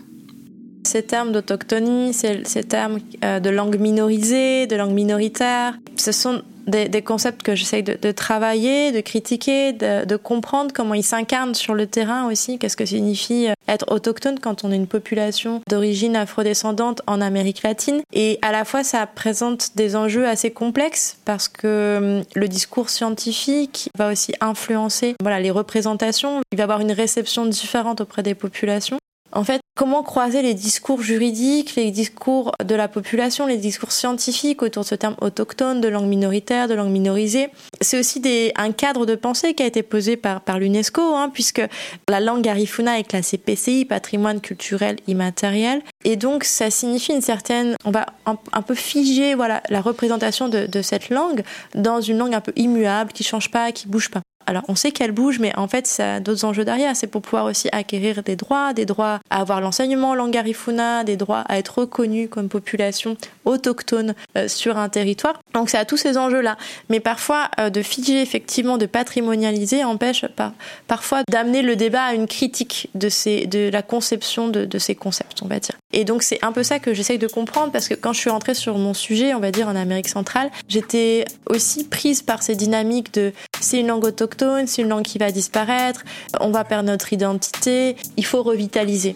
Ces 0.83 1.03
termes 1.03 1.31
d'autochtonie, 1.31 2.13
ces, 2.13 2.63
termes 2.63 2.99
euh, 3.23 3.39
de 3.39 3.49
langue 3.49 3.79
minorisée, 3.79 4.67
de 4.67 4.75
langue 4.75 4.93
minoritaire, 4.93 5.77
ce 5.95 6.11
sont 6.11 6.41
des, 6.69 7.01
concepts 7.01 7.41
que 7.41 7.55
j'essaye 7.55 7.83
de, 7.83 8.11
travailler, 8.11 8.91
de 8.91 9.01
critiquer, 9.01 9.73
de, 9.73 10.15
comprendre 10.15 10.71
comment 10.73 10.93
ils 10.93 11.03
s'incarnent 11.03 11.55
sur 11.55 11.73
le 11.73 11.87
terrain 11.87 12.27
aussi. 12.27 12.59
Qu'est-ce 12.59 12.77
que 12.77 12.85
signifie 12.85 13.47
euh, 13.47 13.53
être 13.67 13.91
autochtone 13.91 14.39
quand 14.39 14.63
on 14.63 14.71
est 14.71 14.75
une 14.75 14.87
population 14.87 15.61
d'origine 15.69 16.15
afrodescendante 16.15 17.01
en 17.07 17.21
Amérique 17.21 17.63
latine? 17.63 18.01
Et 18.13 18.39
à 18.41 18.51
la 18.51 18.65
fois, 18.65 18.83
ça 18.83 19.05
présente 19.07 19.75
des 19.75 19.95
enjeux 19.95 20.27
assez 20.27 20.51
complexes 20.51 21.17
parce 21.25 21.47
que 21.47 22.19
hum, 22.19 22.23
le 22.35 22.47
discours 22.47 22.89
scientifique 22.89 23.89
va 23.97 24.11
aussi 24.11 24.33
influencer 24.41 25.15
voilà, 25.21 25.39
les 25.39 25.51
représentations. 25.51 26.41
Il 26.51 26.57
va 26.57 26.63
avoir 26.63 26.81
une 26.81 26.91
réception 26.91 27.45
différente 27.45 28.01
auprès 28.01 28.23
des 28.23 28.35
populations. 28.35 28.99
En 29.31 29.43
fait, 29.43 29.61
comment 29.75 30.03
croiser 30.03 30.41
les 30.41 30.53
discours 30.53 31.01
juridiques, 31.01 31.75
les 31.75 31.91
discours 31.91 32.51
de 32.63 32.75
la 32.75 32.87
population, 32.87 33.45
les 33.45 33.57
discours 33.57 33.91
scientifiques 33.91 34.61
autour 34.61 34.83
de 34.83 34.87
ce 34.87 34.95
terme 34.95 35.15
autochtone, 35.21 35.81
de 35.81 35.87
langue 35.87 36.07
minoritaire, 36.07 36.67
de 36.67 36.73
langue 36.73 36.91
minorisée? 36.91 37.49
C'est 37.81 37.99
aussi 37.99 38.21
un 38.55 38.71
cadre 38.71 39.05
de 39.05 39.15
pensée 39.15 39.53
qui 39.53 39.63
a 39.63 39.65
été 39.65 39.83
posé 39.83 40.17
par, 40.17 40.41
l'UNESCO, 40.59 41.01
hein, 41.01 41.29
puisque 41.33 41.61
la 42.09 42.19
langue 42.19 42.41
garifuna 42.41 42.99
est 42.99 43.03
classée 43.03 43.37
PCI, 43.37 43.85
patrimoine 43.85 44.41
culturel 44.41 44.97
immatériel. 45.07 45.81
Et 46.03 46.15
donc, 46.15 46.43
ça 46.43 46.69
signifie 46.71 47.13
une 47.13 47.21
certaine, 47.21 47.75
on 47.85 47.91
va 47.91 48.07
un, 48.25 48.61
peu 48.61 48.75
figer 48.75 49.35
voilà, 49.35 49.61
la 49.69 49.81
représentation 49.81 50.49
de, 50.49 50.65
de 50.65 50.81
cette 50.81 51.09
langue 51.09 51.43
dans 51.75 52.01
une 52.01 52.17
langue 52.17 52.33
un 52.33 52.41
peu 52.41 52.53
immuable, 52.55 53.11
qui 53.11 53.23
change 53.23 53.51
pas, 53.51 53.71
qui 53.71 53.87
bouge 53.87 54.09
pas. 54.09 54.21
Alors 54.49 54.63
on 54.67 54.73
sait 54.73 54.91
qu'elle 54.91 55.11
bouge, 55.11 55.37
mais 55.37 55.55
en 55.57 55.67
fait 55.67 55.85
ça 55.85 56.15
a 56.15 56.19
d'autres 56.19 56.43
enjeux 56.43 56.65
derrière. 56.65 56.95
C'est 56.95 57.05
pour 57.05 57.21
pouvoir 57.21 57.45
aussi 57.45 57.69
acquérir 57.71 58.23
des 58.23 58.35
droits, 58.35 58.73
des 58.73 58.87
droits 58.87 59.19
à 59.29 59.41
avoir 59.41 59.61
l'enseignement 59.61 60.09
en 60.09 60.15
langue 60.15 60.31
garifuna, 60.31 61.03
des 61.03 61.17
droits 61.17 61.41
à 61.47 61.59
être 61.59 61.81
reconnu 61.81 62.27
comme 62.27 62.49
population 62.49 63.15
autochtone 63.49 64.15
euh, 64.37 64.47
sur 64.47 64.77
un 64.77 64.89
territoire. 64.89 65.41
Donc 65.53 65.69
ça 65.69 65.79
a 65.79 65.85
tous 65.85 65.97
ces 65.97 66.17
enjeux-là. 66.17 66.57
Mais 66.89 66.99
parfois 66.99 67.49
euh, 67.59 67.69
de 67.69 67.81
figer 67.81 68.21
effectivement, 68.21 68.77
de 68.77 68.85
patrimonialiser 68.85 69.83
empêche 69.83 70.25
par, 70.35 70.53
parfois 70.87 71.23
d'amener 71.29 71.61
le 71.61 71.75
débat 71.75 72.03
à 72.03 72.13
une 72.13 72.27
critique 72.27 72.89
de, 72.95 73.09
ces, 73.09 73.45
de 73.45 73.69
la 73.69 73.81
conception 73.81 74.47
de, 74.47 74.65
de 74.65 74.79
ces 74.79 74.95
concepts, 74.95 75.41
on 75.41 75.47
va 75.47 75.59
dire. 75.59 75.75
Et 75.91 76.05
donc 76.05 76.23
c'est 76.23 76.43
un 76.43 76.51
peu 76.51 76.63
ça 76.63 76.79
que 76.79 76.93
j'essaye 76.93 77.17
de 77.17 77.27
comprendre 77.27 77.71
parce 77.71 77.87
que 77.87 77.95
quand 77.95 78.13
je 78.13 78.19
suis 78.19 78.29
rentrée 78.29 78.53
sur 78.53 78.77
mon 78.77 78.93
sujet, 78.93 79.33
on 79.33 79.39
va 79.39 79.51
dire 79.51 79.67
en 79.67 79.75
Amérique 79.75 80.07
centrale, 80.07 80.51
j'étais 80.67 81.25
aussi 81.47 81.83
prise 81.83 82.21
par 82.21 82.43
ces 82.43 82.55
dynamiques 82.55 83.13
de 83.13 83.33
c'est 83.59 83.79
une 83.79 83.87
langue 83.87 84.05
autochtone 84.05 84.67
c'est 84.67 84.81
une 84.81 84.89
langue 84.89 85.03
qui 85.03 85.17
va 85.17 85.31
disparaître, 85.31 86.03
on 86.39 86.51
va 86.51 86.63
perdre 86.63 86.89
notre 86.89 87.11
identité, 87.13 87.95
il 88.17 88.25
faut 88.25 88.43
revitaliser. 88.43 89.15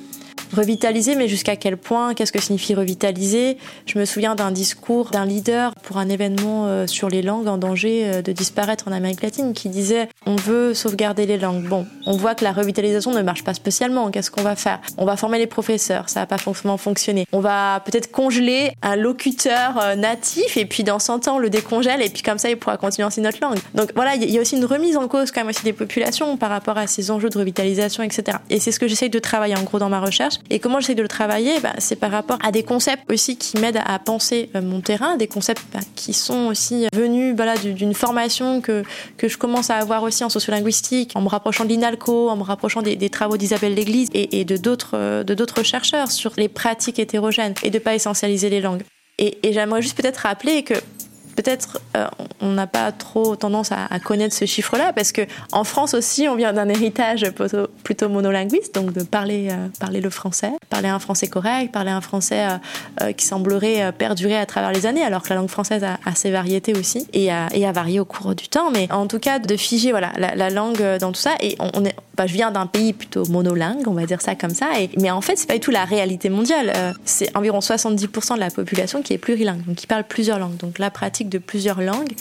Revitaliser, 0.53 1.15
mais 1.15 1.27
jusqu'à 1.27 1.55
quel 1.55 1.77
point 1.77 2.13
Qu'est-ce 2.13 2.31
que 2.31 2.39
signifie 2.39 2.75
revitaliser? 2.75 3.57
Je 3.87 3.97
me 3.97 4.05
souviens 4.05 4.35
d'un 4.35 4.51
discours 4.51 5.09
d'un 5.09 5.25
leader 5.25 5.73
pour 5.81 5.97
un 5.97 6.09
événement 6.09 6.67
euh, 6.67 6.85
sur 6.85 7.09
les 7.09 7.23
langues 7.23 7.47
en 7.47 7.57
danger 7.57 8.03
euh, 8.05 8.21
de 8.21 8.31
disparaître 8.31 8.87
en 8.87 8.91
Amérique 8.91 9.23
latine 9.23 9.53
qui 9.53 9.69
disait 9.69 10.09
on 10.27 10.35
veut 10.35 10.75
sauvegarder 10.75 11.25
les 11.25 11.39
langues. 11.39 11.67
Bon, 11.67 11.87
on 12.05 12.15
voit 12.17 12.35
que 12.35 12.43
la 12.43 12.51
revitalisation 12.51 13.13
ne 13.13 13.23
marche 13.23 13.43
pas 13.43 13.55
spécialement. 13.55 14.11
Qu'est-ce 14.11 14.29
qu'on 14.29 14.43
va 14.43 14.55
faire? 14.55 14.79
On 14.97 15.05
va 15.05 15.17
former 15.17 15.39
les 15.39 15.47
professeurs, 15.47 16.07
ça 16.09 16.19
va 16.19 16.25
pas 16.27 16.37
forcément 16.37 16.77
fonctionner. 16.77 17.25
On 17.31 17.39
va 17.39 17.81
peut-être 17.83 18.11
congeler 18.11 18.73
un 18.83 18.95
locuteur 18.95 19.79
euh, 19.81 19.95
natif 19.95 20.55
et 20.55 20.65
puis 20.65 20.83
dans 20.83 20.99
100 20.99 21.29
ans 21.29 21.37
on 21.37 21.39
le 21.39 21.49
décongèle 21.49 22.03
et 22.03 22.09
puis 22.09 22.21
comme 22.21 22.37
ça 22.37 22.51
il 22.51 22.57
pourra 22.57 22.77
continuer 22.77 23.05
à 23.05 23.07
enseigner 23.07 23.25
notre 23.25 23.41
langue. 23.41 23.57
Donc 23.73 23.89
voilà, 23.95 24.13
il 24.13 24.29
y 24.29 24.37
a 24.37 24.41
aussi 24.41 24.55
une 24.55 24.65
remise 24.65 24.97
en 24.97 25.07
cause 25.07 25.31
quand 25.31 25.41
même 25.41 25.49
aussi 25.49 25.63
des 25.63 25.73
populations 25.73 26.37
par 26.37 26.51
rapport 26.51 26.77
à 26.77 26.85
ces 26.85 27.09
enjeux 27.09 27.29
de 27.29 27.39
revitalisation, 27.39 28.03
etc. 28.03 28.37
Et 28.51 28.59
c'est 28.59 28.71
ce 28.71 28.79
que 28.79 28.87
j'essaye 28.87 29.09
de 29.09 29.19
travailler 29.19 29.57
en 29.57 29.63
gros 29.63 29.79
dans 29.79 29.89
ma 29.89 29.99
recherche. 29.99 30.35
Et 30.49 30.59
comment 30.59 30.79
j'essaie 30.79 30.95
de 30.95 31.01
le 31.01 31.07
travailler 31.07 31.59
bah, 31.59 31.73
C'est 31.77 31.95
par 31.95 32.11
rapport 32.11 32.37
à 32.43 32.51
des 32.51 32.63
concepts 32.63 33.11
aussi 33.11 33.37
qui 33.37 33.57
m'aident 33.57 33.81
à 33.85 33.97
penser 33.99 34.49
euh, 34.55 34.61
mon 34.61 34.81
terrain, 34.81 35.15
des 35.15 35.27
concepts 35.27 35.63
bah, 35.73 35.79
qui 35.95 36.13
sont 36.13 36.47
aussi 36.47 36.87
venus 36.93 37.35
voilà, 37.35 37.55
d'une 37.57 37.93
formation 37.93 38.61
que, 38.61 38.83
que 39.17 39.27
je 39.27 39.37
commence 39.37 39.69
à 39.69 39.75
avoir 39.77 40.03
aussi 40.03 40.23
en 40.23 40.29
sociolinguistique, 40.29 41.11
en 41.15 41.21
me 41.21 41.29
rapprochant 41.29 41.63
de 41.63 41.69
l'INALCO, 41.69 42.29
en 42.29 42.35
me 42.35 42.43
rapprochant 42.43 42.81
des, 42.81 43.09
travaux 43.09 43.37
d'Isabelle 43.37 43.73
Léglise 43.73 44.09
et, 44.13 44.39
et 44.39 44.45
de 44.45 44.57
d'autres 44.57 44.91
euh, 44.95 45.23
de 45.23 45.33
d'autres 45.33 45.63
chercheurs 45.63 46.11
sur 46.11 46.33
les 46.37 46.49
pratiques 46.49 46.99
hétérogènes 46.99 47.53
et 47.63 47.69
de 47.69 47.79
pas 47.79 47.95
essentialiser 47.95 48.49
les 48.49 48.61
langues. 48.61 48.83
Et, 49.19 49.37
j'aimerais 49.43 49.81
juste 49.81 49.95
peut-être 49.95 50.17
rappeler 50.17 50.63
que 50.63 50.73
peut-être 51.35 51.79
euh, 51.95 52.07
on 52.41 52.51
n'a 52.51 52.67
pas 52.67 52.91
trop 52.91 53.35
tendance 53.35 53.71
à, 53.71 53.99
connaître 53.99 54.35
ce 54.35 54.45
chiffre-là 54.45 54.93
parce 54.93 55.11
que 55.11 55.21
en 55.51 55.63
France 55.63 55.93
aussi 55.93 56.27
on 56.27 56.35
vient 56.35 56.53
d'un 56.53 56.69
héritage 56.69 57.25
plutôt, 57.83 58.09
monolinguiste 58.09 58.75
donc 58.75 58.93
de 58.93 59.03
parler 59.03 59.49
euh, 59.51 59.67
parler 59.79 60.01
le 60.01 60.09
français 60.09 60.51
parler 60.69 60.89
un 60.89 60.99
français 60.99 61.27
correct 61.27 61.71
parler 61.71 61.91
un 61.91 62.01
français 62.01 62.47
euh, 63.01 63.11
qui 63.13 63.25
semblerait 63.25 63.91
perdurer 63.93 64.37
à 64.37 64.45
travers 64.45 64.71
les 64.71 64.85
années 64.85 65.03
alors 65.03 65.23
que 65.23 65.29
la 65.29 65.35
langue 65.35 65.49
française 65.49 65.83
a, 65.83 66.15
ses 66.15 66.31
variétés 66.31 66.73
aussi 66.73 67.07
et 67.13 67.31
a, 67.31 67.47
et 67.53 67.65
a 67.65 67.71
varié 67.71 67.99
au 67.99 68.05
cours 68.05 68.35
du 68.35 68.47
temps. 68.47 68.71
Mais 68.71 68.91
en 68.91 69.07
tout 69.07 69.19
cas 69.19 69.39
de 69.39 69.57
figer 69.57 69.91
voilà 69.91 70.11
la, 70.17 70.49
langue 70.49 70.83
dans 70.99 71.11
tout 71.11 71.19
ça 71.19 71.35
et 71.39 71.55
on, 71.59 71.85
est 71.85 71.95
bah, 72.15 72.27
je 72.27 72.33
viens 72.33 72.51
d'un 72.51 72.67
pays 72.67 72.93
plutôt 72.93 73.25
monolingue 73.25 73.87
on 73.87 73.93
va 73.93 74.05
dire 74.05 74.21
ça 74.21 74.35
comme 74.35 74.53
ça 74.53 74.79
et, 74.79 74.89
mais 74.97 75.11
en 75.11 75.21
fait 75.21 75.35
c'est 75.35 75.47
pas 75.47 75.55
du 75.55 75.59
tout 75.59 75.71
la 75.71 75.85
réalité 75.85 76.29
mondiale. 76.29 76.73
C'est 77.05 77.35
environ 77.35 77.59
70% 77.59 78.35
de 78.35 78.39
la 78.39 78.49
population 78.49 79.01
qui 79.01 79.13
est 79.13 79.17
plurilingue 79.17 79.65
donc 79.65 79.75
qui 79.75 79.87
parle 79.87 80.03
plusieurs 80.03 80.39
langues. 80.39 80.57
Donc 80.57 80.79
la 80.79 80.91
pratique 80.91 81.29
de 81.29 81.37
plusieurs 81.37 81.81
langues, 81.81 82.13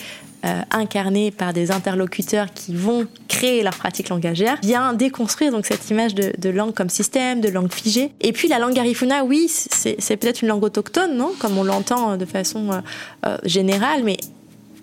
euh, 0.45 0.61
incarnées 0.71 1.31
par 1.31 1.53
des 1.53 1.71
interlocuteurs 1.71 2.53
qui 2.53 2.75
vont 2.75 3.07
créer 3.29 3.63
leur 3.63 3.75
pratique 3.75 4.09
langagière, 4.09 4.59
vient 4.63 4.93
déconstruire 4.93 5.53
donc 5.53 5.67
cette 5.67 5.89
image 5.91 6.15
de, 6.15 6.49
langue 6.49 6.75
comme 6.75 6.89
système, 6.89 7.41
de 7.41 7.49
langue 7.49 7.73
figée. 7.73 8.13
Et 8.21 8.33
puis 8.33 8.49
la 8.49 8.59
langue 8.59 8.75
garifuna, 8.75 9.25
oui, 9.25 9.47
c'est 9.49 10.17
peut-être 10.17 10.43
une 10.43 10.49
langue 10.49 10.65
autochtone, 10.65 11.17
non? 11.17 11.33
Comme 11.39 11.59
on 11.59 11.65
l'entend 11.65 12.17
de 12.17 12.25
façon 12.25 12.73
euh, 12.73 12.81
euh, 13.27 13.37
générale, 13.45 14.03
mais 14.05 14.17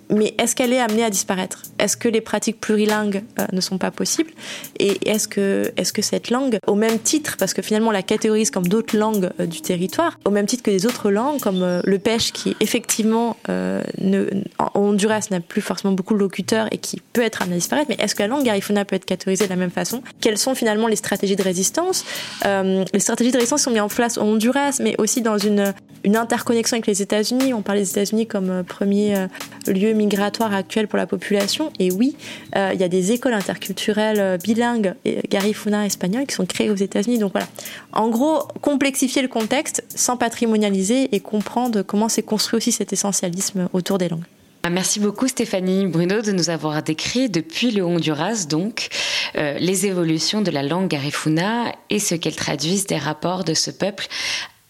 mais 0.10 0.34
est-ce 0.38 0.56
qu'elle 0.56 0.74
est 0.74 0.80
amenée 0.80 1.04
à 1.04 1.10
disparaître? 1.10 1.64
Est-ce 1.78 1.96
que 1.96 2.08
les 2.08 2.22
pratiques 2.22 2.60
plurilingues 2.60 3.24
euh, 3.40 3.46
ne 3.52 3.62
sont 3.62 3.78
pas 3.78 3.92
possibles? 3.92 4.32
Et 4.80 5.10
est-ce 5.10 5.28
que, 5.28 5.72
est 5.78 5.92
que 5.92 6.02
cette 6.02 6.30
langue, 6.30 6.60
au 6.68 6.76
même 6.76 7.00
titre, 7.00 7.38
parce 7.38 7.54
que 7.54 7.62
finalement 7.62 7.90
on 7.90 7.92
la 7.92 8.04
catégorise 8.04 8.52
comme 8.52 8.68
d'autres 8.68 8.98
langues 8.98 9.30
euh, 9.40 9.46
du 9.46 9.62
territoire, 9.62 10.20
au 10.26 10.32
même 10.32 10.46
titre 10.46 10.64
que 10.64 10.72
les 10.72 10.86
autres 10.86 11.12
langues, 11.12 11.40
comme 11.40 11.62
euh, 11.64 11.82
le 11.86 12.00
pêche, 12.00 12.32
qui 12.32 12.56
effectivement 12.60 13.38
ne, 13.48 14.26
en 14.58 14.72
Honduras 14.76 15.28
n'a 15.32 15.40
plus 15.40 15.62
forcément 15.62 15.94
beaucoup 15.94 16.14
de 16.14 16.20
locuteurs 16.20 16.68
et 16.72 16.78
qui 16.78 17.02
peut 17.14 17.22
être 17.22 17.42
amenée 17.42 17.56
à 17.56 17.60
disparaître, 17.60 17.88
mais 17.90 17.98
est-ce 18.00 18.16
que 18.16 18.22
la 18.22 18.28
langue 18.28 18.44
garifuna 18.44 18.86
peut 18.86 18.96
être 18.96 19.06
catégorisée 19.06 19.46
de 19.46 19.50
la 19.50 19.56
même 19.56 19.72
façon? 19.72 20.02
Quelles 20.22 20.38
sont 20.38 20.56
finalement 20.56 20.88
les 20.88 20.96
stratégies 20.96 21.36
de 21.36 21.44
résistance? 21.44 22.06
Les 22.44 23.00
stratégies 23.00 23.32
de 23.32 23.38
résistance 23.38 23.64
sont 23.64 23.72
mises 23.72 23.82
en 23.82 23.88
place 23.88 24.18
au 24.18 24.22
Honduras, 24.22 24.80
mais 24.82 24.96
aussi 24.98 25.22
dans 25.22 25.38
une 25.38 25.74
une 26.04 26.16
interconnexion 26.16 26.76
avec 26.76 26.88
les 26.88 27.02
États-Unis. 27.02 27.54
On 27.54 27.62
parle 27.62 27.80
des 27.80 27.90
États-Unis 27.90 28.28
comme 28.28 28.50
euh, 28.50 28.64
premier 28.64 29.16
euh, 29.16 29.28
lieu 29.68 29.94
migratoire 29.94 30.54
actuel 30.54 30.88
pour 30.88 30.98
la 30.98 31.08
population. 31.08 31.72
Et 31.80 31.92
oui, 31.92 32.16
euh, 32.56 32.72
il 32.74 32.80
y 32.80 32.84
a 32.84 32.88
des 32.88 33.12
écoles 33.12 33.34
interculturelles 33.34 34.38
bilingues, 34.44 34.94
Garifuna 35.30 35.86
espagnol, 35.86 36.26
qui 36.26 36.36
sont 36.36 36.46
créées 36.46 36.70
aux 36.70 36.76
États-Unis. 36.76 37.20
Donc 37.20 37.34
voilà. 37.34 37.48
En 37.94 38.10
gros, 38.10 38.48
complexifier 38.62 39.22
le 39.22 39.28
contexte 39.28 39.84
sans 39.94 40.18
patrimonialiser 40.18 41.16
et 41.16 41.20
comprendre 41.20 41.82
comment 41.82 42.10
s'est 42.10 42.24
construit 42.24 42.58
aussi 42.58 42.72
cet 42.72 42.94
essentialisme 42.94 43.70
autour 43.74 43.98
des 43.98 44.10
langues. 44.10 44.24
Ah, 44.64 44.70
merci 44.70 45.00
beaucoup 45.00 45.28
Stéphanie 45.30 45.88
Bruno 45.88 46.22
de 46.22 46.34
nous 46.34 46.50
avoir 46.50 46.84
décrit 46.84 47.30
depuis 47.30 47.72
le 47.72 47.86
Honduras 47.86 48.46
donc 48.50 48.90
les 49.36 49.86
évolutions 49.86 50.42
de 50.42 50.52
la 50.52 50.64
langue 50.64 50.90
garifuna 50.90 51.72
et 51.90 52.00
ce 52.00 52.14
qu'elles 52.14 52.36
traduisent 52.36 52.86
des 52.86 52.98
rapports 52.98 53.46
de 53.46 53.54
ce 53.54 53.72
peuple 53.72 54.08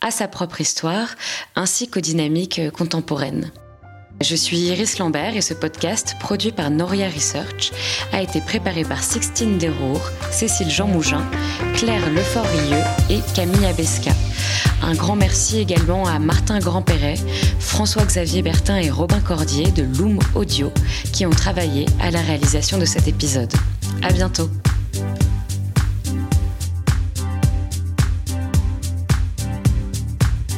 à 0.02 0.12
sa 0.12 0.28
propre 0.28 0.62
histoire 0.62 1.10
ainsi 1.56 1.89
qu'aux 1.89 2.00
dynamiques 2.00 2.62
contemporaines. 2.72 3.52
Je 4.22 4.36
suis 4.36 4.58
Iris 4.58 5.00
Lambert 5.00 5.38
et 5.38 5.41
ce 5.41 5.54
podcast, 5.54 6.16
produit 6.20 6.52
par 6.52 6.70
Noria 6.72 7.08
Research, 7.08 7.72
a 8.12 8.22
été 8.22 8.41
préparé 8.41 8.84
par 8.84 9.02
Sixtine 9.02 9.58
Desrours, 9.58 10.10
Cécile 10.30 10.70
Jean 10.70 10.88
Mougin, 10.88 11.26
Claire 11.76 12.10
Lefort-Rieux 12.12 12.84
et 13.10 13.22
Camille 13.34 13.66
Abesca. 13.66 14.12
Un 14.82 14.93
grand 14.93 15.16
merci 15.16 15.60
également 15.60 16.06
à 16.06 16.20
Martin 16.20 16.60
Grandperret, 16.60 17.16
François-Xavier 17.60 18.41
Bertin 18.41 18.78
et 18.78 18.89
Robin 18.89 19.22
Cordier 19.22 19.72
de 19.72 19.84
Loom 19.84 20.20
Audio 20.36 20.74
qui 21.14 21.26
ont 21.26 21.30
travaillé 21.30 21.86
à 22.02 22.12
la 22.12 22.22
réalisation 22.22 22.78
de 22.78 22.86
cet 22.86 23.08
épisode. 23.08 23.54
À 24.04 24.12
bientôt! 24.12 24.50